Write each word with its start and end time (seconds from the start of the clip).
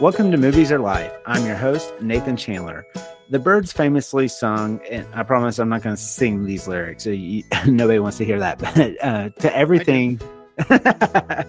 Welcome 0.00 0.30
to 0.30 0.38
Movies 0.38 0.72
Are 0.72 0.78
Life. 0.78 1.12
I'm 1.26 1.44
your 1.44 1.56
host, 1.56 1.92
Nathan 2.00 2.34
Chandler. 2.34 2.86
The 3.28 3.38
Byrds 3.38 3.70
famously 3.70 4.28
sung, 4.28 4.80
and 4.90 5.06
I 5.12 5.22
promise 5.24 5.58
I'm 5.58 5.68
not 5.68 5.82
going 5.82 5.94
to 5.94 6.00
sing 6.00 6.46
these 6.46 6.66
lyrics. 6.66 7.04
So 7.04 7.10
you, 7.10 7.44
nobody 7.66 7.98
wants 7.98 8.16
to 8.16 8.24
hear 8.24 8.38
that. 8.38 8.58
But 8.58 9.04
uh, 9.04 9.28
to 9.28 9.54
everything, 9.54 10.16
to 10.68 11.46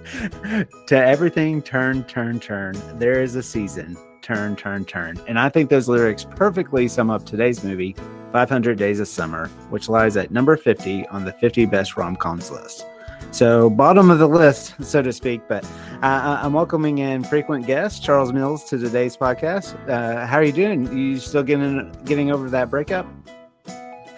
everything, 0.92 1.62
turn, 1.62 2.04
turn, 2.04 2.42
turn. 2.42 2.76
There 3.00 3.22
is 3.22 3.38
a 3.38 3.44
season. 3.44 3.98
Turn, 4.22 4.58
turn, 4.58 4.84
turn. 4.84 5.18
And 5.30 5.40
I 5.40 5.48
think 5.48 5.70
those 5.70 5.88
lyrics 5.88 6.26
perfectly 6.26 6.90
sum 6.90 7.10
up 7.10 7.26
today's 7.26 7.64
movie, 7.64 7.96
500 8.34 8.78
Days 8.78 9.00
of 9.00 9.08
Summer, 9.08 9.48
which 9.70 9.88
lies 9.88 10.18
at 10.18 10.30
number 10.30 10.58
50 10.58 11.08
on 11.08 11.24
the 11.24 11.32
50 11.32 11.68
best 11.68 11.96
rom 11.96 12.18
coms 12.18 12.52
list. 12.52 12.86
So, 13.32 13.70
bottom 13.70 14.12
of 14.12 14.20
the 14.20 14.28
list, 14.28 14.76
so 14.84 15.02
to 15.02 15.14
speak. 15.14 15.42
But 15.48 15.64
uh, 16.04 16.42
I'm 16.44 16.52
welcoming 16.52 16.98
in 16.98 17.24
frequent 17.24 17.66
guest 17.66 18.04
Charles 18.04 18.34
Mills 18.34 18.66
to 18.66 18.78
today's 18.78 19.16
podcast. 19.16 19.74
Uh, 19.90 20.28
how 20.28 20.36
are 20.36 20.44
you 20.44 20.52
doing? 20.52 20.96
You 20.96 21.18
still 21.18 21.42
getting 21.42 21.96
getting 22.04 22.30
over 22.30 22.50
that 22.50 22.70
breakup? 22.70 23.08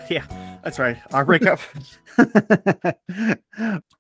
Yeah, 0.09 0.25
that's 0.63 0.79
right. 0.79 0.97
Our 1.13 1.25
breakup. 1.25 1.59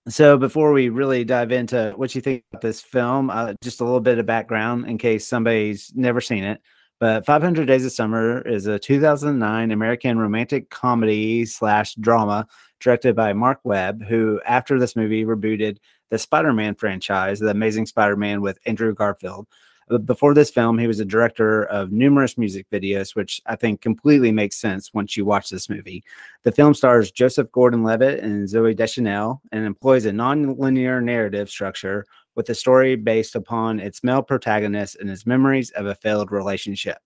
so, 0.09 0.35
before 0.35 0.73
we 0.73 0.89
really 0.89 1.23
dive 1.23 1.51
into 1.51 1.93
what 1.95 2.15
you 2.15 2.21
think 2.21 2.43
about 2.51 2.63
this 2.63 2.81
film, 2.81 3.29
uh, 3.29 3.53
just 3.61 3.81
a 3.81 3.85
little 3.85 4.01
bit 4.01 4.17
of 4.17 4.25
background 4.25 4.87
in 4.87 4.97
case 4.97 5.27
somebody's 5.27 5.91
never 5.95 6.21
seen 6.21 6.43
it. 6.43 6.59
But 6.99 7.25
500 7.25 7.67
Days 7.67 7.85
of 7.85 7.91
Summer 7.91 8.41
is 8.47 8.65
a 8.65 8.79
2009 8.79 9.71
American 9.71 10.17
romantic 10.17 10.71
comedy 10.71 11.45
slash 11.45 11.93
drama 11.95 12.47
directed 12.83 13.15
by 13.15 13.33
Marc 13.33 13.59
Webb, 13.63 14.03
who 14.03 14.41
after 14.45 14.77
this 14.77 14.95
movie 14.95 15.25
rebooted 15.25 15.77
the 16.09 16.19
Spider-Man 16.19 16.75
franchise, 16.75 17.39
The 17.39 17.49
Amazing 17.49 17.87
Spider-Man 17.87 18.41
with 18.41 18.59
Andrew 18.65 18.93
Garfield. 18.93 19.47
Uh, 19.89 19.97
before 19.97 20.33
this 20.33 20.51
film, 20.51 20.77
he 20.77 20.87
was 20.87 20.99
a 20.99 21.05
director 21.05 21.63
of 21.65 21.91
numerous 21.91 22.37
music 22.37 22.67
videos, 22.71 23.15
which 23.15 23.41
I 23.45 23.55
think 23.55 23.81
completely 23.81 24.31
makes 24.31 24.57
sense 24.57 24.93
once 24.93 25.17
you 25.17 25.25
watch 25.25 25.49
this 25.49 25.69
movie. 25.69 26.03
The 26.43 26.51
film 26.51 26.73
stars 26.73 27.11
Joseph 27.11 27.51
Gordon-Levitt 27.51 28.23
and 28.23 28.47
Zooey 28.47 28.75
Deschanel 28.75 29.41
and 29.51 29.65
employs 29.65 30.05
a 30.05 30.13
non-linear 30.13 31.01
narrative 31.01 31.49
structure 31.49 32.05
with 32.35 32.45
the 32.47 32.55
story 32.55 32.95
based 32.95 33.35
upon 33.35 33.79
its 33.79 34.03
male 34.03 34.23
protagonist 34.23 34.97
and 34.99 35.09
his 35.09 35.25
memories 35.25 35.71
of 35.71 35.85
a 35.85 35.95
failed 35.95 36.31
relationship. 36.31 36.97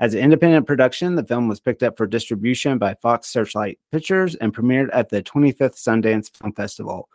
As 0.00 0.14
an 0.14 0.20
independent 0.20 0.66
production, 0.66 1.14
the 1.14 1.24
film 1.24 1.48
was 1.48 1.60
picked 1.60 1.82
up 1.82 1.96
for 1.96 2.06
distribution 2.06 2.78
by 2.78 2.94
Fox 2.94 3.28
Searchlight 3.28 3.78
Pictures 3.92 4.34
and 4.36 4.54
premiered 4.54 4.88
at 4.92 5.08
the 5.08 5.22
25th 5.22 5.76
Sundance 5.76 6.34
Film 6.36 6.52
Festival. 6.52 7.08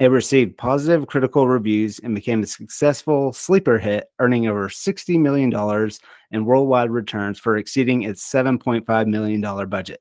It 0.00 0.10
received 0.10 0.56
positive 0.56 1.06
critical 1.06 1.46
reviews 1.46 2.00
and 2.00 2.14
became 2.14 2.42
a 2.42 2.46
successful 2.46 3.32
sleeper 3.32 3.78
hit, 3.78 4.10
earning 4.18 4.48
over 4.48 4.68
$60 4.68 5.20
million 5.20 5.90
in 6.32 6.44
worldwide 6.44 6.90
returns 6.90 7.38
for 7.38 7.56
exceeding 7.56 8.02
its 8.02 8.28
$7.5 8.28 9.06
million 9.06 9.68
budget. 9.68 10.00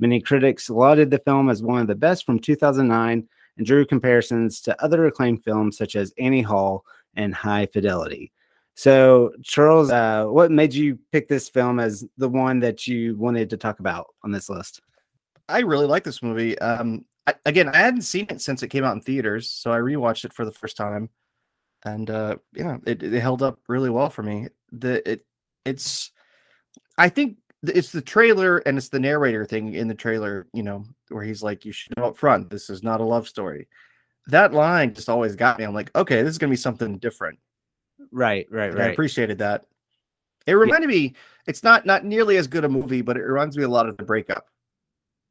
Many 0.00 0.20
critics 0.20 0.70
lauded 0.70 1.10
the 1.10 1.18
film 1.18 1.50
as 1.50 1.62
one 1.62 1.80
of 1.80 1.86
the 1.86 1.94
best 1.94 2.24
from 2.24 2.38
2009 2.38 3.28
and 3.56 3.66
drew 3.66 3.84
comparisons 3.84 4.60
to 4.62 4.82
other 4.82 5.06
acclaimed 5.06 5.44
films 5.44 5.76
such 5.76 5.94
as 5.94 6.14
Annie 6.18 6.42
Hall 6.42 6.84
and 7.14 7.34
High 7.34 7.66
Fidelity. 7.66 8.32
So, 8.74 9.32
Charles, 9.42 9.90
uh, 9.90 10.26
what 10.26 10.50
made 10.50 10.74
you 10.74 10.98
pick 11.12 11.28
this 11.28 11.48
film 11.48 11.78
as 11.78 12.04
the 12.16 12.28
one 12.28 12.58
that 12.60 12.86
you 12.86 13.16
wanted 13.16 13.50
to 13.50 13.56
talk 13.56 13.78
about 13.78 14.08
on 14.24 14.32
this 14.32 14.48
list? 14.48 14.80
I 15.48 15.60
really 15.60 15.86
like 15.86 16.02
this 16.02 16.22
movie. 16.22 16.58
Um, 16.58 17.04
I, 17.26 17.34
again, 17.46 17.68
I 17.68 17.76
hadn't 17.76 18.02
seen 18.02 18.26
it 18.30 18.40
since 18.40 18.62
it 18.62 18.68
came 18.68 18.84
out 18.84 18.94
in 18.94 19.00
theaters, 19.00 19.50
so 19.50 19.72
I 19.72 19.78
rewatched 19.78 20.24
it 20.24 20.32
for 20.32 20.44
the 20.44 20.52
first 20.52 20.76
time, 20.76 21.08
and 21.84 22.10
uh, 22.10 22.36
yeah, 22.52 22.78
it, 22.86 23.02
it 23.02 23.20
held 23.20 23.42
up 23.42 23.60
really 23.68 23.90
well 23.90 24.10
for 24.10 24.22
me. 24.22 24.48
The 24.72 25.08
it 25.08 25.24
it's, 25.64 26.10
I 26.98 27.08
think 27.08 27.38
it's 27.62 27.92
the 27.92 28.02
trailer 28.02 28.58
and 28.58 28.76
it's 28.76 28.90
the 28.90 29.00
narrator 29.00 29.46
thing 29.46 29.74
in 29.74 29.88
the 29.88 29.94
trailer, 29.94 30.48
you 30.52 30.62
know, 30.62 30.84
where 31.08 31.24
he's 31.24 31.42
like, 31.42 31.64
"You 31.64 31.72
should 31.72 31.96
know 31.96 32.06
up 32.06 32.16
front, 32.18 32.50
this 32.50 32.68
is 32.70 32.82
not 32.82 33.00
a 33.00 33.04
love 33.04 33.28
story." 33.28 33.68
That 34.26 34.52
line 34.52 34.94
just 34.94 35.08
always 35.08 35.36
got 35.36 35.58
me. 35.58 35.64
I'm 35.64 35.74
like, 35.74 35.94
okay, 35.94 36.22
this 36.22 36.30
is 36.30 36.38
gonna 36.38 36.50
be 36.50 36.56
something 36.56 36.98
different. 36.98 37.38
Right, 38.14 38.46
right, 38.50 38.72
And 38.72 38.78
right. 38.78 38.88
I 38.90 38.92
appreciated 38.92 39.38
that. 39.38 39.66
It 40.46 40.54
reminded 40.54 40.88
me. 40.88 41.14
It's 41.46 41.62
not 41.62 41.86
not 41.86 42.04
nearly 42.04 42.36
as 42.36 42.46
good 42.46 42.64
a 42.64 42.68
movie, 42.68 43.02
but 43.02 43.16
it 43.16 43.22
reminds 43.22 43.56
me 43.56 43.64
a 43.64 43.68
lot 43.68 43.88
of 43.88 43.96
the 43.96 44.04
breakup. 44.04 44.48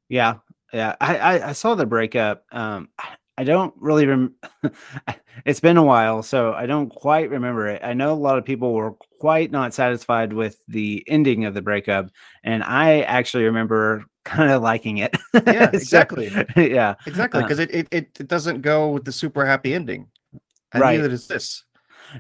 Yeah, 0.10 0.36
yeah. 0.74 0.96
I, 1.00 1.18
I 1.18 1.50
I 1.50 1.52
saw 1.54 1.76
the 1.76 1.86
breakup. 1.86 2.46
Um, 2.52 2.90
I 3.38 3.44
don't 3.44 3.74
really 3.78 4.06
rem. 4.06 4.36
it's 5.46 5.60
been 5.60 5.78
a 5.78 5.84
while, 5.84 6.22
so 6.24 6.54
I 6.54 6.66
don't 6.66 6.90
quite 6.90 7.30
remember 7.30 7.68
it. 7.68 7.82
I 7.84 7.94
know 7.94 8.12
a 8.14 8.16
lot 8.16 8.38
of 8.38 8.46
people 8.46 8.74
were 8.74 8.94
quite 9.20 9.52
not 9.52 9.74
satisfied 9.74 10.34
with 10.34 10.62
the 10.68 11.04
ending 11.08 11.46
of 11.46 11.54
the 11.54 11.62
breakup, 11.62 12.10
and 12.44 12.64
I 12.64 13.02
actually 13.02 13.46
remember 13.46 14.06
kind 14.26 14.52
of 14.52 14.62
liking 14.62 14.98
it. 15.00 15.16
Yeah, 15.46 15.72
So, 15.80 16.06
exactly. 16.06 16.30
yeah, 16.56 16.96
Exactly, 17.06 17.40
Uh, 17.40 17.48
because 17.48 17.60
it, 17.60 17.72
it 17.74 17.88
it 17.92 18.20
it 18.20 18.28
doesn't 18.28 18.62
go 18.62 18.90
with 18.92 19.06
the 19.06 19.12
super 19.12 19.46
happy 19.46 19.74
ending. 19.74 20.10
And 20.74 20.82
Right. 20.82 20.98
neither 20.98 21.10
does 21.10 21.28
this. 21.28 21.64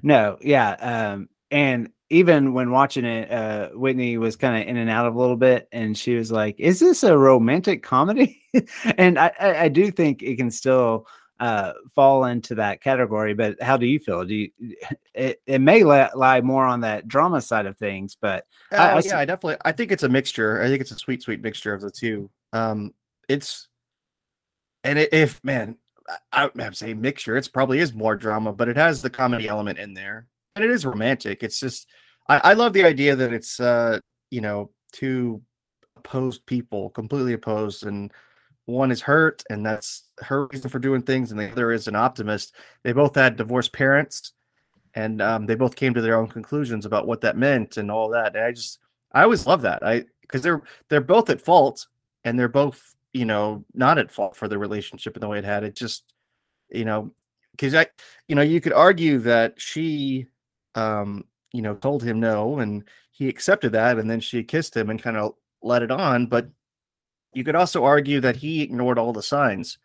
No, 0.02 0.38
yeah. 0.42 0.72
Um, 1.14 1.30
and 1.52 1.90
even 2.10 2.54
when 2.54 2.72
watching 2.72 3.06
it, 3.06 3.32
uh, 3.32 3.70
Whitney 3.70 4.18
was 4.18 4.36
kind 4.36 4.62
of 4.62 4.68
in 4.68 4.78
and 4.78 4.90
out 4.90 5.08
of 5.08 5.16
a 5.16 5.20
little 5.20 5.36
bit, 5.36 5.68
and 5.72 5.98
she 5.98 6.16
was 6.16 6.32
like, 6.32 6.60
"Is 6.60 6.80
this 6.80 7.04
a 7.04 7.18
romantic 7.18 7.84
comedy?" 7.84 8.42
and 8.98 9.18
I, 9.18 9.32
I, 9.40 9.56
I 9.64 9.68
do 9.70 9.92
think 9.92 10.22
it 10.22 10.36
can 10.36 10.52
still 10.52 11.08
uh, 11.40 11.74
fall 11.96 12.26
into 12.26 12.56
that 12.56 12.82
category. 12.82 13.34
But 13.34 13.62
how 13.62 13.78
do 13.78 13.86
you 13.86 14.00
feel? 14.00 14.26
Do 14.26 14.36
you? 14.36 14.50
It, 15.16 15.44
it 15.46 15.62
may 15.62 15.84
li- 15.84 16.10
lie 16.16 16.42
more 16.42 16.66
on 16.66 16.82
that 16.82 17.08
drama 17.08 17.40
side 17.40 17.68
of 17.68 17.78
things, 17.78 18.18
but 18.20 18.48
Oh, 18.72 18.78
I 18.78 19.00
yeah, 19.06 19.20
I 19.20 19.26
definitely. 19.26 19.58
I 19.64 19.72
think 19.72 19.92
it's 19.92 20.02
a 20.02 20.10
mixture. 20.10 20.60
I 20.60 20.68
think 20.68 20.82
it's 20.82 20.90
a 20.90 20.98
sweet, 20.98 21.22
sweet 21.22 21.40
mixture 21.40 21.72
of 21.72 21.82
the 21.82 21.92
two. 21.92 22.32
Um, 22.52 22.96
it's 23.30 23.68
and 24.84 24.98
it, 24.98 25.14
if 25.14 25.44
man, 25.44 25.78
I, 26.32 26.50
would 26.54 26.76
say 26.76 26.94
mixture. 26.94 27.38
It's 27.38 27.48
probably 27.48 27.80
is 27.80 27.94
more 27.94 28.16
drama, 28.16 28.54
but 28.54 28.68
it 28.68 28.78
has 28.78 29.02
the 29.02 29.10
comedy 29.10 29.48
element 29.48 29.80
in 29.80 29.94
there, 29.94 30.28
and 30.56 30.64
it 30.64 30.72
is 30.72 30.86
romantic. 30.86 31.44
It's 31.44 31.60
just 31.60 31.88
I, 32.28 32.40
I 32.40 32.54
love 32.54 32.74
the 32.74 32.84
idea 32.84 33.16
that 33.16 33.34
it's 33.34 33.60
uh 33.60 34.00
you 34.30 34.42
know 34.42 34.72
two 34.92 35.42
opposed 35.98 36.46
people, 36.46 36.90
completely 36.90 37.34
opposed, 37.34 37.86
and 37.86 38.12
one 38.66 38.92
is 38.92 39.02
hurt, 39.02 39.44
and 39.50 39.66
that's 39.66 40.10
her 40.20 40.48
reason 40.48 40.70
for 40.70 40.80
doing 40.80 41.02
things, 41.02 41.32
and 41.32 41.40
the 41.40 41.52
other 41.52 41.72
is 41.72 41.88
an 41.88 41.96
optimist. 41.96 42.56
They 42.84 42.94
both 42.94 43.16
had 43.16 43.36
divorced 43.36 43.74
parents, 43.74 44.34
and 44.94 45.22
um, 45.22 45.46
they 45.46 45.56
both 45.56 45.76
came 45.76 45.94
to 45.94 46.02
their 46.02 46.18
own 46.18 46.28
conclusions 46.28 46.86
about 46.86 47.08
what 47.08 47.22
that 47.22 47.38
meant 47.38 47.78
and 47.78 47.92
all 47.92 48.10
that. 48.10 48.36
And 48.36 48.46
I 48.46 48.52
just, 48.52 48.80
I 49.12 49.24
always 49.24 49.48
love 49.48 49.62
that. 49.64 49.84
I 49.84 50.06
because 50.22 50.42
they're 50.42 50.62
they're 50.90 51.02
both 51.02 51.30
at 51.30 51.42
fault, 51.42 51.88
and 52.24 52.40
they're 52.40 52.48
both 52.48 52.96
you 53.14 53.26
know 53.26 53.66
not 53.74 53.98
at 53.98 54.12
fault 54.12 54.36
for 54.36 54.48
the 54.48 54.58
relationship 54.58 55.16
and 55.16 55.24
the 55.24 55.28
way 55.28 55.40
it 55.40 55.46
had. 55.46 55.64
It 55.64 55.76
just, 55.76 56.14
you 56.70 56.86
know, 56.86 57.14
because 57.52 57.76
I, 57.76 57.88
you 58.28 58.36
know, 58.36 58.42
you 58.42 58.62
could 58.62 58.74
argue 58.74 59.20
that 59.20 59.60
she, 59.62 60.28
um, 60.76 61.26
you 61.54 61.62
know, 61.62 61.76
told 61.76 62.04
him 62.04 62.20
no, 62.20 62.60
and 62.60 62.84
he 63.12 63.30
accepted 63.30 63.74
that, 63.74 64.00
and 64.00 64.10
then 64.10 64.20
she 64.20 64.44
kissed 64.44 64.76
him 64.76 64.90
and 64.90 65.02
kind 65.02 65.18
of 65.18 65.36
let 65.62 65.84
it 65.84 65.92
on, 65.92 66.28
but 66.28 66.50
you 67.34 67.44
could 67.44 67.56
also 67.56 67.84
argue 67.84 68.20
that 68.22 68.36
he 68.38 68.62
ignored 68.62 69.00
all 69.00 69.14
the 69.14 69.24
signs 69.24 69.78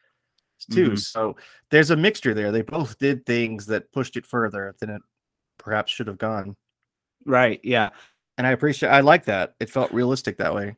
too. 0.71 0.93
Mhm. 0.93 0.99
So 0.99 1.37
there's 1.71 1.91
a 1.91 1.97
mixture 1.97 2.35
there. 2.35 2.53
They 2.53 2.63
both 2.63 2.99
did 2.99 3.27
things 3.27 3.67
that 3.67 3.93
pushed 3.93 4.17
it 4.17 4.27
further 4.27 4.75
than 4.81 4.91
it 4.91 5.03
perhaps 5.59 5.93
should 5.93 6.09
have 6.09 6.19
gone. 6.19 6.57
right, 7.25 7.61
yeah, 7.63 7.91
And 8.39 8.47
I 8.47 8.53
appreciate 8.53 8.91
I 8.91 9.01
like 9.01 9.25
that. 9.27 9.55
It 9.61 9.71
felt 9.71 9.93
realistic 9.93 10.39
that 10.39 10.55
way. 10.55 10.77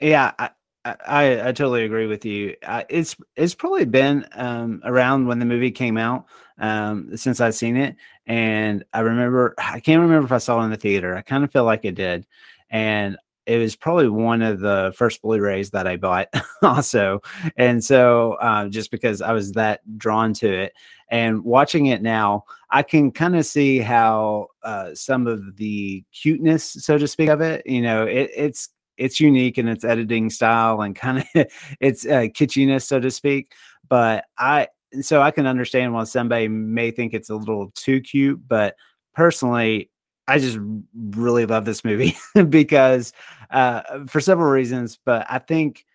yeah. 0.00 0.32
I, 0.38 0.50
I, 0.84 1.48
I 1.48 1.52
totally 1.52 1.84
agree 1.84 2.06
with 2.06 2.24
you. 2.24 2.56
I, 2.66 2.84
it's 2.88 3.16
it's 3.36 3.54
probably 3.54 3.84
been 3.84 4.26
um, 4.32 4.80
around 4.84 5.26
when 5.26 5.38
the 5.38 5.44
movie 5.44 5.70
came 5.70 5.96
out 5.96 6.26
um, 6.58 7.16
since 7.16 7.40
I've 7.40 7.54
seen 7.54 7.76
it, 7.76 7.94
and 8.26 8.84
I 8.92 9.00
remember 9.00 9.54
I 9.58 9.78
can't 9.78 10.02
remember 10.02 10.26
if 10.26 10.32
I 10.32 10.38
saw 10.38 10.60
it 10.60 10.64
in 10.64 10.70
the 10.70 10.76
theater. 10.76 11.16
I 11.16 11.22
kind 11.22 11.44
of 11.44 11.52
feel 11.52 11.64
like 11.64 11.84
it 11.84 11.94
did, 11.94 12.26
and 12.70 13.16
it 13.46 13.58
was 13.58 13.76
probably 13.76 14.08
one 14.08 14.42
of 14.42 14.58
the 14.60 14.92
first 14.96 15.22
Blu-rays 15.22 15.70
that 15.70 15.86
I 15.86 15.96
bought 15.96 16.28
also, 16.62 17.20
and 17.56 17.82
so 17.82 18.32
uh, 18.34 18.68
just 18.68 18.90
because 18.90 19.22
I 19.22 19.32
was 19.32 19.52
that 19.52 19.82
drawn 19.98 20.34
to 20.34 20.52
it, 20.52 20.72
and 21.10 21.44
watching 21.44 21.86
it 21.86 22.02
now, 22.02 22.42
I 22.70 22.82
can 22.82 23.12
kind 23.12 23.36
of 23.36 23.46
see 23.46 23.78
how 23.78 24.48
uh, 24.64 24.94
some 24.94 25.28
of 25.28 25.56
the 25.56 26.04
cuteness, 26.12 26.64
so 26.64 26.98
to 26.98 27.06
speak, 27.06 27.28
of 27.28 27.40
it. 27.40 27.64
You 27.66 27.82
know, 27.82 28.04
it, 28.04 28.30
it's 28.34 28.70
it's 28.96 29.20
unique 29.20 29.58
in 29.58 29.68
its 29.68 29.84
editing 29.84 30.30
style 30.30 30.80
and 30.80 30.94
kind 30.94 31.18
of 31.18 31.46
its 31.80 32.06
uh, 32.06 32.28
kitschiness, 32.34 32.82
so 32.82 33.00
to 33.00 33.10
speak. 33.10 33.52
But 33.88 34.24
I 34.38 34.68
so 35.00 35.22
I 35.22 35.30
can 35.30 35.46
understand 35.46 35.94
why 35.94 36.04
somebody 36.04 36.48
may 36.48 36.90
think 36.90 37.14
it's 37.14 37.30
a 37.30 37.36
little 37.36 37.72
too 37.74 38.00
cute, 38.00 38.46
but 38.46 38.76
personally, 39.14 39.90
I 40.28 40.38
just 40.38 40.58
really 40.94 41.46
love 41.46 41.64
this 41.64 41.84
movie 41.84 42.16
because 42.48 43.12
uh, 43.50 44.04
for 44.06 44.20
several 44.20 44.50
reasons. 44.50 44.98
But 45.04 45.26
I 45.28 45.38
think 45.38 45.86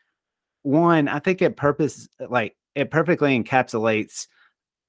one, 0.64 1.08
I 1.08 1.20
think 1.20 1.42
it 1.42 1.56
purpose 1.58 2.08
like 2.30 2.56
it 2.76 2.92
perfectly 2.92 3.42
encapsulates 3.42 4.28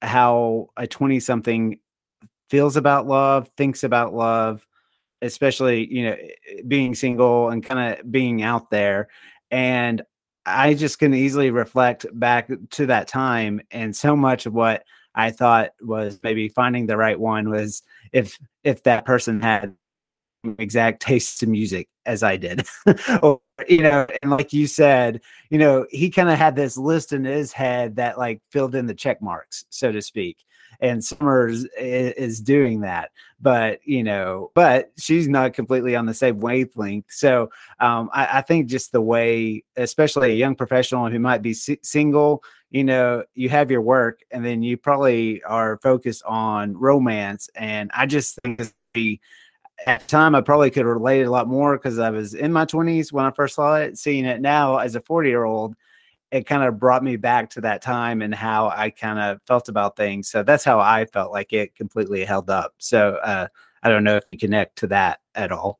how 0.01 0.69
a 0.77 0.87
20 0.87 1.19
something 1.19 1.79
feels 2.49 2.75
about 2.75 3.07
love, 3.07 3.49
thinks 3.57 3.83
about 3.83 4.13
love, 4.13 4.65
especially 5.21 5.91
you 5.93 6.03
know 6.05 6.15
being 6.67 6.95
single 6.95 7.49
and 7.49 7.63
kind 7.63 7.99
of 7.99 8.11
being 8.11 8.41
out 8.41 8.69
there 8.69 9.07
and 9.51 10.01
i 10.45 10.73
just 10.73 10.99
can 10.99 11.13
easily 11.13 11.51
reflect 11.51 12.05
back 12.13 12.49
to 12.69 12.85
that 12.85 13.07
time 13.07 13.59
and 13.71 13.95
so 13.95 14.15
much 14.15 14.45
of 14.45 14.53
what 14.53 14.83
i 15.15 15.29
thought 15.29 15.71
was 15.81 16.19
maybe 16.23 16.49
finding 16.49 16.85
the 16.85 16.97
right 16.97 17.19
one 17.19 17.49
was 17.49 17.83
if 18.13 18.39
if 18.63 18.83
that 18.83 19.05
person 19.05 19.41
had 19.41 19.75
exact 20.57 21.01
tastes 21.01 21.43
in 21.43 21.51
music 21.51 21.87
as 22.05 22.23
I 22.23 22.37
did. 22.37 22.65
or, 23.21 23.41
you 23.67 23.83
know, 23.83 24.07
and 24.21 24.31
like 24.31 24.53
you 24.53 24.67
said, 24.67 25.21
you 25.49 25.57
know, 25.57 25.85
he 25.89 26.09
kind 26.09 26.29
of 26.29 26.37
had 26.37 26.55
this 26.55 26.77
list 26.77 27.13
in 27.13 27.25
his 27.25 27.51
head 27.51 27.97
that 27.97 28.17
like 28.17 28.41
filled 28.51 28.75
in 28.75 28.85
the 28.85 28.93
check 28.93 29.21
marks, 29.21 29.65
so 29.69 29.91
to 29.91 30.01
speak. 30.01 30.37
And 30.81 31.03
Summers 31.03 31.65
is, 31.77 32.13
is 32.13 32.41
doing 32.41 32.81
that, 32.81 33.11
but 33.41 33.79
you 33.83 34.03
know, 34.03 34.51
but 34.55 34.91
she's 34.97 35.27
not 35.27 35.53
completely 35.53 35.95
on 35.95 36.05
the 36.05 36.13
same 36.13 36.39
wavelength. 36.39 37.05
So 37.09 37.49
um, 37.79 38.09
I, 38.13 38.39
I, 38.39 38.41
think 38.41 38.67
just 38.67 38.91
the 38.91 39.01
way, 39.01 39.63
especially 39.75 40.31
a 40.31 40.35
young 40.35 40.55
professional 40.55 41.09
who 41.09 41.19
might 41.19 41.41
be 41.41 41.53
si- 41.53 41.79
single, 41.83 42.43
you 42.71 42.83
know, 42.83 43.23
you 43.33 43.49
have 43.49 43.71
your 43.71 43.81
work, 43.81 44.21
and 44.31 44.45
then 44.45 44.63
you 44.63 44.77
probably 44.77 45.43
are 45.43 45.79
focused 45.83 46.23
on 46.23 46.77
romance. 46.77 47.49
And 47.55 47.91
I 47.93 48.05
just 48.05 48.39
think 48.43 48.71
at 49.85 50.01
the 50.01 50.07
time 50.07 50.35
I 50.35 50.41
probably 50.41 50.71
could 50.71 50.85
relate 50.85 51.23
a 51.23 51.31
lot 51.31 51.47
more 51.47 51.77
because 51.77 51.99
I 51.99 52.09
was 52.09 52.33
in 52.33 52.51
my 52.51 52.65
20s 52.65 53.11
when 53.11 53.25
I 53.25 53.31
first 53.31 53.55
saw 53.55 53.75
it. 53.75 53.97
Seeing 53.97 54.25
it 54.25 54.41
now 54.41 54.77
as 54.77 54.95
a 54.95 55.01
40 55.01 55.29
year 55.29 55.43
old, 55.43 55.75
it 56.31 56.45
kind 56.45 56.63
of 56.63 56.79
brought 56.79 57.03
me 57.03 57.15
back 57.15 57.49
to 57.51 57.61
that 57.61 57.81
time 57.81 58.21
and 58.21 58.33
how 58.33 58.69
I 58.69 58.91
kind 58.91 59.19
of 59.19 59.41
felt 59.47 59.69
about 59.69 59.95
things. 59.95 60.29
So 60.29 60.43
that's 60.43 60.63
how 60.63 60.79
I 60.79 61.05
felt 61.05 61.31
like 61.31 61.53
it 61.53 61.75
completely 61.75 62.23
held 62.23 62.49
up. 62.49 62.73
So 62.77 63.15
uh, 63.23 63.47
I 63.81 63.89
don't 63.89 64.03
know 64.03 64.17
if 64.17 64.25
you 64.31 64.37
connect 64.37 64.77
to 64.77 64.87
that 64.87 65.19
at 65.35 65.51
all. 65.51 65.79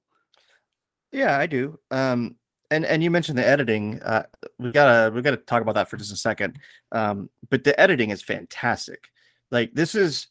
Yeah, 1.11 1.37
I 1.37 1.45
do. 1.45 1.79
Um, 1.91 2.35
and 2.71 2.85
and 2.85 3.03
you 3.03 3.09
mentioned 3.09 3.37
the 3.37 3.47
editing. 3.47 4.01
Uh, 4.01 4.23
we 4.59 4.71
gotta 4.71 5.11
we 5.11 5.21
gotta 5.21 5.37
talk 5.37 5.61
about 5.61 5.75
that 5.75 5.89
for 5.89 5.97
just 5.97 6.11
a 6.11 6.17
second. 6.17 6.59
Um, 6.91 7.29
but 7.49 7.63
the 7.63 7.79
editing 7.79 8.11
is 8.11 8.21
fantastic. 8.21 9.09
Like 9.51 9.73
this 9.73 9.95
is 9.95 10.27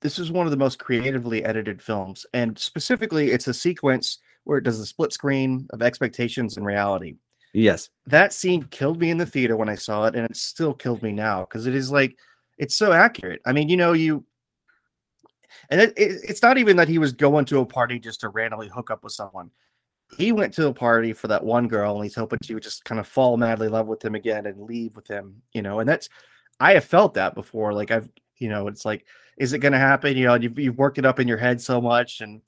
this 0.00 0.18
is 0.18 0.32
one 0.32 0.46
of 0.46 0.50
the 0.50 0.56
most 0.56 0.78
creatively 0.78 1.44
edited 1.44 1.80
films, 1.80 2.26
and 2.32 2.58
specifically, 2.58 3.30
it's 3.30 3.46
a 3.46 3.54
sequence 3.54 4.18
where 4.44 4.58
it 4.58 4.64
does 4.64 4.78
a 4.80 4.86
split 4.86 5.12
screen 5.12 5.66
of 5.70 5.82
expectations 5.82 6.56
and 6.56 6.66
reality. 6.66 7.16
Yes, 7.52 7.90
that 8.06 8.32
scene 8.32 8.64
killed 8.64 9.00
me 9.00 9.10
in 9.10 9.18
the 9.18 9.26
theater 9.26 9.56
when 9.56 9.68
I 9.68 9.74
saw 9.74 10.06
it, 10.06 10.14
and 10.14 10.28
it 10.28 10.36
still 10.36 10.74
killed 10.74 11.02
me 11.02 11.12
now 11.12 11.40
because 11.40 11.66
it 11.66 11.74
is 11.74 11.90
like 11.90 12.16
it's 12.58 12.76
so 12.76 12.92
accurate. 12.92 13.40
I 13.46 13.52
mean, 13.52 13.68
you 13.68 13.76
know, 13.76 13.92
you 13.92 14.24
and 15.70 15.80
it, 15.80 15.94
it, 15.96 16.20
it's 16.28 16.42
not 16.42 16.58
even 16.58 16.76
that 16.76 16.88
he 16.88 16.98
was 16.98 17.12
going 17.12 17.44
to 17.46 17.60
a 17.60 17.66
party 17.66 17.98
just 17.98 18.20
to 18.20 18.28
randomly 18.28 18.68
hook 18.68 18.90
up 18.90 19.02
with 19.02 19.12
someone. 19.12 19.50
He 20.16 20.30
went 20.32 20.54
to 20.54 20.68
a 20.68 20.74
party 20.74 21.12
for 21.12 21.28
that 21.28 21.44
one 21.44 21.66
girl, 21.66 21.96
and 21.96 22.04
he's 22.04 22.14
hoping 22.14 22.38
she 22.42 22.54
would 22.54 22.62
just 22.62 22.84
kind 22.84 23.00
of 23.00 23.08
fall 23.08 23.36
madly 23.36 23.66
in 23.66 23.72
love 23.72 23.86
with 23.86 24.04
him 24.04 24.14
again 24.14 24.46
and 24.46 24.62
leave 24.62 24.94
with 24.94 25.08
him, 25.08 25.42
you 25.52 25.62
know. 25.62 25.80
And 25.80 25.88
that's 25.88 26.08
I 26.60 26.74
have 26.74 26.84
felt 26.84 27.14
that 27.14 27.34
before. 27.34 27.72
Like 27.72 27.90
I've, 27.90 28.08
you 28.38 28.48
know, 28.48 28.68
it's 28.68 28.84
like 28.84 29.06
is 29.36 29.52
it 29.52 29.58
going 29.58 29.72
to 29.72 29.78
happen? 29.78 30.16
You 30.16 30.26
know, 30.26 30.34
you've, 30.34 30.58
you've 30.58 30.78
worked 30.78 30.98
it 30.98 31.04
up 31.04 31.20
in 31.20 31.28
your 31.28 31.36
head 31.36 31.60
so 31.60 31.80
much, 31.80 32.20
and 32.20 32.40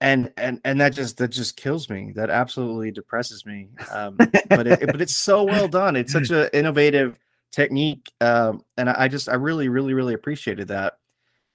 and 0.00 0.32
and 0.36 0.60
and 0.64 0.80
that 0.80 0.94
just 0.94 1.16
that 1.18 1.28
just 1.28 1.56
kills 1.56 1.88
me. 1.88 2.12
That 2.14 2.30
absolutely 2.30 2.90
depresses 2.90 3.46
me. 3.46 3.68
Um, 3.90 4.16
but 4.16 4.66
it, 4.66 4.86
but 4.86 5.00
it's 5.00 5.14
so 5.14 5.44
well 5.44 5.68
done. 5.68 5.96
It's 5.96 6.12
such 6.12 6.30
an 6.30 6.48
innovative 6.52 7.18
technique, 7.50 8.10
um, 8.20 8.62
and 8.76 8.90
I, 8.90 9.04
I 9.04 9.08
just 9.08 9.28
I 9.28 9.34
really 9.34 9.68
really 9.68 9.94
really 9.94 10.14
appreciated 10.14 10.68
that. 10.68 10.98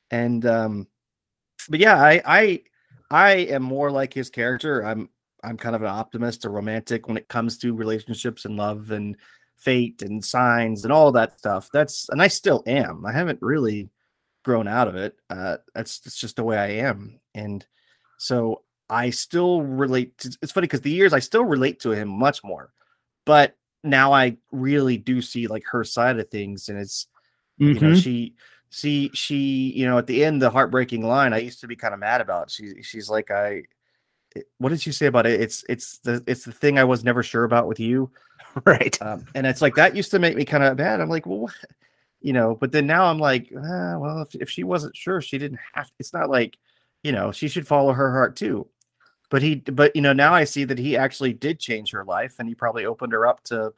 And 0.10 0.46
um, 0.46 0.88
but 1.70 1.80
yeah, 1.80 2.02
I 2.02 2.22
I 2.26 2.62
I 3.12 3.32
am 3.32 3.62
more 3.62 3.92
like 3.92 4.14
his 4.14 4.30
character. 4.30 4.84
I'm 4.86 5.10
I'm 5.44 5.58
kind 5.58 5.76
of 5.76 5.84
an 5.84 5.90
optimist, 5.90 6.46
a 6.46 6.50
romantic 6.50 7.08
when 7.08 7.18
it 7.18 7.28
comes 7.28 7.58
to 7.60 7.76
relationships 7.76 8.46
and 8.46 8.58
love 8.58 8.92
and 8.92 9.18
fate 9.58 10.02
and 10.02 10.24
signs 10.24 10.84
and 10.84 10.92
all 10.92 11.12
that 11.12 11.38
stuff. 11.38 11.70
That's 11.72 12.10
and 12.10 12.22
I 12.22 12.28
still 12.28 12.64
am. 12.66 13.06
I 13.06 13.12
haven't 13.12 13.42
really 13.42 13.90
grown 14.44 14.68
out 14.68 14.88
of 14.88 14.96
it. 14.96 15.16
Uh, 15.30 15.58
that's 15.76 16.00
that's 16.00 16.18
just 16.18 16.38
the 16.38 16.44
way 16.44 16.58
I 16.58 16.88
am, 16.88 17.20
and 17.36 17.64
so 18.22 18.62
I 18.88 19.10
still 19.10 19.64
relate. 19.64 20.16
To, 20.20 20.38
it's 20.44 20.52
funny 20.52 20.66
because 20.66 20.82
the 20.82 20.92
years 20.92 21.12
I 21.12 21.18
still 21.18 21.44
relate 21.44 21.80
to 21.80 21.90
him 21.90 22.08
much 22.08 22.44
more, 22.44 22.72
but 23.26 23.58
now 23.84 24.14
I 24.14 24.38
really 24.52 24.96
do 24.98 25.24
see 25.24 25.48
like 25.48 25.64
her 25.72 25.84
side 25.84 26.20
of 26.20 26.30
things, 26.30 26.70
and 26.70 26.78
it's 26.78 27.08
mm-hmm. 27.60 27.74
you 27.74 27.80
know 27.80 27.94
mm-hmm. 27.94 28.00
she 28.00 28.36
see 28.70 29.10
she 29.16 29.74
you 29.76 29.88
know 29.88 29.98
at 29.98 30.06
the 30.06 30.24
end 30.24 30.40
the 30.40 30.52
heartbreaking 30.52 31.02
line 31.02 31.34
I 31.34 31.40
used 31.40 31.62
to 31.62 31.68
be 31.68 31.76
kind 31.76 31.96
of 31.96 32.00
mad 32.00 32.22
about. 32.22 32.52
She 32.52 32.84
she's 32.84 33.10
like 33.10 33.32
I. 33.32 33.64
What 34.60 34.70
did 34.70 34.82
she 34.82 34.92
say 34.92 35.08
about 35.08 35.26
it? 35.26 35.42
It's 35.42 35.66
it's 35.68 35.98
the 36.00 36.24
it's 36.28 36.46
the 36.46 36.54
thing 36.54 36.78
I 36.78 36.84
was 36.84 37.04
never 37.04 37.24
sure 37.24 37.44
about 37.44 37.68
with 37.68 37.80
you, 37.80 38.12
right? 38.66 39.02
Um, 39.02 39.26
and 39.34 39.48
it's 39.48 39.64
like 39.64 39.74
that 39.76 39.96
used 39.96 40.12
to 40.12 40.20
make 40.20 40.36
me 40.36 40.46
kind 40.46 40.64
of 40.64 40.78
bad. 40.78 41.02
I'm 41.02 41.10
like, 41.10 41.26
well, 41.26 41.40
what? 41.40 41.54
you 42.22 42.34
know, 42.34 42.54
but 42.54 42.72
then 42.72 42.86
now 42.86 43.06
I'm 43.06 43.18
like, 43.18 43.52
ah, 43.58 43.98
well, 43.98 44.22
if, 44.22 44.36
if 44.36 44.50
she 44.50 44.64
wasn't 44.64 44.96
sure, 44.96 45.22
she 45.22 45.40
didn't 45.40 45.60
have. 45.74 45.90
It's 45.98 46.14
not 46.14 46.30
like, 46.30 46.56
you 47.04 47.12
know, 47.12 47.32
she 47.32 47.48
should 47.48 47.68
follow 47.68 47.94
her 47.94 48.12
heart 48.12 48.36
too. 48.36 48.68
But 49.30 49.42
he, 49.42 49.56
but 49.56 49.96
you 49.96 50.02
know, 50.02 50.14
now 50.14 50.34
I 50.34 50.44
see 50.44 50.66
that 50.66 50.78
he 50.78 50.98
actually 50.98 51.34
did 51.34 51.60
change 51.60 51.92
her 51.92 52.04
life, 52.04 52.36
and 52.40 52.50
he 52.50 52.56
probably 52.56 52.86
opened 52.86 53.14
her 53.14 53.26
up 53.26 53.44
to 53.46 53.74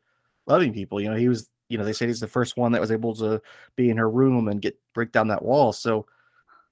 loving 0.47 0.73
people. 0.73 0.99
You 0.99 1.11
know, 1.11 1.15
he 1.15 1.29
was, 1.29 1.49
you 1.69 1.77
know, 1.77 1.85
they 1.85 1.93
said 1.93 2.07
he's 2.07 2.19
the 2.19 2.27
first 2.27 2.57
one 2.57 2.71
that 2.71 2.81
was 2.81 2.91
able 2.91 3.15
to 3.15 3.41
be 3.75 3.89
in 3.89 3.97
her 3.97 4.09
room 4.09 4.47
and 4.47 4.61
get 4.61 4.77
break 4.93 5.11
down 5.11 5.27
that 5.27 5.43
wall. 5.43 5.71
So, 5.71 6.07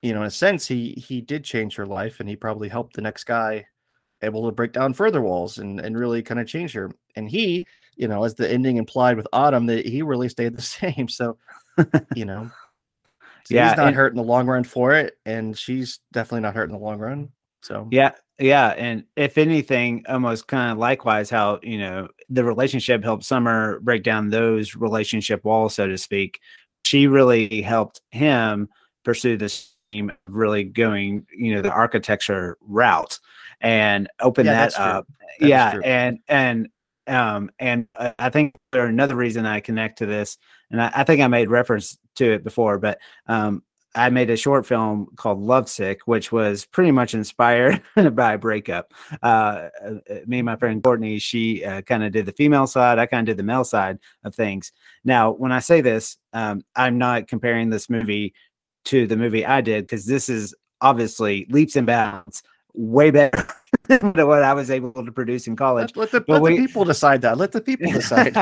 you 0.01 0.13
know, 0.13 0.21
in 0.21 0.27
a 0.27 0.31
sense, 0.31 0.68
he 0.68 0.94
he 0.94 1.21
did 1.21 1.44
change 1.44 1.75
her 1.75 1.86
life, 1.86 2.19
and 2.19 2.27
he 2.27 2.36
probably 2.36 2.69
helped 2.69 2.95
the 2.95 3.01
next 3.03 3.25
guy 3.25 3.65
able 4.24 4.45
to 4.45 4.51
break 4.51 4.74
down 4.74 4.94
further 4.94 5.21
walls 5.21 5.59
and 5.59 5.80
and 5.80 5.98
really 5.98 6.24
kind 6.24 6.39
of 6.39 6.48
change 6.48 6.74
her. 6.74 6.92
And 7.15 7.30
he, 7.30 7.68
you 7.95 8.07
know, 8.07 8.24
as 8.24 8.36
the 8.36 8.51
ending 8.51 8.77
implied 8.77 9.18
with 9.18 9.27
Autumn, 9.31 9.68
that 9.68 9.86
he 9.86 10.01
really 10.01 10.30
stayed 10.30 10.56
the 10.56 10.62
same. 10.63 11.07
So 11.07 11.38
you 12.15 12.25
know. 12.25 12.50
So 13.46 13.56
yeah, 13.56 13.70
he's 13.70 13.78
not 13.78 13.88
and, 13.88 13.96
hurt 13.96 14.14
in 14.14 14.18
the 14.18 14.24
long 14.24 14.48
run 14.48 14.64
for 14.64 14.94
it, 14.94 15.18
and 15.26 15.58
she's 15.58 16.00
definitely 16.14 16.42
not 16.42 16.56
hurt 16.56 16.66
in 16.66 16.72
the 16.72 16.82
long 16.82 17.00
run. 17.00 17.30
So 17.62 17.88
yeah, 17.92 18.12
yeah, 18.40 18.70
and 18.70 19.04
if 19.16 19.38
anything, 19.38 20.04
almost 20.08 20.48
kind 20.48 20.72
of 20.72 20.78
likewise, 20.78 21.30
how 21.30 21.60
you 21.62 21.78
know 21.78 22.08
the 22.30 22.44
relationship 22.44 23.04
helped 23.04 23.24
Summer 23.24 23.80
break 23.82 24.04
down 24.04 24.30
those 24.30 24.76
relationship 24.76 25.44
walls, 25.44 25.76
so 25.76 25.88
to 25.88 25.98
speak. 25.98 26.40
She 26.84 27.08
really 27.08 27.62
helped 27.62 28.02
him 28.10 28.70
pursue 29.04 29.38
this 29.38 29.76
really 30.28 30.63
going, 30.63 31.25
you 31.36 31.54
know, 31.54 31.62
the 31.62 31.72
architecture 31.72 32.58
route 32.62 33.20
and 33.60 34.10
open 34.20 34.46
yeah, 34.46 34.54
that 34.54 34.80
up. 34.80 35.08
That 35.39 35.48
yeah, 35.48 35.80
and 35.84 36.20
and 36.27 36.70
um, 37.08 37.51
and 37.60 37.88
I 37.96 38.30
think 38.30 38.56
there 38.72 38.86
another 38.86 39.15
reason 39.15 39.46
I 39.46 39.60
connect 39.60 40.00
to 40.00 40.06
this, 40.06 40.38
and 40.72 40.82
I, 40.82 40.92
I 40.96 41.04
think 41.04 41.22
I 41.22 41.28
made 41.28 41.50
reference 41.50 41.98
to 42.16 42.34
it 42.34 42.44
before, 42.44 42.78
but 42.80 43.00
um, 43.28 43.63
I 43.94 44.10
made 44.10 44.30
a 44.30 44.38
short 44.38 44.66
film 44.66 45.08
called 45.18 45.40
Lovesick, 45.40 46.01
which 46.06 46.32
was 46.32 46.66
pretty 46.66 46.92
much 46.92 47.13
inspired 47.13 47.82
by 48.13 48.34
a 48.34 48.38
breakup. 48.38 48.94
Uh, 49.22 49.70
uh, 49.86 49.94
me 50.25 50.40
and 50.40 50.46
my 50.46 50.56
friend 50.56 50.82
Courtney, 50.82 51.20
she 51.20 51.63
uh, 51.66 51.82
kind 51.82 52.04
of 52.04 52.13
did 52.13 52.25
the 52.25 52.32
female 52.32 52.68
side, 52.68 53.00
I 53.00 53.06
kind 53.06 53.28
of 53.28 53.34
did 53.34 53.40
the 53.40 53.48
male 53.48 53.66
side 53.66 54.00
of 54.24 54.34
things. 54.34 54.72
Now, 55.04 55.32
when 55.32 55.51
I 55.51 55.60
say 55.60 55.82
this, 55.82 56.18
um, 56.32 56.63
I'm 56.75 56.98
not 56.98 57.28
comparing 57.28 57.70
this 57.70 57.90
movie 57.90 58.34
to 58.86 59.08
the 59.08 59.18
movie 59.18 59.46
I 59.46 59.62
did 59.62 59.84
because 59.84 60.06
this 60.06 60.30
is 60.30 60.56
obviously 60.80 61.46
leaps 61.50 61.75
and 61.75 61.86
bounds 61.86 62.44
way 62.74 63.12
better 63.12 63.48
than 63.88 64.13
what 64.13 64.44
I 64.44 64.54
was 64.54 64.72
able 64.72 65.06
to 65.06 65.12
produce 65.12 65.48
in 65.48 65.56
college. 65.56 65.96
Let, 65.96 66.13
let, 66.13 66.25
the, 66.25 66.34
let 66.34 66.42
we, 66.42 66.51
the, 66.58 66.68
people 66.68 66.86
decide 66.86 67.22
that. 67.24 67.38
Let 67.38 67.51
the 67.51 67.62
people 67.62 67.92
decide. 67.92 68.36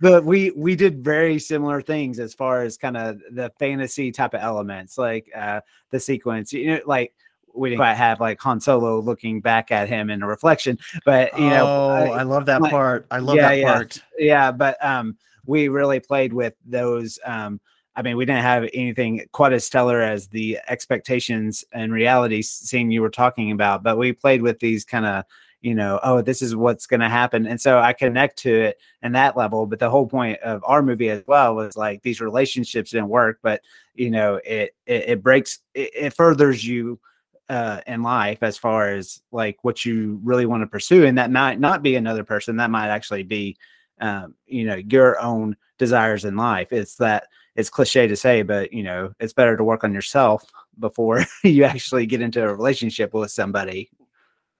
but 0.00 0.24
we 0.24 0.50
we 0.50 0.76
did 0.76 1.04
very 1.04 1.38
similar 1.38 1.80
things 1.80 2.18
as 2.18 2.34
far 2.34 2.62
as 2.62 2.76
kind 2.76 2.96
of 2.96 3.20
the 3.30 3.52
fantasy 3.58 4.12
type 4.12 4.34
of 4.34 4.40
elements, 4.40 4.98
like 4.98 5.30
uh, 5.34 5.60
the 5.90 6.00
sequence. 6.00 6.52
You 6.52 6.66
know, 6.66 6.80
like 6.86 7.14
we 7.54 7.70
didn't 7.70 7.78
quite 7.78 7.94
have 7.94 8.20
like 8.20 8.40
Han 8.40 8.60
Solo 8.60 9.00
looking 9.00 9.40
back 9.40 9.70
at 9.72 9.88
him 9.88 10.10
in 10.10 10.22
a 10.22 10.26
reflection, 10.26 10.78
but 11.04 11.36
you 11.38 11.50
know, 11.50 11.66
oh, 11.66 11.90
I, 11.90 12.20
I 12.20 12.22
love 12.22 12.46
that 12.46 12.60
like, 12.60 12.70
part. 12.70 13.06
I 13.10 13.18
love 13.18 13.36
yeah, 13.36 13.54
that 13.54 13.64
part. 13.64 14.02
Yeah, 14.18 14.26
yeah, 14.26 14.52
but 14.52 14.84
um, 14.84 15.16
we 15.46 15.68
really 15.68 16.00
played 16.00 16.32
with 16.32 16.54
those 16.64 17.18
um 17.24 17.60
I 17.96 18.02
mean, 18.02 18.18
we 18.18 18.26
didn't 18.26 18.42
have 18.42 18.68
anything 18.74 19.26
quite 19.32 19.54
as 19.54 19.64
stellar 19.64 20.02
as 20.02 20.28
the 20.28 20.58
expectations 20.68 21.64
and 21.72 21.90
reality 21.90 22.42
scene 22.42 22.90
you 22.90 23.00
were 23.00 23.08
talking 23.08 23.52
about, 23.52 23.82
but 23.82 23.96
we 23.96 24.12
played 24.12 24.42
with 24.42 24.60
these 24.60 24.84
kind 24.84 25.06
of, 25.06 25.24
you 25.62 25.74
know, 25.74 25.98
oh, 26.02 26.20
this 26.20 26.42
is 26.42 26.54
what's 26.54 26.86
going 26.86 27.00
to 27.00 27.08
happen. 27.08 27.46
And 27.46 27.58
so 27.58 27.78
I 27.78 27.94
connect 27.94 28.36
to 28.40 28.54
it 28.54 28.78
in 29.02 29.12
that 29.12 29.34
level. 29.34 29.64
But 29.64 29.78
the 29.78 29.88
whole 29.88 30.06
point 30.06 30.38
of 30.40 30.62
our 30.66 30.82
movie 30.82 31.08
as 31.08 31.22
well 31.26 31.54
was 31.54 31.74
like 31.74 32.02
these 32.02 32.20
relationships 32.20 32.90
didn't 32.90 33.08
work, 33.08 33.38
but, 33.42 33.62
you 33.94 34.10
know, 34.10 34.38
it, 34.44 34.76
it, 34.84 35.08
it 35.08 35.22
breaks, 35.22 35.60
it, 35.74 35.90
it 35.94 36.12
furthers 36.12 36.64
you 36.64 37.00
uh, 37.48 37.80
in 37.86 38.02
life 38.02 38.42
as 38.42 38.58
far 38.58 38.90
as 38.90 39.22
like 39.32 39.56
what 39.62 39.86
you 39.86 40.20
really 40.22 40.44
want 40.44 40.62
to 40.62 40.66
pursue. 40.66 41.06
And 41.06 41.16
that 41.16 41.30
might 41.30 41.58
not 41.58 41.82
be 41.82 41.96
another 41.96 42.24
person, 42.24 42.58
that 42.58 42.70
might 42.70 42.88
actually 42.88 43.22
be, 43.22 43.56
um, 44.02 44.34
you 44.46 44.66
know, 44.66 44.74
your 44.76 45.18
own 45.18 45.56
desires 45.78 46.26
in 46.26 46.36
life. 46.36 46.72
It's 46.72 46.96
that, 46.96 47.28
it's 47.56 47.70
cliche 47.70 48.06
to 48.06 48.16
say, 48.16 48.42
but 48.42 48.72
you 48.72 48.82
know, 48.82 49.12
it's 49.18 49.32
better 49.32 49.56
to 49.56 49.64
work 49.64 49.82
on 49.82 49.94
yourself 49.94 50.44
before 50.78 51.24
you 51.42 51.64
actually 51.64 52.06
get 52.06 52.20
into 52.20 52.42
a 52.42 52.54
relationship 52.54 53.14
with 53.14 53.30
somebody. 53.30 53.90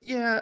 Yeah, 0.00 0.40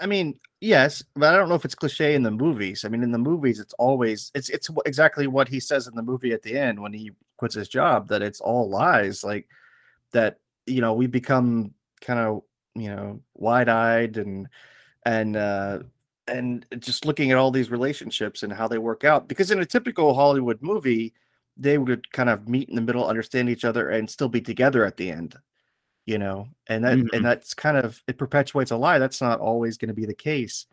I 0.00 0.06
mean, 0.06 0.38
yes, 0.60 1.02
but 1.16 1.34
I 1.34 1.36
don't 1.36 1.48
know 1.48 1.54
if 1.54 1.64
it's 1.64 1.74
cliche 1.74 2.14
in 2.14 2.22
the 2.22 2.30
movies. 2.30 2.84
I 2.84 2.88
mean, 2.88 3.02
in 3.02 3.12
the 3.12 3.18
movies, 3.18 3.58
it's 3.58 3.74
always 3.74 4.30
it's 4.34 4.48
it's 4.50 4.68
exactly 4.86 5.26
what 5.26 5.48
he 5.48 5.58
says 5.58 5.86
in 5.86 5.94
the 5.94 6.02
movie 6.02 6.32
at 6.32 6.42
the 6.42 6.56
end 6.56 6.80
when 6.80 6.92
he 6.92 7.10
quits 7.36 7.54
his 7.54 7.68
job 7.68 8.08
that 8.08 8.22
it's 8.22 8.40
all 8.40 8.68
lies, 8.68 9.24
like 9.24 9.48
that. 10.12 10.38
You 10.66 10.80
know, 10.80 10.92
we 10.92 11.06
become 11.06 11.74
kind 12.00 12.20
of 12.20 12.42
you 12.74 12.88
know 12.88 13.20
wide 13.34 13.68
eyed 13.68 14.16
and 14.16 14.48
and 15.04 15.36
uh 15.36 15.80
and 16.28 16.64
just 16.78 17.04
looking 17.04 17.30
at 17.30 17.38
all 17.38 17.50
these 17.50 17.70
relationships 17.70 18.42
and 18.42 18.52
how 18.52 18.68
they 18.68 18.78
work 18.78 19.04
out 19.04 19.28
because 19.28 19.50
in 19.50 19.60
a 19.60 19.66
typical 19.66 20.14
hollywood 20.14 20.58
movie 20.62 21.12
they 21.60 21.78
would 21.78 22.10
kind 22.12 22.28
of 22.28 22.48
meet 22.48 22.68
in 22.68 22.74
the 22.74 22.80
middle 22.80 23.06
understand 23.06 23.48
each 23.48 23.64
other 23.64 23.90
and 23.90 24.08
still 24.10 24.28
be 24.28 24.40
together 24.40 24.84
at 24.84 24.96
the 24.96 25.10
end 25.10 25.36
you 26.06 26.18
know 26.18 26.48
and 26.68 26.82
that 26.84 26.98
Mhm. 26.98 27.08
and 27.12 27.24
that's 27.24 27.54
kind 27.54 27.76
of 27.76 28.02
it 28.08 28.18
perpetuates 28.18 28.70
a 28.70 28.76
lie 28.76 28.98
that's 28.98 29.20
not 29.20 29.38
always 29.40 29.76
going 29.76 29.88
to 29.88 29.94
be 29.94 30.06
the 30.06 30.14
case 30.14 30.66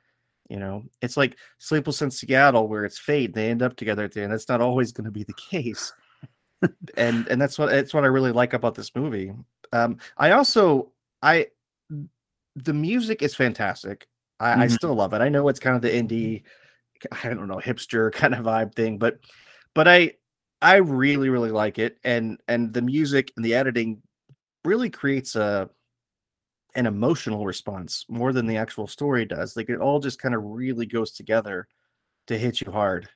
you 0.50 0.58
know 0.58 0.84
it's 1.02 1.18
like 1.18 1.36
sleepless 1.60 2.02
in 2.02 2.10
seattle 2.10 2.68
where 2.68 2.86
it's 2.86 2.98
fate 2.98 3.34
they 3.34 3.50
end 3.50 3.62
up 3.62 3.76
together 3.76 4.06
at 4.06 4.14
the 4.14 4.22
end 4.24 4.32
that's 4.32 4.48
not 4.50 4.62
always 4.62 4.92
going 4.94 5.06
to 5.06 5.12
be 5.12 5.24
the 5.26 5.34
case 5.34 5.94
and 6.98 7.28
and 7.28 7.40
that's 7.42 7.60
what 7.60 7.70
that's 7.70 7.94
what 7.94 8.04
i 8.06 8.08
really 8.08 8.32
like 8.32 8.54
about 8.54 8.74
this 8.74 8.96
movie 8.96 9.32
um 9.74 9.98
i 10.18 10.32
also 10.32 10.92
i 11.22 11.46
the 12.56 12.74
music 12.74 13.22
is 13.22 13.36
fantastic 13.36 14.08
i 14.40 14.64
i 14.64 14.66
Mhm. 14.68 14.72
still 14.72 14.96
love 14.96 15.14
it 15.14 15.22
i 15.22 15.30
know 15.30 15.48
it's 15.50 15.60
kind 15.60 15.76
of 15.76 15.82
the 15.82 15.90
indie 15.90 16.44
i 17.24 17.28
don't 17.30 17.48
know 17.48 17.58
hipster 17.58 18.12
kind 18.12 18.34
of 18.34 18.46
vibe 18.46 18.74
thing 18.74 18.98
but 18.98 19.20
but 19.76 19.88
i 19.88 20.12
i 20.62 20.76
really 20.78 21.30
really 21.30 21.52
like 21.52 21.78
it 21.80 21.98
and 22.04 22.40
and 22.48 22.74
the 22.74 22.82
music 22.82 23.32
and 23.36 23.46
the 23.46 23.54
editing 23.54 24.02
really 24.66 24.90
creates 24.90 25.36
a 25.36 25.70
an 26.76 26.86
emotional 26.86 27.46
response 27.46 28.06
more 28.10 28.34
than 28.34 28.46
the 28.46 28.58
actual 28.58 28.88
story 28.88 29.26
does 29.26 29.56
like 29.56 29.70
it 29.70 29.80
all 29.80 30.00
just 30.00 30.20
kind 30.20 30.36
of 30.36 30.44
really 30.44 30.86
goes 30.86 31.12
together 31.12 31.68
to 32.28 32.38
hit 32.38 32.62
you 32.62 32.72
hard 32.72 33.08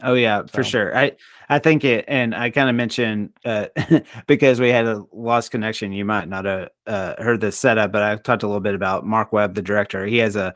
Oh 0.00 0.14
yeah, 0.14 0.42
for 0.46 0.62
So- 0.62 0.70
sure. 0.70 0.96
I 0.96 1.16
I 1.48 1.58
think 1.58 1.84
it, 1.84 2.04
and 2.06 2.32
I 2.32 2.50
kind 2.50 2.70
of 2.70 2.76
mentioned 2.76 3.30
uh, 3.44 3.66
because 4.28 4.60
we 4.60 4.68
had 4.68 4.86
a 4.86 5.04
lost 5.12 5.50
connection. 5.50 5.90
You 5.92 6.04
might 6.04 6.28
not 6.28 6.44
have 6.44 6.68
uh, 6.86 7.14
heard 7.20 7.40
the 7.40 7.50
setup, 7.50 7.90
but 7.90 8.04
I 8.04 8.14
talked 8.14 8.44
a 8.44 8.46
little 8.46 8.60
bit 8.60 8.76
about 8.76 9.04
Marc 9.04 9.32
Webb, 9.32 9.56
the 9.56 9.62
director. 9.62 10.06
He 10.06 10.18
has 10.18 10.36
a, 10.36 10.54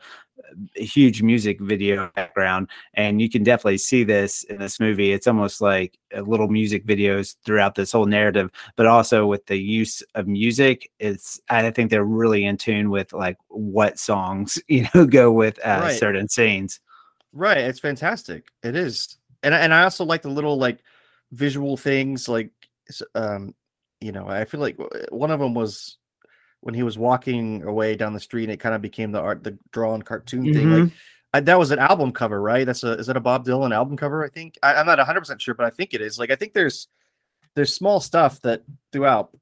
a 0.77 0.83
huge 0.83 1.21
music 1.21 1.59
video 1.61 2.11
background, 2.15 2.67
and 2.93 3.21
you 3.21 3.29
can 3.29 3.43
definitely 3.43 3.77
see 3.77 4.03
this 4.03 4.43
in 4.45 4.57
this 4.59 4.79
movie. 4.79 5.11
It's 5.11 5.27
almost 5.27 5.61
like 5.61 5.97
uh, 6.15 6.21
little 6.21 6.47
music 6.47 6.85
videos 6.85 7.35
throughout 7.45 7.75
this 7.75 7.91
whole 7.91 8.05
narrative, 8.05 8.51
but 8.75 8.85
also 8.85 9.25
with 9.25 9.45
the 9.45 9.57
use 9.57 10.03
of 10.15 10.27
music. 10.27 10.91
It's 10.99 11.39
I 11.49 11.69
think 11.71 11.89
they're 11.89 12.03
really 12.03 12.45
in 12.45 12.57
tune 12.57 12.89
with 12.89 13.13
like 13.13 13.37
what 13.47 13.99
songs 13.99 14.59
you 14.67 14.87
know 14.93 15.05
go 15.05 15.31
with 15.31 15.59
uh, 15.65 15.81
Right. 15.81 15.99
certain 15.99 16.27
scenes. 16.29 16.79
Right, 17.31 17.57
it's 17.59 17.79
fantastic. 17.79 18.47
It 18.63 18.75
is, 18.75 19.17
and 19.41 19.55
I- 19.55 19.59
and 19.59 19.73
I 19.73 19.83
also 19.83 20.05
like 20.05 20.21
the 20.21 20.29
little 20.29 20.57
like 20.57 20.79
visual 21.31 21.77
things, 21.77 22.27
like 22.29 22.51
um, 23.15 23.55
you 24.01 24.11
know, 24.11 24.27
I 24.27 24.45
feel 24.45 24.59
like 24.59 24.77
one 25.09 25.31
of 25.31 25.39
them 25.39 25.53
was 25.53 25.97
when 26.63 26.73
he 26.73 26.83
was 26.83 26.97
walking 26.97 27.61
away 27.63 27.95
down 27.95 28.13
the 28.13 28.19
street. 28.21 28.45
and 28.45 28.53
It 28.53 28.59
kind 28.59 28.73
of 28.73 28.81
became 28.81 29.11
the 29.11 29.19
art, 29.19 29.43
the 29.43 29.57
drawn 29.71 30.01
cartoon 30.01 30.53
thing. 30.53 30.71
Like 30.71 30.91
I, 31.33 31.39
that 31.41 31.59
was 31.59 31.71
an 31.71 31.79
album 31.79 32.13
cover, 32.13 32.41
right? 32.41 32.65
That's 32.65 32.83
a 32.83 32.93
is 32.93 33.07
that 33.07 33.17
a 33.17 33.21
Bob 33.21 33.45
Dylan 33.45 33.73
album 33.73 33.97
cover? 33.97 34.23
I 34.23 34.29
think 34.29 34.57
I, 34.63 34.75
I'm 34.75 34.85
not 34.85 34.97
100 34.97 35.19
percent 35.19 35.41
sure, 35.41 35.55
but 35.55 35.65
I 35.65 35.71
think 35.71 35.93
it 35.93 36.01
is. 36.01 36.17
Like 36.17 36.31
I 36.31 36.35
think 36.35 36.53
there's 36.53 36.87
there's 37.55 37.75
small 37.75 37.99
stuff 37.99 38.39
that 38.41 38.63
throughout. 38.91 39.35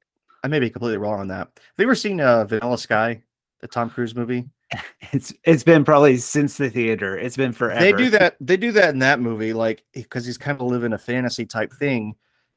I 0.44 0.48
may 0.48 0.58
be 0.58 0.70
completely 0.70 0.98
wrong 0.98 1.20
on 1.20 1.28
that. 1.28 1.48
Have 1.54 1.74
you 1.78 1.84
ever 1.84 1.94
seen 1.94 2.20
uh, 2.20 2.44
Vanilla 2.44 2.76
Sky, 2.76 3.22
the 3.60 3.68
Tom 3.68 3.88
Cruise 3.88 4.14
movie? 4.14 4.48
It's 5.12 5.34
it's 5.44 5.62
been 5.62 5.84
probably 5.84 6.16
since 6.16 6.56
the 6.56 6.70
theater. 6.70 7.18
It's 7.18 7.36
been 7.36 7.52
forever. 7.52 7.78
They 7.78 7.92
do 7.92 8.08
that. 8.10 8.36
They 8.40 8.56
do 8.56 8.72
that 8.72 8.94
in 8.94 9.00
that 9.00 9.20
movie, 9.20 9.52
like 9.52 9.84
because 9.92 10.24
he's 10.24 10.38
kind 10.38 10.58
of 10.58 10.66
living 10.66 10.94
a 10.94 10.98
fantasy 10.98 11.44
type 11.44 11.70
thing, 11.74 12.14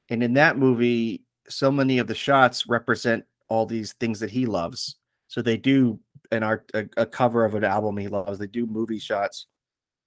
and 0.10 0.24
in 0.24 0.36
that 0.36 0.58
movie, 0.58 1.24
so 1.50 1.70
many 1.70 1.98
of 1.98 2.08
the 2.08 2.16
shots 2.16 2.68
represent 2.68 3.26
all 3.48 3.66
these 3.66 3.94
things 3.94 4.20
that 4.20 4.32
he 4.32 4.46
loves. 4.46 4.96
So 5.28 5.42
they 5.42 5.58
do 5.58 6.00
an 6.32 6.44
art, 6.44 6.70
a, 6.74 6.86
a 6.98 7.06
cover 7.06 7.46
of 7.46 7.56
an 7.56 7.64
album 7.64 7.98
he 7.98 8.08
loves. 8.08 8.40
They 8.40 8.48
do 8.48 8.66
movie 8.66 9.00
shots. 9.00 9.48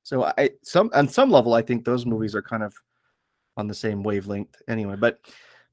So 0.02 0.24
I 0.24 0.50
some 0.62 0.90
on 0.94 1.08
some 1.08 1.30
level, 1.30 1.54
I 1.54 1.62
think 1.62 1.84
those 1.84 2.06
movies 2.06 2.34
are 2.34 2.42
kind 2.42 2.62
of 2.62 2.74
on 3.56 3.68
the 3.68 3.74
same 3.74 4.02
wavelength 4.02 4.54
anyway. 4.66 4.96
But 4.96 5.18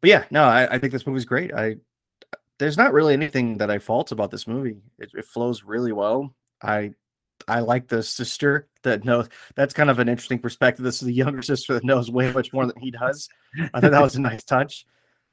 but 0.02 0.10
yeah, 0.10 0.26
no, 0.30 0.44
I, 0.44 0.76
I 0.76 0.80
think 0.80 0.92
this 0.92 1.08
movie's 1.08 1.26
great. 1.26 1.54
I 1.54 1.78
there's 2.60 2.78
not 2.78 2.94
really 2.94 3.14
anything 3.14 3.58
that 3.58 3.72
I 3.72 3.80
fault 3.80 4.12
about 4.12 4.32
this 4.32 4.48
movie. 4.48 4.78
It, 5.00 5.12
it 5.14 5.26
flows 5.26 5.64
really 5.64 5.92
well. 5.92 6.34
I 6.62 6.92
I 7.48 7.60
like 7.60 7.88
the 7.88 8.04
sister 8.04 8.68
that 8.84 9.06
knows. 9.06 9.30
That's 9.56 9.74
kind 9.74 9.90
of 9.90 10.00
an 10.00 10.10
interesting 10.10 10.40
perspective. 10.40 10.84
This 10.84 11.02
is 11.02 11.08
the 11.08 11.14
younger 11.14 11.42
sister 11.54 11.74
that 11.74 11.84
knows 11.84 12.12
way 12.12 12.32
much 12.32 12.54
more 12.54 12.66
than 12.66 12.80
he 12.80 12.92
does. 12.92 13.30
I 13.74 13.80
thought 13.80 13.92
that 13.92 14.02
was 14.02 14.16
a 14.16 14.22
nice 14.22 14.44
touch. 14.44 14.86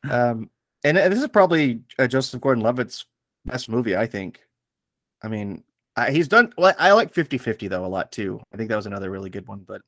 Um, 0.08 0.50
and, 0.84 0.98
and 0.98 1.12
this 1.12 1.20
is 1.20 1.28
probably 1.28 1.80
uh, 1.98 2.06
Joseph 2.06 2.40
Gordon-Levitt's 2.40 3.06
best 3.44 3.68
movie. 3.68 3.96
I 3.96 4.06
think. 4.06 4.40
I 5.22 5.28
mean, 5.28 5.62
I, 5.96 6.10
he's 6.10 6.28
done. 6.28 6.52
Well, 6.56 6.74
I 6.78 6.92
like 6.92 7.12
50-50 7.12 7.68
though 7.68 7.84
a 7.84 7.86
lot 7.86 8.12
too. 8.12 8.40
I 8.52 8.56
think 8.56 8.68
that 8.68 8.76
was 8.76 8.86
another 8.86 9.10
really 9.10 9.30
good 9.30 9.46
one. 9.46 9.64
But 9.66 9.82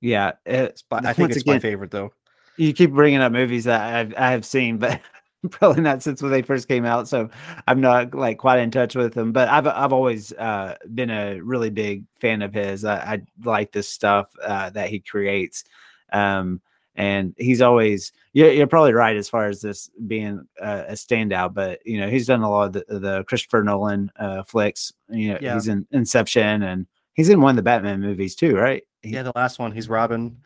Yeah, 0.00 0.32
it, 0.46 0.54
it's, 0.54 0.82
but 0.82 1.04
I 1.04 1.12
think 1.12 1.30
it's 1.30 1.46
my 1.46 1.58
favorite 1.58 1.90
though. 1.90 2.12
you 2.56 2.72
keep 2.72 2.92
bringing 2.92 3.20
up 3.20 3.32
movies 3.32 3.64
that 3.64 3.94
I've 3.94 4.14
I 4.16 4.30
have 4.30 4.44
seen, 4.44 4.78
but 4.78 5.00
probably 5.50 5.82
not 5.82 6.02
since 6.02 6.22
when 6.22 6.30
they 6.30 6.42
first 6.42 6.68
came 6.68 6.84
out. 6.84 7.08
So 7.08 7.28
I'm 7.66 7.80
not 7.80 8.14
like 8.14 8.38
quite 8.38 8.60
in 8.60 8.70
touch 8.70 8.94
with 8.94 9.14
them. 9.14 9.32
But 9.32 9.48
I've 9.48 9.66
I've 9.66 9.92
always 9.92 10.32
uh, 10.32 10.76
been 10.94 11.10
a 11.10 11.40
really 11.40 11.70
big 11.70 12.04
fan 12.20 12.42
of 12.42 12.54
his. 12.54 12.84
I, 12.84 12.96
I 12.96 13.22
like 13.44 13.72
this 13.72 13.88
stuff 13.88 14.28
uh, 14.42 14.70
that 14.70 14.88
he 14.88 15.00
creates, 15.00 15.64
um, 16.12 16.60
and 16.96 17.34
he's 17.38 17.60
always. 17.62 18.12
You're, 18.34 18.50
you're 18.52 18.66
probably 18.66 18.92
right 18.94 19.16
as 19.16 19.28
far 19.28 19.46
as 19.46 19.60
this 19.60 19.90
being 20.06 20.46
uh, 20.60 20.84
a 20.88 20.92
standout, 20.92 21.52
but 21.54 21.80
you 21.86 22.00
know 22.00 22.08
he's 22.08 22.26
done 22.26 22.42
a 22.42 22.50
lot 22.50 22.66
of 22.68 22.72
the, 22.72 22.98
the 22.98 23.24
Christopher 23.24 23.62
Nolan 23.62 24.10
uh, 24.18 24.42
flicks. 24.42 24.92
You 25.08 25.32
know 25.32 25.38
Yeah. 25.40 25.54
he's 25.54 25.68
in 25.68 25.86
Inception 25.92 26.62
and 26.62 26.86
he's 27.14 27.28
in 27.28 27.40
one 27.40 27.50
of 27.50 27.56
the 27.56 27.62
Batman 27.62 28.00
movies 28.00 28.34
too, 28.34 28.56
right? 28.56 28.82
He- 29.02 29.10
Yeah, 29.10 29.22
the 29.22 29.32
last 29.36 29.58
one, 29.58 29.72
he's 29.72 29.88
Robin, 29.88 30.36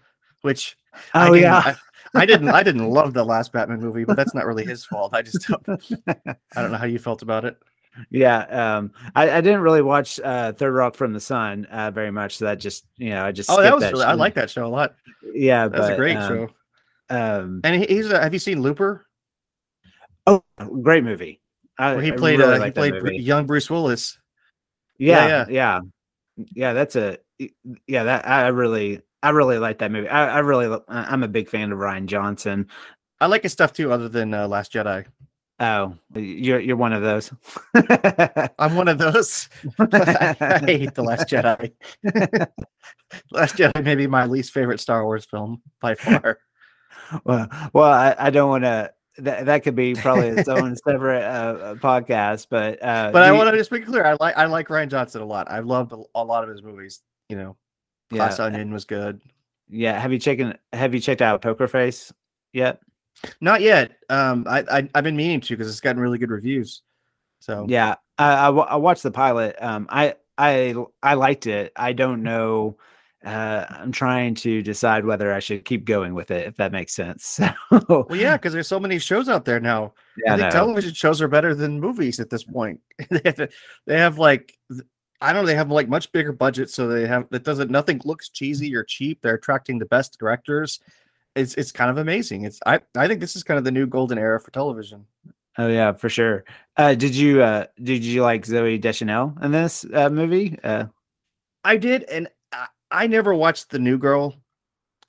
which 0.43 0.77
I 1.15 1.29
Oh 1.29 1.33
didn't- 1.33 1.43
yeah. 1.43 1.63
I, 2.15 2.23
I 2.23 2.27
didn't 2.27 2.49
I 2.49 2.63
didn't 2.63 2.89
love 2.89 3.13
the 3.15 3.25
last 3.25 3.53
Batman 3.53 3.81
movie, 3.81 4.05
but 4.05 4.17
that's 4.17 4.35
not 4.35 4.47
really 4.47 4.65
his 4.65 4.85
fault. 4.85 5.15
I 5.15 5.23
just 5.23 5.47
don't, 5.49 5.69
I 6.57 6.63
don't 6.63 6.73
know 6.73 6.79
how 6.79 6.87
you 6.87 6.99
felt 6.99 7.23
about 7.23 7.45
it. 7.45 7.57
Yeah, 8.11 8.77
um, 8.77 8.93
I, 9.15 9.31
I 9.31 9.41
didn't 9.41 9.61
really 9.61 9.83
watch 9.83 10.21
uh, 10.21 10.53
Third 10.53 10.73
Rock 10.73 10.95
from 10.95 11.13
the 11.13 11.21
Sun 11.21 11.67
uh, 11.67 11.91
very 11.91 12.11
much. 12.11 12.39
So 12.39 12.45
that 12.45 12.59
just, 12.59 12.87
you 12.97 13.11
know, 13.11 13.25
I 13.25 13.33
just 13.33 13.51
Oh, 13.51 13.61
that 13.61 13.75
was 13.75 13.85
really, 13.85 14.05
I 14.05 14.13
like 14.13 14.35
that 14.35 14.51
show 14.51 14.67
a 14.67 14.69
lot. 14.69 14.95
Yeah, 15.35 15.69
that's 15.69 15.89
a 15.89 15.97
great 15.97 16.17
um, 16.17 16.29
show. 16.29 16.49
Um, 17.09 17.61
And 17.65 17.85
he's 17.85 18.11
a, 18.11 18.21
have 18.21 18.33
you 18.33 18.39
seen 18.39 18.63
Looper? 18.63 19.07
oh, 20.27 20.43
great 20.83 21.05
movie. 21.05 21.41
I, 21.79 22.01
he 22.01 22.13
played 22.13 22.39
really 22.39 22.59
uh, 22.59 22.65
he 22.65 22.71
played 22.71 22.95
movie. 22.95 23.17
young 23.17 23.47
Bruce 23.47 23.71
Willis. 23.71 24.19
Yeah, 24.99 25.27
yeah, 25.27 25.47
yeah, 25.49 25.81
yeah, 26.55 26.73
That's 26.73 26.97
a 26.97 27.19
yeah. 27.87 28.05
That 28.05 28.27
I 28.27 28.49
really, 28.49 29.03
I 29.23 29.31
really 29.31 29.59
like 29.59 29.79
that 29.79 29.93
movie. 29.93 30.09
I, 30.09 30.37
I 30.37 30.39
really, 30.39 30.75
I'm 30.89 31.23
a 31.23 31.29
big 31.29 31.51
fan 31.51 31.73
of 31.73 31.79
Rian 31.79 32.07
Johnson. 32.07 32.69
I 33.21 33.27
like 33.27 33.43
his 33.43 33.53
stuff 33.53 33.73
too, 33.73 33.93
other 33.93 34.09
than 34.09 34.33
uh, 34.33 34.49
Last 34.49 34.73
Jedi. 34.73 35.07
Oh, 35.59 35.95
you're 36.15 36.61
you're 36.61 36.77
one 36.77 36.93
of 36.93 37.03
those. 37.03 37.33
I'm 38.59 38.75
one 38.77 38.89
of 38.89 38.99
those. 38.99 39.49
I 39.79 40.61
hate 40.67 40.95
the 40.95 41.03
Last 41.03 41.29
Jedi. 41.29 41.73
Last 43.31 43.57
Jedi 43.57 43.83
may 43.83 43.95
be 43.95 44.07
my 44.07 44.27
least 44.27 44.53
favorite 44.53 44.81
Star 44.81 45.05
Wars 45.05 45.25
film 45.25 45.63
by 45.81 45.95
far. 45.95 46.39
well, 47.25 47.49
well, 47.73 47.91
I, 47.91 48.15
I 48.19 48.31
don't 48.31 48.51
want 48.51 48.65
to. 48.65 48.93
That, 49.19 49.47
that 49.47 49.63
could 49.63 49.75
be 49.75 49.95
probably 49.95 50.29
its 50.29 50.47
own 50.47 50.77
separate 50.77 51.25
uh, 51.25 51.57
uh, 51.59 51.75
podcast, 51.77 52.49
but 52.51 52.83
uh, 52.83 53.11
But 53.13 53.23
I 53.23 53.33
want 53.33 53.51
to 53.51 53.57
just 53.57 53.73
make 53.73 53.81
it 53.83 53.87
clear. 53.87 54.05
I 54.05 54.15
like 54.21 54.37
I 54.37 54.45
like 54.45 54.69
Rian 54.69 54.89
Johnson 54.89 55.23
a 55.23 55.27
lot. 55.27 55.51
I 55.51 55.61
loved 55.61 55.93
a, 55.93 56.03
a 56.15 56.23
lot 56.23 56.45
of 56.45 56.51
his 56.51 56.63
movies. 56.63 57.01
You 57.31 57.37
know, 57.37 57.57
Glass 58.11 58.39
yeah, 58.39 58.45
Onion 58.45 58.75
was 58.75 58.85
good. 58.85 59.23
yeah. 59.71 59.99
Have 59.99 60.13
you 60.13 60.19
checked? 60.19 60.43
Have 60.75 60.93
you 60.93 61.01
checked 61.01 61.23
out 61.23 61.41
Poker 61.41 61.67
Face 61.67 62.13
yet? 62.53 62.81
Not 63.41 63.61
yet. 63.61 63.93
Um, 64.09 64.47
I, 64.49 64.65
I 64.71 64.89
I've 64.95 65.05
been 65.05 65.17
meaning 65.17 65.41
to 65.43 65.57
because 65.57 65.71
it's 65.71 65.81
gotten 65.81 66.01
really 66.01 66.19
good 66.19 66.31
reviews. 66.31 66.83
So 67.41 67.67
Yeah, 67.69 67.97
I, 68.19 68.49
I 68.49 68.77
watched 68.77 69.03
the 69.03 69.11
pilot. 69.11 69.57
Um, 69.61 69.87
I 69.91 70.15
I 70.39 70.75
I 71.03 71.15
liked 71.15 71.47
it. 71.47 71.73
I 71.77 71.93
don't 71.93 72.23
know. 72.23 72.77
Uh, 73.25 73.67
I'm 73.69 73.91
trying 73.91 74.37
to 74.37 74.63
decide 74.63 75.05
whether 75.05 75.33
I 75.33 75.41
should 75.41 75.65
keep 75.65 75.85
going 75.85 76.15
with 76.15 76.31
it, 76.31 76.47
if 76.47 76.57
that 76.57 76.71
makes 76.73 76.95
sense. 76.95 77.41
So, 77.71 78.07
well, 78.09 78.15
yeah, 78.15 78.37
because 78.37 78.53
there's 78.53 78.69
so 78.69 78.79
many 78.79 79.01
shows 79.01 79.29
out 79.29 79.45
there 79.45 79.59
now. 79.59 79.95
yeah, 80.25 80.35
I 80.35 80.37
think 80.37 80.53
no. 80.53 80.59
television 80.59 80.95
shows 80.95 81.21
are 81.21 81.27
better 81.29 81.53
than 81.55 81.81
movies 81.81 82.21
at 82.21 82.31
this 82.31 82.45
point. 82.45 82.81
they, 83.11 83.21
have 83.25 83.35
to- 83.37 83.49
they 83.87 83.99
have 83.99 84.19
like 84.19 84.57
I 85.21 85.33
don't 85.33 85.43
know, 85.43 85.47
they 85.47 85.55
have 85.57 85.71
like 85.71 85.89
much 85.89 86.13
bigger 86.13 86.33
budgets, 86.33 86.75
so 86.75 86.87
they 86.87 87.07
have 87.07 87.27
that 87.31 87.43
doesn't 87.43 87.71
nothing 87.71 88.01
looks 88.05 88.29
cheesy 88.29 88.75
or 88.75 88.85
cheap. 88.85 89.21
They're 89.23 89.35
attracting 89.35 89.79
the 89.79 89.87
best 89.87 90.19
directors. 90.19 90.79
It's 91.37 91.55
it's 91.55 91.71
kind 91.71 91.91
of 91.91 91.99
amazing. 91.99 92.45
It's 92.45 92.61
I 92.67 92.81
I 92.97 93.07
think 93.07 93.21
this 93.21 93.37
is 93.37 93.45
kind 93.45 93.59
of 93.59 93.65
the 93.65 93.71
new 93.71 93.87
golden 93.87 94.19
era 94.19 94.41
for 94.41 94.51
television. 94.51 95.05
Oh 95.59 95.69
yeah, 95.69 95.93
for 95.93 96.09
sure. 96.09 96.45
Uh, 96.77 96.95
did 96.95 97.15
you 97.15 97.43
uh, 97.43 97.67
did 97.83 98.05
you 98.05 98.23
like 98.23 98.45
Zooey 98.45 98.81
Deschanel 98.81 99.35
in 99.43 99.53
this 99.53 99.85
uh, 99.93 100.11
movie? 100.11 100.59
Uh, 100.65 100.87
I 101.65 101.77
did, 101.77 102.05
and 102.05 102.29
I, 102.53 102.67
I 102.91 103.07
never 103.07 103.35
watched 103.35 103.71
the 103.71 103.79
New 103.79 103.99
Girl, 103.99 104.35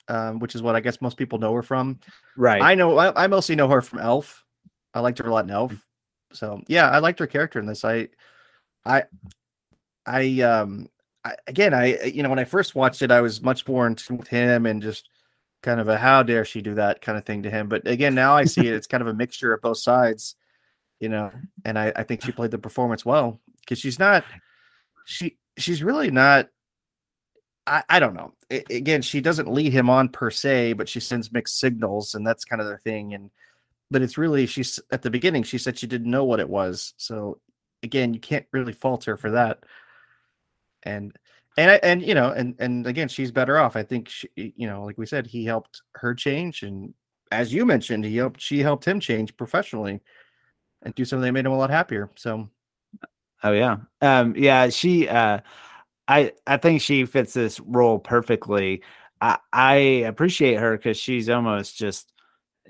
um, 0.08 0.38
which 0.38 0.54
is 0.54 0.62
what 0.62 0.76
I 0.76 0.80
guess 0.80 1.00
most 1.00 1.16
people 1.16 1.38
know 1.38 1.54
her 1.54 1.62
from. 1.62 1.98
right. 2.36 2.62
I 2.62 2.74
know 2.74 2.96
I, 2.98 3.24
I 3.24 3.26
mostly 3.26 3.56
know 3.56 3.68
her 3.68 3.82
from 3.82 3.98
Elf. 3.98 4.44
I 4.94 5.00
liked 5.00 5.18
her 5.18 5.28
a 5.28 5.32
lot 5.32 5.44
in 5.44 5.50
Elf. 5.50 5.74
So 6.32 6.62
yeah, 6.68 6.90
I 6.90 6.98
liked 6.98 7.18
her 7.20 7.26
character 7.26 7.58
in 7.58 7.66
this. 7.66 7.84
I 7.84 8.08
I 8.84 9.04
I 10.06 10.40
um 10.40 10.88
I, 11.24 11.36
again 11.46 11.74
I 11.74 12.02
you 12.04 12.22
know 12.22 12.30
when 12.30 12.38
I 12.38 12.44
first 12.44 12.74
watched 12.74 13.02
it, 13.02 13.10
I 13.10 13.20
was 13.20 13.42
much 13.42 13.66
more 13.66 13.86
in 13.86 13.94
tune 13.94 14.18
with 14.18 14.28
him 14.28 14.66
and 14.66 14.82
just 14.82 15.08
kind 15.62 15.80
of 15.80 15.88
a 15.88 15.98
how 15.98 16.22
dare 16.22 16.44
she 16.44 16.62
do 16.62 16.74
that 16.74 17.00
kind 17.00 17.18
of 17.18 17.24
thing 17.24 17.42
to 17.42 17.50
him. 17.50 17.68
But 17.68 17.86
again, 17.86 18.14
now 18.14 18.36
I 18.36 18.44
see 18.44 18.66
it, 18.66 18.74
it's 18.74 18.86
kind 18.86 19.00
of 19.00 19.08
a 19.08 19.14
mixture 19.14 19.52
of 19.52 19.60
both 19.60 19.78
sides, 19.78 20.36
you 21.00 21.08
know, 21.08 21.30
and 21.64 21.78
I, 21.78 21.92
I 21.94 22.02
think 22.04 22.22
she 22.22 22.32
played 22.32 22.50
the 22.50 22.58
performance 22.58 23.04
well 23.04 23.40
because 23.60 23.78
she's 23.78 23.98
not 23.98 24.24
she 25.04 25.36
she's 25.56 25.82
really 25.82 26.10
not 26.10 26.48
I, 27.68 27.82
I 27.88 28.00
don't 28.00 28.14
know. 28.14 28.32
Again, 28.50 29.02
she 29.02 29.20
doesn't 29.20 29.52
lead 29.52 29.72
him 29.72 29.90
on 29.90 30.08
per 30.08 30.30
se, 30.30 30.72
but 30.72 30.88
she 30.88 31.00
sends 31.00 31.30
mixed 31.30 31.60
signals, 31.60 32.14
and 32.14 32.26
that's 32.26 32.46
kind 32.46 32.62
of 32.62 32.68
the 32.68 32.78
thing. 32.78 33.12
And 33.12 33.30
but 33.90 34.00
it's 34.02 34.16
really 34.16 34.46
she's 34.46 34.80
at 34.90 35.02
the 35.02 35.10
beginning. 35.10 35.42
She 35.42 35.58
said 35.58 35.78
she 35.78 35.86
didn't 35.86 36.10
know 36.10 36.24
what 36.24 36.40
it 36.40 36.48
was. 36.48 36.94
So 36.96 37.40
again, 37.82 38.14
you 38.14 38.20
can't 38.20 38.46
really 38.52 38.72
fault 38.72 39.04
her 39.04 39.16
for 39.16 39.32
that. 39.32 39.64
And 40.82 41.14
and 41.58 41.72
I, 41.72 41.76
and 41.84 42.02
you 42.02 42.14
know, 42.14 42.30
and 42.32 42.56
and 42.60 42.86
again, 42.88 43.08
she's 43.08 43.32
better 43.32 43.58
off. 43.58 43.76
I 43.76 43.84
think 43.84 44.08
she, 44.10 44.28
you 44.36 44.68
know, 44.68 44.84
like 44.84 44.98
we 44.98 45.06
said, 45.06 45.28
he 45.28 45.44
helped 45.46 45.82
her 45.96 46.14
change, 46.14 46.64
and 46.64 46.94
as 47.32 47.54
you 47.54 47.66
mentioned, 47.66 48.06
he 48.06 48.16
helped 48.18 48.42
she 48.42 48.60
helped 48.60 48.86
him 48.86 49.00
change 49.00 49.36
professionally 49.38 50.00
and 50.82 50.94
do 50.94 51.04
something 51.04 51.24
that 51.26 51.32
made 51.32 51.46
him 51.46 51.52
a 51.52 51.58
lot 51.58 51.70
happier. 51.70 52.10
So 52.16 52.50
Oh 53.42 53.52
yeah. 53.52 53.78
Um 54.00 54.34
yeah, 54.36 54.68
she 54.70 55.08
uh 55.08 55.40
I 56.08 56.32
I 56.46 56.56
think 56.58 56.82
she 56.82 57.06
fits 57.06 57.34
this 57.34 57.60
role 57.60 57.98
perfectly. 57.98 58.82
I 59.20 59.38
I 59.52 59.74
appreciate 60.08 60.58
her 60.60 60.78
cuz 60.78 60.96
she's 60.98 61.28
almost 61.30 61.76
just 61.78 62.12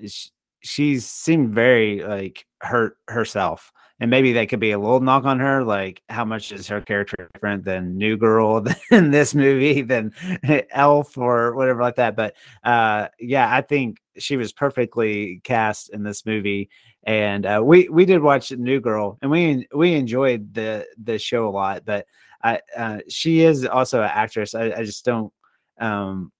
sh- 0.07 0.29
she's 0.61 1.07
seemed 1.07 1.53
very 1.55 2.03
like 2.03 2.45
hurt 2.61 2.97
herself. 3.09 3.71
And 4.01 4.09
maybe 4.09 4.31
that 4.33 4.47
could 4.47 4.61
be 4.61 4.71
a 4.71 4.79
little 4.79 5.01
knock 5.01 5.25
on 5.25 5.39
her 5.39 5.63
like 5.63 6.01
how 6.07 6.23
much 6.23 6.51
is 6.53 6.67
her 6.67 6.79
character 6.79 7.29
different 7.33 7.65
than 7.65 7.97
New 7.97 8.15
Girl 8.15 8.61
than 8.89 9.11
this 9.11 9.35
movie 9.35 9.81
than 9.81 10.13
Elf 10.71 11.17
or 11.17 11.55
whatever 11.55 11.81
like 11.81 11.95
that, 11.95 12.15
but 12.15 12.35
uh 12.63 13.07
yeah, 13.19 13.53
I 13.53 13.61
think 13.61 13.97
she 14.17 14.37
was 14.37 14.53
perfectly 14.53 15.41
cast 15.43 15.89
in 15.89 16.03
this 16.03 16.25
movie 16.25 16.69
and 17.03 17.45
uh, 17.45 17.61
we 17.63 17.89
we 17.89 18.05
did 18.05 18.21
watch 18.21 18.51
New 18.51 18.79
Girl, 18.81 19.17
and 19.21 19.31
we 19.31 19.67
we 19.73 19.93
enjoyed 19.93 20.53
the 20.53 20.85
the 21.01 21.17
show 21.17 21.47
a 21.47 21.49
lot. 21.49 21.85
But 21.85 22.05
I 22.43 22.59
uh, 22.75 22.99
she 23.07 23.41
is 23.41 23.65
also 23.65 24.01
an 24.01 24.11
actress. 24.13 24.53
I, 24.53 24.71
I 24.71 24.83
just 24.83 25.05
don't, 25.05 25.31
um, 25.79 26.31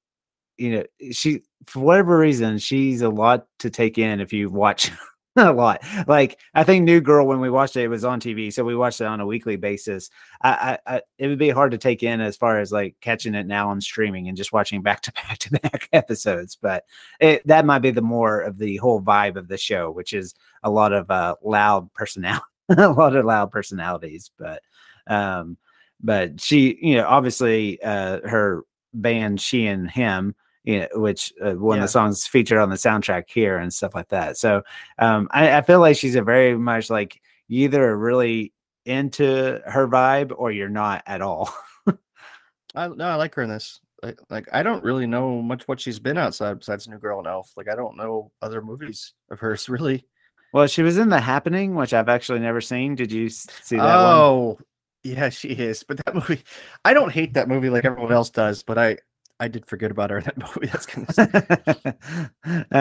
you 0.57 0.71
know, 0.71 0.83
she 1.11 1.41
for 1.65 1.79
whatever 1.79 2.17
reason 2.17 2.57
she's 2.57 3.01
a 3.01 3.09
lot 3.09 3.45
to 3.59 3.69
take 3.69 3.97
in 3.97 4.19
if 4.19 4.33
you 4.33 4.49
watch 4.49 4.91
a 5.47 5.53
lot. 5.53 5.81
Like 6.07 6.39
I 6.53 6.63
think 6.63 6.83
New 6.83 7.01
Girl 7.01 7.25
when 7.25 7.39
we 7.39 7.49
watched 7.49 7.75
it, 7.75 7.83
it 7.83 7.87
was 7.87 8.03
on 8.03 8.19
TV, 8.19 8.51
so 8.51 8.63
we 8.63 8.75
watched 8.75 8.99
it 9.01 9.07
on 9.07 9.19
a 9.19 9.25
weekly 9.25 9.55
basis. 9.55 10.09
I, 10.41 10.77
I, 10.85 10.95
I 10.95 11.01
it 11.17 11.27
would 11.27 11.39
be 11.39 11.49
hard 11.49 11.71
to 11.71 11.77
take 11.77 12.03
in 12.03 12.19
as 12.19 12.35
far 12.35 12.59
as 12.59 12.71
like 12.71 12.95
catching 13.01 13.35
it 13.35 13.47
now 13.47 13.69
on 13.69 13.79
streaming 13.79 14.27
and 14.27 14.37
just 14.37 14.51
watching 14.51 14.81
back 14.81 15.01
to 15.01 15.11
back 15.13 15.37
to 15.39 15.51
back 15.51 15.89
episodes. 15.93 16.57
But 16.61 16.83
it, 17.19 17.45
that 17.47 17.65
might 17.65 17.79
be 17.79 17.91
the 17.91 18.01
more 18.01 18.41
of 18.41 18.57
the 18.57 18.77
whole 18.77 19.01
vibe 19.01 19.37
of 19.37 19.47
the 19.47 19.57
show, 19.57 19.91
which 19.91 20.13
is 20.13 20.35
a 20.63 20.69
lot 20.69 20.91
of 20.91 21.09
uh, 21.09 21.35
loud 21.41 21.93
personality, 21.93 22.43
a 22.69 22.89
lot 22.89 23.15
of 23.15 23.25
loud 23.25 23.51
personalities. 23.51 24.31
But 24.37 24.61
um, 25.07 25.57
but 26.01 26.41
she, 26.41 26.77
you 26.81 26.97
know, 26.97 27.07
obviously 27.07 27.81
uh, 27.81 28.27
her 28.27 28.63
band, 28.93 29.39
she 29.39 29.67
and 29.67 29.89
him 29.89 30.35
you 30.63 30.79
know, 30.81 30.87
which 30.95 31.33
uh, 31.43 31.53
one 31.53 31.77
Yeah. 31.77 31.83
of 31.83 31.87
the 31.87 31.91
songs 31.91 32.25
featured 32.27 32.57
on 32.57 32.69
the 32.69 32.75
soundtrack 32.75 33.25
here 33.27 33.57
and 33.57 33.73
stuff 33.73 33.95
like 33.95 34.09
that. 34.09 34.37
So 34.37 34.63
um, 34.97 35.27
I, 35.31 35.57
I 35.57 35.61
feel 35.61 35.79
like 35.79 35.97
she's 35.97 36.15
a 36.15 36.21
very 36.21 36.57
much 36.57 36.89
like 36.89 37.21
either 37.47 37.97
really 37.97 38.53
into 38.85 39.61
her 39.65 39.87
vibe 39.87 40.33
or 40.35 40.51
you're 40.51 40.69
not 40.69 41.03
at 41.05 41.21
all. 41.21 41.53
I 42.75 42.87
no, 42.87 43.05
I 43.05 43.15
like 43.15 43.35
her 43.35 43.41
in 43.43 43.49
this. 43.49 43.79
Like, 44.01 44.19
like 44.29 44.47
I 44.53 44.63
don't 44.63 44.83
really 44.83 45.07
know 45.07 45.41
much 45.41 45.67
what 45.67 45.79
she's 45.81 45.99
been 45.99 46.17
outside 46.17 46.59
besides 46.59 46.87
New 46.87 46.99
Girl 46.99 47.19
and 47.19 47.27
Elf. 47.27 47.51
Like 47.57 47.67
I 47.69 47.75
don't 47.75 47.97
know 47.97 48.31
other 48.41 48.61
movies 48.61 49.13
of 49.29 49.39
hers 49.39 49.67
really. 49.69 50.05
well, 50.53 50.67
she 50.67 50.83
was 50.83 50.97
in 50.97 51.09
The 51.09 51.19
Happening, 51.19 51.75
which 51.75 51.93
I've 51.93 52.09
actually 52.09 52.39
never 52.39 52.61
seen. 52.61 52.95
Did 52.95 53.11
you 53.11 53.29
see 53.29 53.75
that 53.75 53.83
one? 53.83 54.15
oh, 54.15 54.59
yeah, 55.03 55.29
she 55.29 55.49
is. 55.49 55.83
But 55.83 55.97
that 56.05 56.15
movie, 56.15 56.43
I 56.85 56.93
don't 56.93 57.11
hate 57.11 57.33
that 57.33 57.47
movie 57.49 57.69
like 57.69 57.85
everyone 57.85 58.11
else 58.13 58.29
does. 58.29 58.63
But 58.63 58.77
I, 58.77 58.97
I 59.39 59.47
did 59.47 59.65
forget 59.65 59.91
about 59.91 60.09
her 60.11 60.17
in 60.19 60.25
that 60.25 60.37
movie. 60.55 60.67
That's 60.67 60.85
kind 60.85 61.07
of 61.07 61.13
Say. 61.13 61.27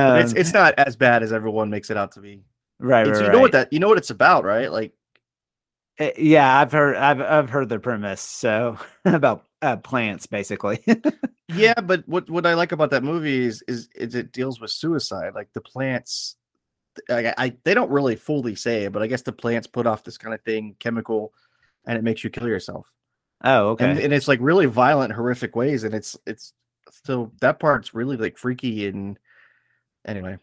But 0.05 0.21
it's 0.21 0.33
Um, 0.33 0.37
it's 0.37 0.53
not 0.53 0.75
as 0.79 0.97
bad 0.97 1.23
as 1.23 1.33
everyone 1.33 1.71
makes 1.71 1.91
it 1.91 1.97
out 1.97 2.13
to 2.13 2.21
be. 2.21 2.43
right, 2.81 3.07
It's, 3.07 3.21
right, 3.21 3.25
you 3.25 3.31
know 3.31 3.41
what 3.41 3.53
that 3.53 3.73
you 3.73 3.81
know 3.81 3.89
what 3.89 3.99
it's 3.99 4.11
about, 4.11 4.45
right? 4.45 4.71
Like 4.73 4.95
Uh, 6.01 6.11
yeah, 6.17 6.59
I've 6.61 6.73
heard, 6.73 6.97
I've, 6.97 7.21
I've 7.21 7.51
heard 7.51 7.69
the 7.69 7.79
premise. 7.79 8.21
So 8.21 8.79
about 9.05 9.45
uh, 9.63 9.77
plants, 9.77 10.27
basically. 10.27 10.85
yeah, 11.49 11.81
but 11.81 12.07
what 12.09 12.29
what 12.31 12.47
I 12.47 12.55
like 12.55 12.73
about 12.73 12.91
that 12.91 13.03
movie 13.03 13.45
is 13.47 13.63
is, 13.67 13.89
is 13.95 14.15
it 14.15 14.33
deals 14.33 14.61
with 14.61 14.71
suicide. 14.71 15.35
Like 15.35 15.53
the 15.53 15.61
plants, 15.61 16.37
I, 17.11 17.35
I 17.39 17.57
they 17.65 17.75
don't 17.75 17.91
really 17.91 18.17
fully 18.17 18.55
say 18.57 18.85
it, 18.85 18.93
but 18.93 19.03
I 19.03 19.07
guess 19.09 19.23
the 19.23 19.33
plants 19.33 19.67
put 19.67 19.87
off 19.87 20.05
this 20.05 20.19
kind 20.19 20.35
of 20.35 20.43
thing, 20.43 20.77
chemical, 20.81 21.33
and 21.87 21.99
it 21.99 22.05
makes 22.05 22.25
you 22.25 22.31
kill 22.31 22.49
yourself. 22.49 22.93
Oh, 23.45 23.69
okay. 23.71 23.91
and, 23.91 23.99
and 23.99 24.13
it's 24.13 24.29
like 24.29 24.39
really 24.43 24.67
violent 24.67 25.13
horrific 25.13 25.55
ways 25.57 25.85
and 25.85 25.95
it's 25.95 26.17
it's 26.27 26.53
so 27.05 27.31
that 27.41 27.59
part's 27.61 27.95
really 27.95 28.17
like 28.17 28.37
freaky 28.39 28.87
and 28.89 29.19
anyway 30.07 30.37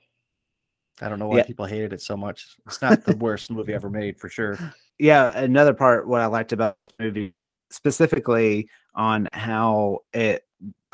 i 1.02 1.10
don't 1.10 1.20
know 1.20 1.28
why 1.28 1.38
Yeah. 1.38 1.44
people 1.44 1.66
hated 1.66 1.92
it 1.94 2.02
so 2.02 2.16
much 2.16 2.56
it's 2.66 2.82
not 2.82 3.04
the 3.04 3.16
worst 3.18 3.52
movie 3.52 3.74
ever 3.74 3.90
made 3.90 4.20
for 4.20 4.30
sure 4.30 4.58
yeah 5.00 5.32
another 5.38 5.74
part 5.74 6.08
what 6.08 6.22
i 6.22 6.26
liked 6.28 6.54
about 6.54 6.78
the 6.98 7.06
movie 7.06 7.34
specifically 7.72 8.70
on 8.94 9.28
how 9.34 10.00
it 10.14 10.44